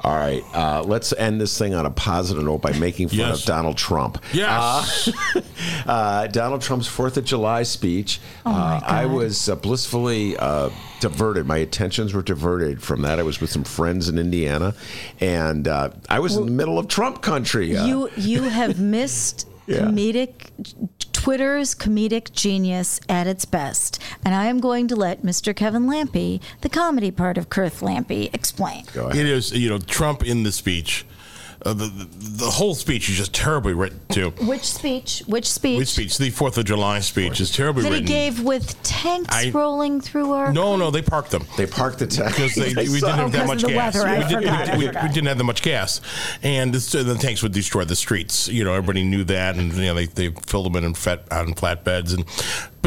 All 0.00 0.14
right, 0.16 0.42
uh, 0.52 0.82
let's 0.82 1.12
end 1.14 1.40
this 1.40 1.56
thing 1.56 1.74
on 1.74 1.86
a 1.86 1.90
positive 1.90 2.42
note 2.44 2.60
by 2.60 2.72
making 2.78 3.08
fun 3.08 3.18
Yes. 3.18 3.40
of 3.40 3.46
Donald 3.46 3.76
Trump. 3.78 4.18
Yes. 4.32 5.08
Uh, 5.36 5.40
uh, 5.90 6.26
Donald 6.26 6.60
Trump's 6.60 6.86
Fourth 6.86 7.16
of 7.16 7.24
July 7.24 7.62
speech. 7.62 8.20
Oh, 8.44 8.52
my 8.52 8.76
uh, 8.76 8.80
I 9.02 9.06
was 9.06 9.48
uh, 9.48 9.54
blissfully 9.56 10.36
uh, 10.36 10.68
diverted. 11.00 11.46
My 11.46 11.58
attentions 11.58 12.14
were 12.14 12.22
diverted 12.22 12.82
from 12.82 13.02
that. 13.02 13.18
I 13.18 13.22
was 13.22 13.40
with 13.40 13.50
some 13.50 13.64
friends 13.64 14.08
in 14.08 14.18
Indiana, 14.18 14.74
and 15.20 15.68
uh, 15.68 15.90
I 16.08 16.18
was 16.20 16.36
in 16.36 16.46
the 16.46 16.52
middle 16.52 16.78
of 16.78 16.88
Trump 16.88 17.22
country. 17.22 17.76
Uh, 17.76 17.86
you 17.86 18.10
you 18.16 18.42
have 18.44 18.80
missed 18.96 19.48
Yeah. 19.66 19.78
comedic 19.80 20.50
Twitter's 21.12 21.74
comedic 21.74 22.30
genius 22.32 23.00
at 23.08 23.26
its 23.26 23.44
best 23.44 24.00
and 24.24 24.32
I 24.32 24.44
am 24.46 24.60
going 24.60 24.86
to 24.88 24.94
let 24.94 25.22
Mr. 25.22 25.56
Kevin 25.56 25.86
Lampe 25.86 26.40
the 26.60 26.68
comedy 26.68 27.10
part 27.10 27.36
of 27.36 27.48
Kurth 27.50 27.80
Lampe 27.80 28.32
explain 28.32 28.84
go 28.92 29.06
ahead. 29.08 29.16
It 29.16 29.26
is, 29.26 29.50
you 29.52 29.68
know, 29.68 29.78
Trump 29.78 30.22
in 30.24 30.44
the 30.44 30.52
speech. 30.52 31.04
Uh, 31.64 31.72
the, 31.72 31.86
the 31.86 32.06
the 32.44 32.50
whole 32.50 32.74
speech 32.74 33.08
is 33.08 33.16
just 33.16 33.32
terribly 33.34 33.72
written 33.72 33.98
too. 34.10 34.30
which 34.42 34.62
speech 34.64 35.22
which 35.26 35.48
speech, 35.50 35.78
Which 35.78 35.88
speech? 35.88 36.18
The 36.18 36.30
Fourth 36.30 36.58
of 36.58 36.64
July 36.66 37.00
speech 37.00 37.40
is 37.40 37.50
terribly 37.50 37.84
that 37.84 37.92
he 37.94 38.00
gave 38.02 38.42
with 38.42 38.80
tanks 38.82 39.34
I- 39.34 39.50
rolling 39.50 40.00
through 40.00 40.32
our 40.32 40.52
no, 40.52 40.76
no, 40.76 40.90
they 40.90 41.02
parked 41.02 41.30
them. 41.30 41.44
They 41.56 41.66
parked 41.66 41.98
the 41.98 42.06
tanks 42.06 42.36
because 42.36 42.54
they, 42.54 42.74
we 42.88 43.00
didn't 43.00 43.14
have 43.16 43.32
that 43.32 43.46
much 43.46 43.64
gas. 43.64 43.94
weather, 43.94 44.06
I 44.06 44.18
we, 44.18 44.24
didn't, 44.24 44.42
forgot, 44.42 44.68
I 44.68 44.76
we, 44.76 44.86
forgot. 44.86 45.02
we 45.04 45.08
didn't 45.08 45.26
have 45.28 45.38
that 45.38 45.44
much 45.44 45.62
gas, 45.62 46.00
and 46.42 46.74
this, 46.74 46.94
uh, 46.94 47.02
the 47.02 47.14
tanks 47.16 47.42
would 47.42 47.52
destroy 47.52 47.84
the 47.84 47.96
streets. 47.96 48.48
You 48.48 48.64
know, 48.64 48.74
everybody 48.74 49.02
knew 49.02 49.24
that, 49.24 49.56
and 49.56 49.72
you 49.72 49.82
know 49.86 49.94
they, 49.94 50.06
they 50.06 50.30
filled 50.46 50.66
them 50.66 50.76
in 50.76 50.84
on, 50.84 50.94
fat, 50.94 51.22
on 51.32 51.54
flatbeds. 51.54 52.14
And 52.14 52.24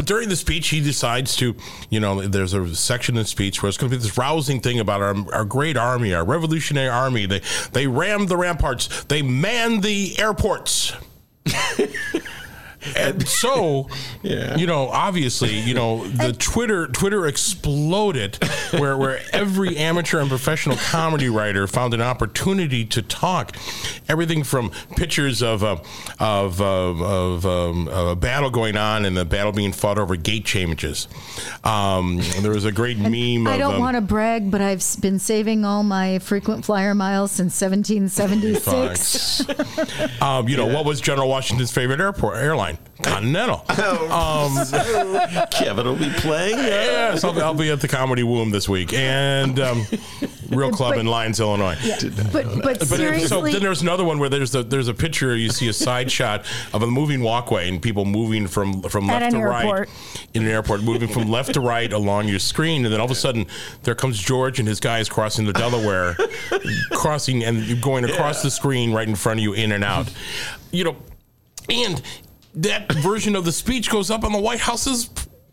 but 0.00 0.06
during 0.06 0.30
the 0.30 0.36
speech, 0.36 0.68
he 0.68 0.80
decides 0.80 1.36
to, 1.36 1.54
you 1.90 2.00
know, 2.00 2.22
there's 2.22 2.54
a 2.54 2.74
section 2.74 3.18
in 3.18 3.22
the 3.22 3.28
speech 3.28 3.62
where 3.62 3.68
it's 3.68 3.76
going 3.76 3.90
to 3.90 3.98
be 3.98 4.02
this 4.02 4.16
rousing 4.16 4.58
thing 4.58 4.80
about 4.80 5.02
our, 5.02 5.14
our 5.30 5.44
great 5.44 5.76
army, 5.76 6.14
our 6.14 6.24
revolutionary 6.24 6.88
army. 6.88 7.26
They 7.26 7.42
they 7.72 7.86
rammed 7.86 8.30
the 8.30 8.38
ramparts, 8.38 9.04
they 9.04 9.20
manned 9.20 9.82
the 9.82 10.18
airports. 10.18 10.94
And 12.96 13.26
so, 13.28 13.88
Yeah. 14.22 14.56
you 14.56 14.66
know, 14.66 14.88
obviously, 14.88 15.58
you 15.58 15.74
know, 15.74 16.06
the 16.08 16.32
Twitter 16.32 16.86
Twitter 16.86 17.26
exploded, 17.26 18.36
where 18.72 18.96
where 18.96 19.20
every 19.32 19.76
amateur 19.76 20.20
and 20.20 20.28
professional 20.28 20.76
comedy 20.76 21.28
writer 21.28 21.66
found 21.66 21.94
an 21.94 22.00
opportunity 22.00 22.84
to 22.86 23.02
talk. 23.02 23.56
Everything 24.08 24.42
from 24.44 24.70
pictures 24.96 25.42
of 25.42 25.62
uh, 25.62 25.76
of 26.18 26.60
uh, 26.60 26.64
of 26.64 27.46
um, 27.46 27.88
a 27.88 28.16
battle 28.16 28.50
going 28.50 28.76
on 28.76 29.04
and 29.04 29.16
the 29.16 29.24
battle 29.24 29.52
being 29.52 29.72
fought 29.72 29.98
over 29.98 30.16
gate 30.16 30.44
changes. 30.44 31.06
Um, 31.64 32.20
there 32.40 32.50
was 32.52 32.64
a 32.64 32.72
great 32.72 32.98
meme. 32.98 33.46
I 33.46 33.54
of, 33.54 33.58
don't 33.58 33.74
um, 33.74 33.80
want 33.80 33.96
to 33.96 34.00
brag, 34.00 34.50
but 34.50 34.60
I've 34.60 34.82
been 35.00 35.18
saving 35.18 35.64
all 35.64 35.82
my 35.82 36.18
frequent 36.18 36.64
flyer 36.64 36.94
miles 36.94 37.30
since 37.32 37.60
1776. 37.60 39.42
Um, 40.22 40.48
you 40.48 40.56
know, 40.56 40.66
what 40.66 40.84
was 40.84 41.00
General 41.00 41.28
Washington's 41.28 41.70
favorite 41.72 42.00
airport 42.00 42.36
airline? 42.36 42.69
Continental. 43.02 43.64
Um, 44.10 44.54
Kevin 45.50 45.86
will 45.86 45.96
be 45.96 46.10
playing. 46.10 46.58
Yes, 46.58 47.24
I'll, 47.24 47.40
I'll 47.42 47.54
be 47.54 47.70
at 47.70 47.80
the 47.80 47.88
Comedy 47.88 48.22
Womb 48.22 48.50
this 48.50 48.68
week 48.68 48.92
and 48.92 49.58
um, 49.58 49.86
Real 50.50 50.70
Club 50.70 50.96
in 50.96 51.06
Lyons, 51.06 51.40
Illinois. 51.40 51.76
But 52.32 52.62
but 52.62 52.78
But 52.80 52.88
so 52.88 52.96
seriously, 52.96 53.52
then 53.52 53.62
there's 53.62 53.82
another 53.82 54.04
one 54.04 54.18
where 54.18 54.28
there's 54.28 54.54
a, 54.54 54.62
there's 54.62 54.88
a 54.88 54.94
picture 54.94 55.36
you 55.36 55.48
see 55.50 55.68
a 55.68 55.72
side 55.72 56.10
shot 56.20 56.44
of 56.72 56.82
a 56.82 56.86
moving 56.86 57.22
walkway 57.22 57.68
and 57.68 57.80
people 57.80 58.04
moving 58.04 58.46
from 58.46 58.82
from 58.82 59.06
left 59.06 59.26
an 59.26 59.40
to 59.40 59.46
right 59.46 59.88
in 60.34 60.42
an 60.42 60.48
airport 60.48 60.82
moving 60.82 61.08
from 61.08 61.30
left 61.30 61.54
to 61.54 61.60
right 61.60 61.92
along 61.92 62.28
your 62.28 62.38
screen 62.38 62.84
and 62.84 62.92
then 62.92 63.00
all 63.00 63.06
of 63.06 63.10
a 63.10 63.14
sudden 63.14 63.46
there 63.82 63.94
comes 63.94 64.18
George 64.18 64.58
and 64.58 64.68
his 64.68 64.80
guys 64.80 65.08
crossing 65.08 65.46
the 65.46 65.52
Delaware 65.52 66.16
crossing 66.92 67.44
and 67.44 67.80
going 67.80 68.04
across 68.04 68.42
the 68.42 68.50
screen 68.50 68.92
right 68.92 69.08
in 69.08 69.14
front 69.14 69.40
of 69.40 69.44
you 69.44 69.52
in 69.52 69.72
and 69.72 69.84
out 69.84 70.12
you 70.70 70.84
know 70.84 70.96
and 71.68 72.02
that 72.54 72.90
version 72.92 73.36
of 73.36 73.44
the 73.44 73.52
speech 73.52 73.90
goes 73.90 74.10
up 74.10 74.24
on 74.24 74.32
the 74.32 74.38
White 74.40 74.60
House's 74.60 75.08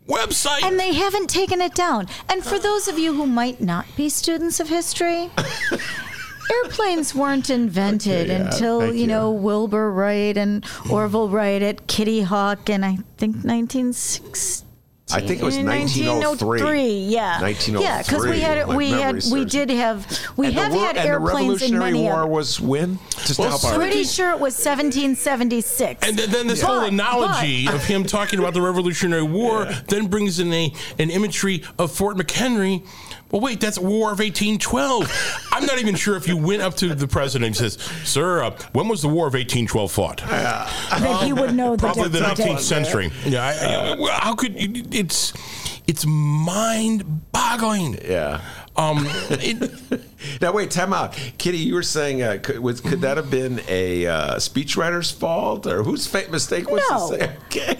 website 0.08 0.62
and 0.62 0.80
they 0.80 0.94
haven't 0.94 1.28
taken 1.28 1.60
it 1.60 1.74
down. 1.74 2.06
And 2.28 2.42
for 2.42 2.58
those 2.58 2.88
of 2.88 2.98
you 2.98 3.12
who 3.14 3.26
might 3.26 3.60
not 3.60 3.86
be 3.96 4.08
students 4.08 4.58
of 4.58 4.68
history, 4.68 5.30
airplanes 6.64 7.14
weren't 7.14 7.50
invented 7.50 8.30
Okay, 8.30 8.38
yeah, 8.38 8.46
until 8.46 8.94
you. 8.94 9.06
know 9.06 9.30
Wilbur 9.30 9.90
Wright 9.92 10.36
and 10.36 10.64
Orville 10.90 11.28
Wright 11.28 11.62
at 11.62 11.86
Kitty 11.86 12.22
Hawk, 12.22 12.70
and 12.70 12.84
I 12.84 12.96
think 13.18 13.36
1960. 13.44 14.66
I 15.10 15.20
think 15.20 15.40
it 15.40 15.44
was 15.44 15.56
1903. 15.56 16.86
Yeah, 17.08 17.40
1903, 17.40 17.82
Yeah, 17.82 18.02
because 18.02 18.26
we 18.26 18.40
had 18.40 18.68
we 18.68 18.90
had 18.90 19.22
we 19.32 19.44
did 19.44 19.70
have 19.70 20.06
we 20.36 20.48
And 20.48 20.56
have 20.56 20.72
wor- 20.72 20.84
had 20.84 20.96
and 20.98 21.08
airplanes 21.08 21.62
in 21.62 21.72
Revolutionary 21.78 21.94
War 21.94 22.22
of. 22.24 22.28
was 22.28 22.60
when? 22.60 22.98
Just 23.24 23.38
Well, 23.38 23.58
to 23.58 23.66
help 23.66 23.74
Pretty 23.76 24.04
sure 24.04 24.30
it 24.30 24.38
was 24.40 24.54
1776. 24.54 26.06
And 26.06 26.16
th- 26.18 26.28
then 26.30 26.46
this 26.46 26.60
whole 26.62 26.80
But- 26.80 26.92
analogy 26.92 27.68
of 27.68 27.84
him 27.84 28.04
talking 28.04 28.38
about 28.38 28.54
the 28.54 28.60
Revolutionary 28.62 29.22
War 29.22 29.66
then 29.88 30.06
brings 30.06 30.38
in 30.38 30.52
a 30.52 30.72
an 30.98 31.10
imagery 31.10 31.64
of 31.78 31.90
Fort 31.92 32.16
McHenry. 32.16 32.82
Well, 33.30 33.42
wait, 33.42 33.60
that's 33.60 33.78
War 33.78 34.10
of 34.12 34.20
1812. 34.20 35.44
I'm 35.52 35.66
not 35.66 35.78
even 35.78 35.94
sure 35.96 36.16
if 36.16 36.26
you 36.26 36.36
went 36.36 36.62
up 36.62 36.74
to 36.76 36.94
the 36.94 37.06
president 37.06 37.46
and 37.48 37.56
says, 37.56 37.74
"Sir, 38.04 38.42
uh, 38.42 38.56
when 38.72 38.88
was 38.88 39.02
the 39.02 39.08
War 39.08 39.26
of 39.26 39.34
1812 39.34 39.92
fought?" 39.92 40.16
that 40.18 41.22
he 41.24 41.32
would 41.34 41.54
know 41.54 41.72
the 41.76 41.78
Probably 41.78 42.04
the 42.08 42.20
difference. 42.20 42.40
19th 42.40 42.60
century. 42.60 43.10
Yeah, 43.26 43.44
I, 43.44 43.92
I, 43.92 44.18
how 44.20 44.34
could 44.34 44.58
you, 44.58 44.82
it's 44.92 45.32
it's 45.86 46.06
mind-boggling. 46.06 47.98
Yeah. 48.04 48.40
Um, 48.76 49.04
it, 49.30 49.70
Now 50.40 50.52
wait, 50.52 50.70
time 50.70 50.92
out, 50.92 51.12
Kitty. 51.38 51.58
You 51.58 51.74
were 51.74 51.82
saying 51.82 52.22
uh, 52.22 52.38
could, 52.42 52.58
was, 52.58 52.80
could 52.80 53.00
that 53.02 53.16
have 53.16 53.30
been 53.30 53.60
a 53.68 54.06
uh, 54.06 54.34
speechwriter's 54.36 55.10
fault 55.12 55.66
or 55.66 55.82
whose 55.84 56.06
fa- 56.08 56.26
mistake 56.30 56.68
was 56.70 56.82
No. 56.90 57.10
this? 57.16 57.30
Okay. 57.46 57.78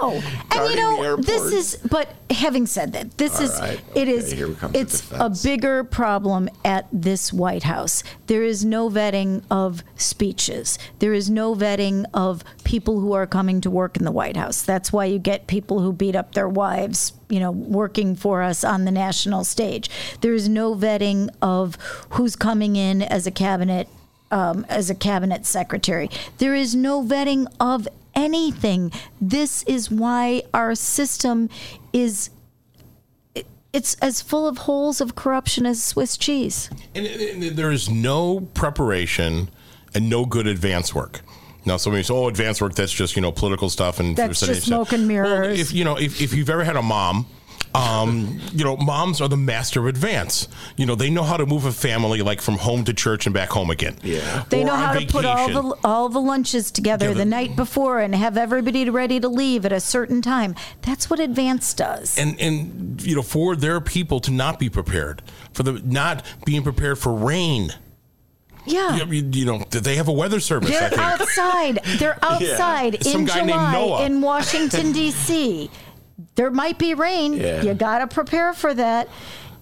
No, 0.00 0.10
and 0.12 0.70
you 0.70 0.76
know 0.76 1.16
this 1.16 1.52
is. 1.52 1.76
But 1.88 2.14
having 2.30 2.66
said 2.66 2.92
that, 2.92 3.16
this 3.18 3.36
All 3.36 3.42
is 3.42 3.60
right, 3.60 3.80
it 3.94 4.02
okay, 4.02 4.10
is 4.10 4.32
here 4.32 4.52
comes 4.54 4.72
the 4.72 4.78
it's 4.78 5.12
a 5.12 5.30
bigger 5.42 5.84
problem 5.84 6.48
at 6.64 6.86
this 6.92 7.32
White 7.32 7.64
House. 7.64 8.02
There 8.26 8.42
is 8.42 8.64
no 8.64 8.88
vetting 8.90 9.42
of 9.50 9.82
speeches. 9.96 10.78
There 10.98 11.12
is 11.12 11.30
no 11.30 11.54
vetting 11.54 12.04
of 12.14 12.44
people 12.64 13.00
who 13.00 13.12
are 13.12 13.26
coming 13.26 13.60
to 13.62 13.70
work 13.70 13.96
in 13.96 14.04
the 14.04 14.12
White 14.12 14.36
House. 14.36 14.62
That's 14.62 14.92
why 14.92 15.06
you 15.06 15.18
get 15.18 15.46
people 15.46 15.80
who 15.80 15.92
beat 15.92 16.16
up 16.16 16.34
their 16.34 16.48
wives. 16.48 17.12
You 17.28 17.40
know, 17.40 17.50
working 17.50 18.16
for 18.16 18.42
us 18.42 18.64
on 18.64 18.86
the 18.86 18.90
national 18.90 19.44
stage. 19.44 19.90
There 20.22 20.32
is 20.32 20.48
no 20.48 20.74
vetting 20.74 21.28
of 21.42 21.76
who's 22.10 22.36
coming 22.36 22.76
in 22.76 23.02
as 23.02 23.26
a 23.26 23.30
cabinet 23.30 23.86
um, 24.30 24.66
as 24.68 24.90
a 24.90 24.94
cabinet 24.94 25.46
secretary. 25.46 26.10
There 26.38 26.54
is 26.54 26.74
no 26.74 27.02
vetting 27.02 27.46
of 27.60 27.88
anything. 28.18 28.92
This 29.20 29.62
is 29.62 29.90
why 29.90 30.42
our 30.52 30.74
system 30.74 31.48
is 31.92 32.30
it's 33.72 33.94
as 33.96 34.22
full 34.22 34.48
of 34.48 34.58
holes 34.58 35.00
of 35.00 35.14
corruption 35.14 35.66
as 35.66 35.82
Swiss 35.82 36.16
cheese. 36.16 36.70
And, 36.94 37.06
and 37.06 37.42
there 37.56 37.70
is 37.70 37.88
no 37.90 38.40
preparation 38.54 39.50
and 39.94 40.08
no 40.08 40.24
good 40.24 40.46
advance 40.46 40.94
work. 40.94 41.20
Now, 41.66 41.76
somebody 41.76 42.02
says, 42.02 42.10
"Oh, 42.10 42.28
advance 42.28 42.60
work. 42.62 42.74
That's 42.74 42.92
just 42.92 43.14
you 43.14 43.22
know 43.22 43.30
political 43.30 43.68
stuff 43.68 44.00
and 44.00 44.16
That's 44.16 44.40
just 44.40 44.62
smoke 44.66 44.92
and 44.92 45.02
Well, 45.02 45.24
mirrors. 45.24 45.60
if 45.60 45.72
you 45.72 45.84
know, 45.84 45.96
if, 45.96 46.20
if 46.20 46.32
you've 46.34 46.50
ever 46.50 46.64
had 46.64 46.76
a 46.76 46.82
mom. 46.82 47.26
Um, 47.74 48.40
you 48.52 48.64
know, 48.64 48.76
moms 48.76 49.20
are 49.20 49.28
the 49.28 49.36
master 49.36 49.80
of 49.80 49.86
advance. 49.86 50.48
You 50.76 50.86
know, 50.86 50.94
they 50.94 51.10
know 51.10 51.22
how 51.22 51.36
to 51.36 51.46
move 51.46 51.64
a 51.64 51.72
family 51.72 52.22
like 52.22 52.40
from 52.40 52.56
home 52.58 52.84
to 52.84 52.94
church 52.94 53.26
and 53.26 53.34
back 53.34 53.50
home 53.50 53.70
again. 53.70 53.96
Yeah. 54.02 54.44
They 54.48 54.62
Or 54.62 54.66
know 54.66 54.72
on 54.72 54.78
how 54.78 54.92
to 54.98 55.06
put 55.06 55.24
all 55.24 55.48
the 55.48 55.76
all 55.84 56.08
the 56.08 56.20
lunches 56.20 56.70
together 56.70 57.06
Together. 57.06 57.18
the 57.18 57.24
night 57.24 57.56
before 57.56 58.00
and 58.00 58.14
have 58.14 58.36
everybody 58.36 58.88
ready 58.88 59.20
to 59.20 59.28
leave 59.28 59.66
at 59.66 59.72
a 59.72 59.80
certain 59.80 60.22
time. 60.22 60.54
That's 60.82 61.10
what 61.10 61.20
advance 61.20 61.74
does. 61.74 62.16
and 62.18 62.40
and 62.40 63.02
you 63.02 63.14
know 63.16 63.22
for 63.22 63.54
their 63.54 63.80
people 63.80 64.20
to 64.20 64.30
not 64.30 64.58
be 64.58 64.68
prepared 64.70 65.22
for 65.52 65.62
the 65.62 65.72
not 65.84 66.24
being 66.44 66.62
prepared 66.62 66.98
for 66.98 67.12
rain 67.12 67.72
Yeah. 68.66 68.96
You, 68.96 69.04
you- 69.14 69.30
you 69.32 69.44
know, 69.46 69.58
they 69.70 69.96
have 69.96 70.08
a 70.08 70.12
weather 70.12 70.40
service. 70.40 70.70
I 70.70 70.80
They're 70.80 70.88
think. 70.90 71.00
outside. 71.00 71.80
They're 71.98 72.18
outside 72.22 73.02
Some 73.04 73.22
in 73.22 73.26
guy 73.26 73.34
named 73.40 73.48
July 73.50 73.72
Noah. 73.72 74.04
in 74.04 74.20
Washington 74.20 74.92
D.C. 74.92 75.70
There 76.34 76.50
might 76.50 76.78
be 76.78 76.94
rain. 76.94 77.34
Yeah. 77.34 77.62
You 77.62 77.74
got 77.74 77.98
to 77.98 78.06
prepare 78.06 78.52
for 78.52 78.74
that. 78.74 79.08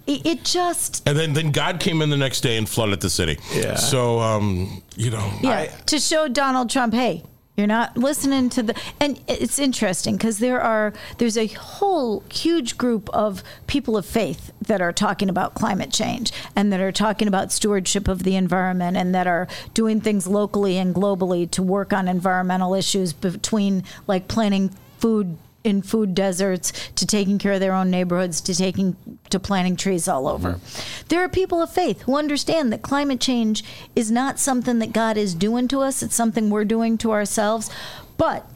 It, 0.06 0.24
it 0.24 0.44
just 0.44 1.06
And 1.06 1.18
then, 1.18 1.32
then 1.32 1.50
God 1.50 1.80
came 1.80 2.00
in 2.00 2.10
the 2.10 2.16
next 2.16 2.40
day 2.40 2.56
and 2.56 2.68
flooded 2.68 3.00
the 3.00 3.10
city. 3.10 3.38
Yeah. 3.52 3.74
So, 3.74 4.20
um, 4.20 4.82
you 4.96 5.10
know, 5.10 5.32
yeah 5.42 5.66
to 5.86 5.98
show 5.98 6.28
Donald 6.28 6.70
Trump, 6.70 6.94
hey, 6.94 7.24
you're 7.56 7.66
not 7.66 7.96
listening 7.96 8.50
to 8.50 8.62
the. 8.62 8.80
And 9.00 9.20
it's 9.26 9.58
interesting 9.58 10.16
because 10.16 10.38
there 10.38 10.60
are 10.60 10.92
there's 11.18 11.38
a 11.38 11.46
whole 11.46 12.22
huge 12.30 12.76
group 12.76 13.08
of 13.14 13.42
people 13.66 13.96
of 13.96 14.04
faith 14.04 14.52
that 14.60 14.82
are 14.82 14.92
talking 14.92 15.30
about 15.30 15.54
climate 15.54 15.90
change 15.90 16.32
and 16.54 16.70
that 16.72 16.80
are 16.80 16.92
talking 16.92 17.28
about 17.28 17.52
stewardship 17.52 18.08
of 18.08 18.24
the 18.24 18.36
environment 18.36 18.96
and 18.96 19.14
that 19.14 19.26
are 19.26 19.48
doing 19.72 20.00
things 20.00 20.26
locally 20.26 20.76
and 20.76 20.94
globally 20.94 21.50
to 21.52 21.62
work 21.62 21.92
on 21.94 22.08
environmental 22.08 22.74
issues 22.74 23.14
between 23.14 23.84
like 24.06 24.28
planning 24.28 24.68
food 24.98 25.38
in 25.66 25.82
food 25.82 26.14
deserts 26.14 26.72
to 26.94 27.04
taking 27.04 27.38
care 27.38 27.52
of 27.52 27.60
their 27.60 27.74
own 27.74 27.90
neighborhoods 27.90 28.40
to 28.40 28.54
taking 28.54 28.96
to 29.28 29.40
planting 29.40 29.76
trees 29.76 30.06
all 30.06 30.28
over. 30.28 30.52
Mm-hmm. 30.52 31.06
There 31.08 31.20
are 31.20 31.28
people 31.28 31.60
of 31.60 31.70
faith 31.70 32.02
who 32.02 32.16
understand 32.16 32.72
that 32.72 32.82
climate 32.82 33.20
change 33.20 33.64
is 33.96 34.10
not 34.10 34.38
something 34.38 34.78
that 34.78 34.92
God 34.92 35.16
is 35.16 35.34
doing 35.34 35.66
to 35.68 35.80
us, 35.80 36.02
it's 36.02 36.14
something 36.14 36.48
we're 36.48 36.64
doing 36.64 36.96
to 36.98 37.10
ourselves. 37.10 37.68
But 38.16 38.48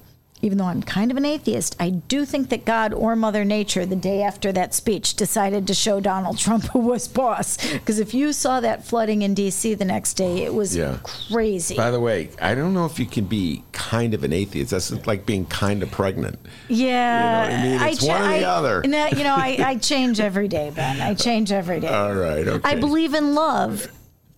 even 0.43 0.59
though 0.59 0.65
I'm 0.65 0.83
kind 0.83 1.11
of 1.11 1.17
an 1.17 1.25
atheist, 1.25 1.77
I 1.79 1.91
do 1.91 2.25
think 2.25 2.49
that 2.49 2.65
God 2.65 2.95
or 2.95 3.15
Mother 3.15 3.45
Nature, 3.45 3.85
the 3.85 3.97
day 3.97 4.23
after 4.23 4.53
that 4.53 4.73
speech, 4.75 5.15
decided 5.15 5.67
to 5.67 5.75
show 5.75 6.01
Donald 6.01 6.39
Trump 6.39 6.65
who 6.73 6.79
was 6.79 7.07
boss. 7.09 7.57
Because 7.73 7.99
if 7.99 8.15
you 8.15 8.33
saw 8.33 8.61
that 8.61 8.85
flooding 8.85 9.23
in 9.23 9.35
D.C. 9.35 9.75
the 9.75 9.85
next 9.85 10.15
day, 10.15 10.39
it 10.43 10.55
was 10.55 10.75
Yeah. 10.77 10.99
crazy. 11.03 11.77
By 11.77 11.91
the 11.91 12.01
way, 12.01 12.31
I 12.41 12.55
don't 12.55 12.73
know 12.75 12.87
if 12.87 12.99
you 12.99 13.07
can 13.07 13.25
be 13.27 13.65
kind 13.73 14.15
of 14.15 14.25
an 14.25 14.33
atheist. 14.33 14.71
That's 14.71 14.91
like 15.07 15.27
being 15.27 15.45
kind 15.47 15.83
of 15.83 15.91
pregnant. 15.91 16.39
Yeah, 16.69 17.45
You 17.45 17.51
know 17.51 17.53
what 17.53 17.61
I 17.61 17.63
mean? 17.87 17.93
It's 17.93 18.03
one 18.03 18.23
or 18.23 18.29
the 18.29 18.45
I- 18.45 18.49
other. 18.57 18.83
No, 18.91 19.07
you 19.09 19.25
know, 19.25 19.35
I, 19.37 19.57
I 19.63 19.77
change 19.77 20.21
every 20.21 20.49
day, 20.49 20.71
Ben. 20.75 21.01
I 21.01 21.15
change 21.15 21.53
every 21.53 21.81
day. 21.81 21.89
All 21.89 22.15
right. 22.15 22.47
Okay. 22.49 22.69
I 22.69 22.75
believe 22.77 23.15
in 23.15 23.35
love. 23.35 23.87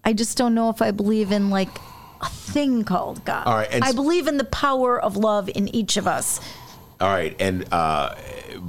I 0.05 0.13
just 0.15 0.37
don't 0.37 0.55
know 0.55 0.69
if 0.69 0.83
I 0.83 0.91
believe 0.91 1.31
in 1.33 1.49
like 1.49 1.69
a 2.23 2.29
thing 2.29 2.85
called 2.85 3.25
God. 3.25 3.47
All 3.47 3.55
right, 3.55 3.69
I 3.83 3.89
s- 3.89 3.95
believe 3.95 4.27
in 4.27 4.37
the 4.37 4.45
power 4.45 5.01
of 5.01 5.17
love 5.17 5.49
in 5.55 5.69
each 5.75 5.97
of 5.97 6.07
us. 6.07 6.41
All 7.01 7.09
right, 7.09 7.35
and 7.41 7.67
uh, 7.73 8.15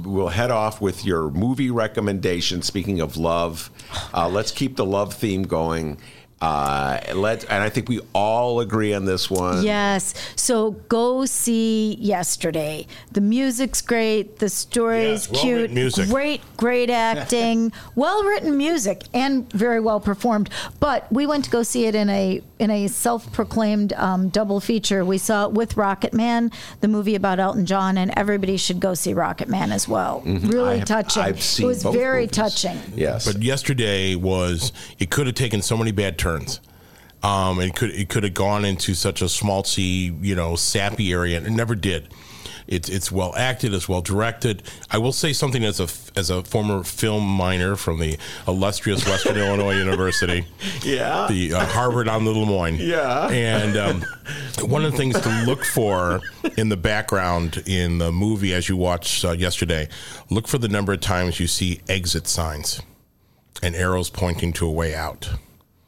we'll 0.02 0.28
head 0.28 0.50
off 0.50 0.80
with 0.80 1.04
your 1.04 1.30
movie 1.30 1.70
recommendation. 1.70 2.62
Speaking 2.62 3.00
of 3.00 3.16
love, 3.16 3.70
uh, 4.12 4.28
let's 4.28 4.50
keep 4.50 4.76
the 4.76 4.84
love 4.84 5.14
theme 5.14 5.44
going. 5.44 5.98
Uh, 6.44 7.00
let 7.14 7.44
and 7.44 7.62
I 7.62 7.70
think 7.70 7.88
we 7.88 8.00
all 8.12 8.60
agree 8.60 8.92
on 8.92 9.06
this 9.06 9.30
one. 9.30 9.62
Yes. 9.64 10.12
So 10.36 10.72
go 10.88 11.24
see 11.24 11.94
yesterday. 11.94 12.86
The 13.12 13.22
music's 13.22 13.80
great. 13.80 14.38
The 14.40 14.50
story's 14.50 15.26
Yes, 15.30 15.40
cute. 15.40 15.70
music. 15.72 16.08
Great, 16.10 16.42
great 16.58 16.90
acting. 17.08 17.72
well 17.94 18.22
written 18.24 18.56
music 18.58 19.04
and 19.14 19.50
very 19.52 19.80
well 19.80 20.00
performed. 20.00 20.50
But 20.80 21.10
we 21.10 21.26
went 21.26 21.44
to 21.46 21.50
go 21.50 21.62
see 21.62 21.86
it 21.86 21.94
in 21.94 22.10
a 22.10 22.42
in 22.58 22.70
a 22.70 22.88
self 22.88 23.32
proclaimed 23.32 23.92
um, 23.94 24.28
double 24.28 24.60
feature. 24.60 25.02
We 25.04 25.16
saw 25.18 25.46
it 25.46 25.52
with 25.52 25.76
Rocket 25.78 26.12
Man, 26.12 26.50
the 26.82 26.88
movie 26.88 27.14
about 27.14 27.38
Elton 27.40 27.64
John, 27.64 27.96
and 27.96 28.12
everybody 28.16 28.56
should 28.58 28.80
go 28.80 28.92
see 28.94 29.14
Rocket 29.14 29.48
Man 29.48 29.72
as 29.72 29.88
well. 29.88 30.22
Mhm. 30.26 30.52
Really 30.52 30.78
have- 30.80 30.88
touching. 30.88 31.22
I've 31.22 31.42
seen 31.42 31.64
it 31.64 31.68
was 31.68 31.82
both 31.84 31.94
very 31.94 32.22
movies. 32.22 32.36
touching. 32.36 32.78
Yes. 32.94 33.24
But 33.26 33.42
yesterday 33.42 34.14
was 34.14 34.72
it 34.98 35.10
could 35.10 35.26
have 35.26 35.34
taken 35.36 35.62
so 35.62 35.76
many 35.78 35.90
bad 35.90 36.18
turns. 36.18 36.33
Um, 37.22 37.60
it 37.60 37.74
could 37.74 37.90
it 37.90 38.08
could 38.10 38.22
have 38.24 38.34
gone 38.34 38.64
into 38.64 38.94
such 38.94 39.22
a 39.22 39.26
schmaltzy, 39.26 40.22
you 40.22 40.34
know, 40.34 40.56
sappy 40.56 41.12
area, 41.12 41.38
and 41.38 41.46
it 41.46 41.50
never 41.50 41.74
did. 41.74 42.08
It's 42.66 42.88
it's 42.88 43.10
well 43.12 43.34
acted, 43.36 43.72
it's 43.74 43.88
well 43.88 44.00
directed. 44.02 44.62
I 44.90 44.96
will 44.98 45.12
say 45.12 45.32
something 45.32 45.64
as 45.64 45.80
a 45.80 45.88
as 46.18 46.28
a 46.30 46.42
former 46.44 46.82
film 46.82 47.26
minor 47.26 47.76
from 47.76 47.98
the 47.98 48.18
illustrious 48.48 49.06
Western 49.06 49.36
Illinois 49.36 49.76
University, 49.76 50.46
Yeah. 50.82 51.26
the 51.28 51.54
uh, 51.54 51.64
Harvard 51.66 52.08
on 52.08 52.24
the 52.24 52.30
La 52.32 52.46
Moine, 52.46 52.76
Yeah. 52.78 53.28
and 53.28 53.76
um, 53.76 54.04
one 54.68 54.84
of 54.84 54.92
the 54.92 54.98
things 54.98 55.18
to 55.20 55.28
look 55.46 55.62
for 55.64 56.20
in 56.58 56.68
the 56.70 56.76
background 56.76 57.62
in 57.66 57.98
the 57.98 58.10
movie 58.12 58.52
as 58.54 58.68
you 58.68 58.76
watch 58.78 59.24
uh, 59.26 59.32
yesterday, 59.32 59.88
look 60.30 60.46
for 60.48 60.56
the 60.58 60.68
number 60.68 60.92
of 60.94 61.00
times 61.00 61.40
you 61.40 61.46
see 61.46 61.80
exit 61.88 62.26
signs 62.26 62.80
and 63.62 63.74
arrows 63.74 64.08
pointing 64.10 64.52
to 64.54 64.66
a 64.66 64.72
way 64.72 64.94
out. 64.94 65.28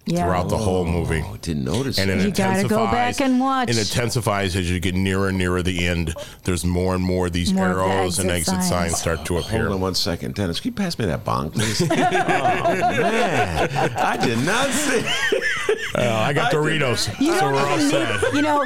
Yeah. 0.08 0.22
Throughout 0.24 0.48
the 0.48 0.56
whole 0.56 0.84
movie, 0.84 1.24
Oh, 1.26 1.36
didn't 1.42 1.64
notice. 1.64 1.98
and 1.98 2.08
it 2.08 2.24
You 2.24 2.30
gotta 2.30 2.68
go 2.68 2.84
back 2.86 3.20
and 3.20 3.40
watch. 3.40 3.68
It 3.70 3.76
intensifies 3.76 4.54
as 4.54 4.70
you 4.70 4.78
get 4.78 4.94
nearer 4.94 5.30
and 5.30 5.36
nearer 5.38 5.62
the 5.64 5.84
end. 5.88 6.14
There's 6.44 6.64
more 6.64 6.94
and 6.94 7.02
more 7.02 7.26
of 7.26 7.32
these 7.32 7.52
More 7.52 7.70
of 7.70 7.76
the 7.76 7.82
arrows 7.82 8.20
and 8.20 8.30
exit 8.30 8.54
exit 8.54 8.68
signs 8.68 8.92
signs. 8.92 9.00
start 9.00 9.24
to 9.26 9.38
appear. 9.38 9.62
Hold 9.62 9.72
on 9.72 9.80
one 9.80 9.96
second, 9.96 10.36
Dennis. 10.36 10.60
Can 10.60 10.68
you 10.70 10.74
pass 10.76 10.96
me 10.96 11.06
that 11.06 11.24
bong, 11.24 11.50
please? 11.50 11.82
oh 11.82 11.86
man, 11.88 13.68
I 13.96 14.16
did 14.24 14.38
not 14.46 14.70
see. 14.70 15.04
Uh, 15.94 16.00
I 16.26 16.32
got 16.32 16.52
Doritos, 16.52 17.18
You 17.20 17.32
so 17.34 17.40
don't 17.40 17.52
we're 17.54 17.60
all 17.66 17.78
even 17.78 17.90
set. 17.90 18.22
need, 18.22 18.34
you 18.34 18.42
know, 18.42 18.64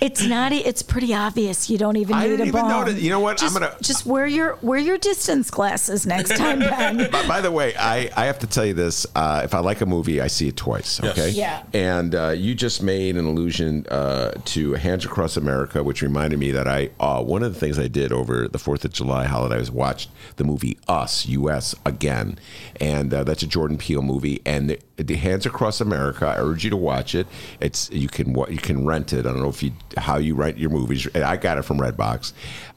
it's 0.00 0.24
not. 0.26 0.52
It's 0.52 0.82
pretty 0.82 1.14
obvious. 1.14 1.70
You 1.70 1.78
don't 1.78 1.96
even 1.96 2.14
I 2.14 2.22
need 2.24 2.28
didn't 2.30 2.40
a 2.40 2.48
even 2.48 2.60
bomb. 2.62 2.70
notice- 2.86 3.00
you 3.02 3.10
know 3.10 3.20
what? 3.20 3.32
I'm 3.42 3.48
Just, 3.48 3.54
gonna- 3.54 3.76
just 3.80 4.06
wear 4.06 4.26
your 4.26 4.58
wear 4.62 4.78
your 4.78 4.98
distance 4.98 5.50
glasses 5.50 6.06
next 6.06 6.30
time, 6.36 6.58
Ben. 6.60 7.10
by, 7.10 7.26
by 7.28 7.40
the 7.40 7.50
way, 7.50 7.74
I, 7.76 8.10
I 8.16 8.26
have 8.26 8.38
to 8.40 8.46
tell 8.46 8.64
you 8.64 8.74
this. 8.74 9.06
Uh, 9.14 9.42
if 9.44 9.54
I 9.54 9.58
like 9.60 9.80
a 9.80 9.86
movie, 9.86 10.20
I 10.20 10.26
see 10.26 10.48
it 10.48 10.56
twice. 10.56 11.00
Yes. 11.02 11.12
Okay. 11.18 11.30
Yeah. 11.30 11.62
And 11.72 12.14
uh, 12.14 12.30
you 12.30 12.54
just 12.54 12.82
made 12.82 13.16
an 13.16 13.24
allusion 13.26 13.86
uh, 13.90 14.32
to 14.46 14.72
Hands 14.74 15.04
Across 15.04 15.36
America, 15.36 15.82
which 15.82 16.02
reminded 16.02 16.38
me 16.38 16.50
that 16.52 16.66
I 16.68 16.90
uh, 17.00 17.22
one 17.22 17.42
of 17.42 17.54
the 17.54 17.60
things 17.60 17.78
I 17.78 17.88
did 17.88 18.12
over 18.12 18.48
the 18.48 18.58
Fourth 18.58 18.84
of 18.84 18.92
July 18.92 19.26
holiday 19.26 19.58
was 19.58 19.70
watched 19.70 20.10
the 20.36 20.44
movie 20.44 20.78
Us 20.88 21.26
U.S. 21.26 21.74
again, 21.86 22.38
and 22.80 23.12
uh, 23.14 23.24
that's 23.24 23.42
a 23.42 23.46
Jordan 23.46 23.78
Peele 23.78 24.02
movie. 24.02 24.40
And 24.44 24.70
the, 24.70 24.78
the 24.96 25.14
Hands 25.16 25.44
Across 25.46 25.80
America, 25.80 26.34
Urge 26.52 26.64
you 26.64 26.70
to 26.70 26.76
watch 26.76 27.14
it. 27.14 27.26
It's 27.60 27.90
you 27.90 28.08
can 28.08 28.34
wa- 28.34 28.48
you 28.48 28.58
can 28.58 28.84
rent 28.84 29.12
it. 29.12 29.20
I 29.20 29.32
don't 29.32 29.40
know 29.40 29.48
if 29.48 29.62
you 29.62 29.72
how 29.96 30.18
you 30.18 30.34
rent 30.34 30.58
your 30.58 30.70
movies. 30.70 31.08
I 31.14 31.36
got 31.36 31.56
it 31.56 31.62
from 31.62 31.78
Redbox. 31.78 32.32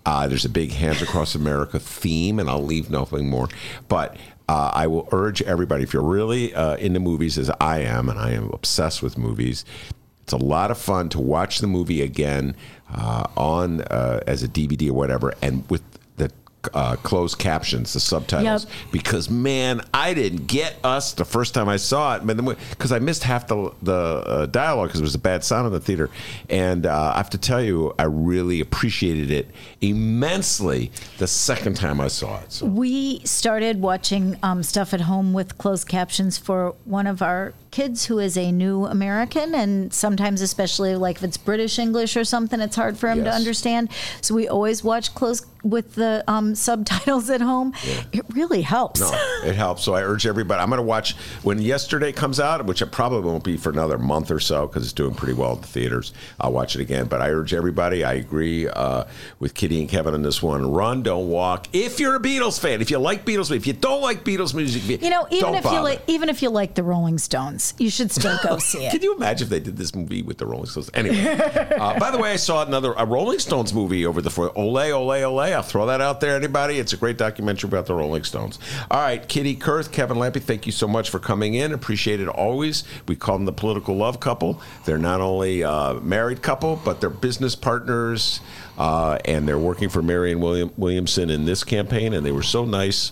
Uh, 0.06 0.28
there's 0.28 0.46
a 0.46 0.50
big 0.50 0.72
Hands 0.72 1.02
Across 1.02 1.36
America 1.36 1.80
theme, 1.80 2.40
and 2.40 2.50
I'll 2.50 2.64
leave 2.64 2.90
nothing 2.90 3.30
more. 3.30 3.50
But 3.90 4.16
uh, 4.48 4.72
I 4.74 4.88
will 4.88 5.10
urge 5.12 5.42
everybody, 5.42 5.84
if 5.84 5.94
you're 5.94 6.04
really 6.04 6.54
uh, 6.54 6.76
into 6.76 7.00
movies 7.00 7.38
as 7.38 7.50
I 7.60 7.80
am, 7.80 8.10
and 8.10 8.20
I 8.20 8.32
am 8.32 8.52
obsessed 8.54 9.02
with 9.02 9.18
movies, 9.18 9.66
it's 10.22 10.34
a 10.34 10.38
lot 10.38 10.72
of 10.72 10.78
fun 10.78 11.10
to 11.10 11.20
watch 11.20 11.60
the 11.60 11.68
movie 11.68 12.02
again 12.02 12.56
uh, 12.94 13.28
on 13.36 13.82
uh, 13.82 14.22
as 14.28 14.44
a 14.44 14.48
DVD 14.48 14.90
or 14.90 14.94
whatever, 14.94 15.34
and 15.42 15.68
with 15.70 15.82
uh, 16.74 16.96
closed 16.98 17.38
captions, 17.38 17.94
the 17.94 18.00
subtitles. 18.00 18.66
Yep. 18.66 18.74
Because 18.92 19.30
man, 19.30 19.82
I 19.94 20.14
didn't 20.14 20.48
get 20.48 20.78
us 20.84 21.14
the 21.14 21.26
first 21.26 21.54
time 21.54 21.70
I 21.70 21.78
saw 21.78 22.16
it, 22.16 22.26
but 22.26 22.38
because 22.70 22.92
I 22.92 23.00
missed 23.00 23.24
half 23.24 23.48
the 23.48 23.72
the 23.82 23.94
uh, 23.94 24.46
dialogue 24.48 24.90
because 24.90 25.02
it 25.02 25.04
was 25.04 25.16
a 25.16 25.20
bad 25.20 25.44
sound 25.44 25.68
in 25.68 25.74
the 25.74 25.80
theater, 25.80 26.10
and 26.50 26.86
uh, 26.86 27.14
I 27.14 27.18
have 27.18 27.30
to 27.32 27.38
tell 27.38 27.62
you, 27.62 27.94
I 28.00 28.04
really 28.04 28.62
appreciated 28.62 29.32
it 29.32 29.50
immensely 29.82 30.92
the 31.18 31.28
second 31.28 31.76
time 31.76 32.00
I 32.02 32.08
saw 32.08 32.40
it. 32.42 32.52
So. 32.52 32.66
We 32.66 33.20
started 33.26 33.82
watching 33.82 34.38
um, 34.44 34.64
stuff 34.64 34.94
at 34.94 35.02
home 35.02 35.34
with 35.34 35.58
closed 35.58 35.88
captions 35.88 36.38
for 36.38 36.76
one 36.86 37.08
of 37.08 37.22
our 37.22 37.54
kids 37.76 38.06
who 38.06 38.20
is 38.20 38.38
a 38.38 38.54
new 38.54 38.86
American, 38.86 39.54
and 39.54 39.94
sometimes, 39.94 40.40
especially 40.40 40.96
like 40.96 41.18
if 41.18 41.24
it's 41.26 41.36
British 41.36 41.78
English 41.78 42.16
or 42.16 42.24
something, 42.24 42.62
it's 42.62 42.78
hard 42.78 42.98
for 42.98 43.10
him 43.10 43.26
to 43.26 43.30
understand. 43.30 43.90
So 44.22 44.34
we 44.34 44.48
always 44.48 44.82
watch 44.82 45.14
close 45.14 45.46
with 45.66 45.96
the 45.96 46.24
um, 46.28 46.56
subtitles 46.56 47.30
at 47.32 47.42
home. 47.42 47.74
It 48.14 48.24
really 48.34 48.62
helps. 48.62 49.02
No, 49.02 49.12
it 49.44 49.56
helps. 49.56 49.84
So 49.84 49.96
I 49.96 50.04
urge 50.04 50.26
everybody. 50.26 50.62
I'm 50.62 50.70
going 50.70 50.78
to 50.78 50.84
watch 50.84 51.16
when 51.44 51.60
yesterday 51.62 52.12
comes 52.12 52.40
out, 52.40 52.66
which 52.66 52.82
it 52.82 52.92
probably 52.92 53.30
won't 53.30 53.44
be 53.44 53.58
for 53.58 53.72
another 53.72 53.98
month 53.98 54.32
or 54.32 54.40
so 54.40 54.68
because 54.68 54.84
it's 54.84 54.94
doing 54.94 55.16
pretty 55.16 55.34
well 55.34 55.54
at 55.54 55.62
the 55.62 55.68
theaters. 55.68 56.14
I'll 56.40 56.54
watch 56.54 56.76
it 56.76 56.82
again. 56.82 57.08
But 57.08 57.22
I 57.22 57.32
urge 57.32 57.54
everybody. 57.54 58.04
I 58.04 58.14
agree 58.14 58.70
uh, 58.70 59.06
with 59.40 59.54
Kitty 59.54 59.82
and 59.82 59.90
Kevin 59.90 60.14
on 60.14 60.22
this 60.22 60.42
one. 60.42 60.72
Run, 60.72 61.04
don't 61.04 61.30
walk. 61.30 61.68
If 61.74 62.00
you're 62.00 62.16
a 62.16 62.22
Beatles 62.22 62.60
fan, 62.60 62.80
if 62.80 62.92
you 62.92 63.00
like 63.00 63.26
Beatles, 63.26 63.54
if 63.54 63.68
you 63.68 63.74
don't 63.74 64.02
like 64.02 64.24
Beatles 64.24 64.54
music, 64.54 65.02
You 65.02 65.10
know, 65.10 65.28
even 65.32 65.56
if 65.56 65.66
you 65.66 65.82
like, 65.82 66.02
even 66.08 66.30
if 66.30 66.42
you 66.42 66.50
like 66.50 66.76
the 66.76 66.84
Rolling 66.84 67.18
Stones, 67.18 67.65
you 67.78 67.90
should 67.90 68.12
still 68.12 68.38
go 68.44 68.58
see 68.58 68.80
it. 68.86 68.92
Can 68.92 69.02
you 69.02 69.16
imagine 69.16 69.46
if 69.46 69.50
they 69.50 69.60
did 69.60 69.78
this 69.78 69.96
movie 69.96 70.22
with 70.22 70.38
the 70.38 70.46
Rolling 70.46 70.68
Stones? 70.68 70.90
Anyway, 70.94 71.26
uh, 71.26 72.00
by 72.00 72.12
the 72.12 72.18
way, 72.18 72.32
I 72.32 72.36
saw 72.36 72.66
another 72.66 72.94
a 72.94 73.06
Rolling 73.06 73.40
Stones 73.40 73.74
movie 73.74 74.06
over 74.06 74.22
the 74.22 74.30
four. 74.30 74.52
Ole, 74.58 74.92
ole, 74.92 75.12
ole. 75.12 75.40
I'll 75.40 75.62
throw 75.62 75.86
that 75.88 76.02
out 76.02 76.22
there. 76.22 76.36
Anybody? 76.36 76.80
It's 76.80 76.94
a 76.94 76.98
great 76.98 77.18
documentary 77.18 77.68
about 77.68 77.86
the 77.86 77.94
Rolling 77.94 78.24
Stones. 78.24 78.60
All 78.92 79.00
right, 79.00 79.28
Kitty 79.28 79.56
Kurth, 79.56 79.92
Kevin 79.92 80.18
Lampe, 80.18 80.42
thank 80.42 80.66
you 80.66 80.72
so 80.72 80.88
much 80.88 81.10
for 81.10 81.20
coming 81.20 81.56
in. 81.56 81.72
Appreciate 81.74 82.20
it 82.20 82.28
always. 82.28 82.84
We 83.08 83.16
call 83.16 83.38
them 83.38 83.46
the 83.46 83.54
political 83.54 83.96
love 83.96 84.20
couple. 84.20 84.62
They're 84.86 84.98
not 84.98 85.22
only 85.22 85.62
a 85.62 86.00
married 86.02 86.42
couple, 86.42 86.76
but 86.84 87.02
they're 87.02 87.10
business 87.10 87.56
partners, 87.56 88.40
uh, 88.78 89.20
and 89.26 89.48
they're 89.48 89.60
working 89.60 89.90
for 89.90 90.02
Marianne 90.02 90.40
William, 90.40 90.72
Williamson 90.78 91.30
in 91.30 91.46
this 91.46 91.64
campaign. 91.64 92.14
And 92.14 92.26
they 92.26 92.32
were 92.32 92.44
so 92.44 92.66
nice 92.66 93.12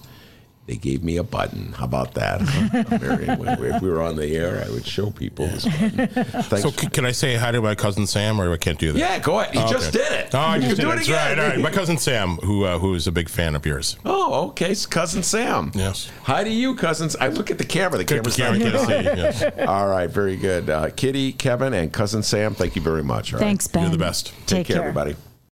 They 0.66 0.76
gave 0.78 1.04
me 1.04 1.18
a 1.18 1.24
button. 1.24 1.74
How 1.74 1.84
about 1.84 2.14
that? 2.14 2.40
huh? 2.42 2.98
Marianne, 3.02 3.46
if 3.76 3.82
we 3.82 3.90
were 3.90 4.02
on 4.02 4.16
the 4.16 4.28
air, 4.34 4.64
I 4.66 4.70
would 4.72 4.86
show 4.86 5.12
people 5.12 5.46
this 5.48 5.66
button. 5.66 6.08
Thanks. 6.08 6.62
So 6.62 6.70
c- 6.72 6.88
can 6.88 7.06
I 7.06 7.12
say 7.12 7.36
hi 7.36 7.52
to 7.52 7.62
my 7.62 7.76
cousin 7.76 8.08
Sam, 8.08 8.40
or 8.40 8.50
I 8.54 8.56
can't 8.56 8.80
do 8.80 8.94
that? 8.94 8.98
Yeah, 9.00 9.20
go 9.20 9.42
ahead. 9.42 9.54
You 9.54 9.60
Oh, 9.62 9.68
just 9.68 9.94
okay. 9.94 9.98
did 10.08 10.12
it. 10.28 10.34
Oh, 10.34 10.38
I 10.40 10.56
You 10.56 10.62
just 10.70 10.76
can 10.80 10.86
did 10.86 10.88
it. 10.88 10.94
it 10.94 10.96
That's 10.96 11.08
again. 11.10 11.38
right. 11.38 11.40
All 11.44 11.50
right. 11.50 11.60
My 11.60 11.70
cousin 11.70 11.98
Sam, 11.98 12.38
who 12.38 12.64
uh, 12.64 12.80
who 12.80 12.94
is 12.96 13.08
a 13.08 13.12
big 13.12 13.28
fan 13.28 13.56
of 13.56 13.66
yours. 13.66 13.98
Oh, 14.06 14.48
okay. 14.52 14.72
It's 14.72 14.86
cousin 14.86 15.22
Sam. 15.22 15.74
Yes. 15.76 16.10
Hi 16.24 16.46
to 16.46 16.50
you, 16.50 16.76
cousins. 16.76 17.18
I 17.18 17.28
look 17.28 17.52
at 17.52 17.58
the 17.58 17.66
camera. 17.66 17.98
The 17.98 18.06
Good 18.06 18.24
camera's 18.24 18.38
camera, 18.38 18.60
not 18.72 18.88
can't 18.88 19.36
see, 19.36 19.44
yes. 19.44 19.44
All 19.68 19.88
right, 19.88 20.10
very 20.10 20.38
good. 20.38 20.70
Uh, 20.70 20.90
Kitty, 20.92 21.34
Kevin, 21.34 21.74
and 21.74 21.92
cousin 21.92 22.24
Sam, 22.24 22.56
thank 22.56 22.78
you 22.78 22.82
very 22.82 23.04
much. 23.04 23.34
All 23.34 23.40
right. 23.42 23.46
Thanks, 23.46 23.68
Ben. 23.68 23.82
You're 23.84 23.92
the 23.92 23.98
best. 23.98 24.28
Take, 24.28 24.48
Take 24.48 24.68
care, 24.68 24.76
care. 24.78 24.84
everybody. 24.88 25.18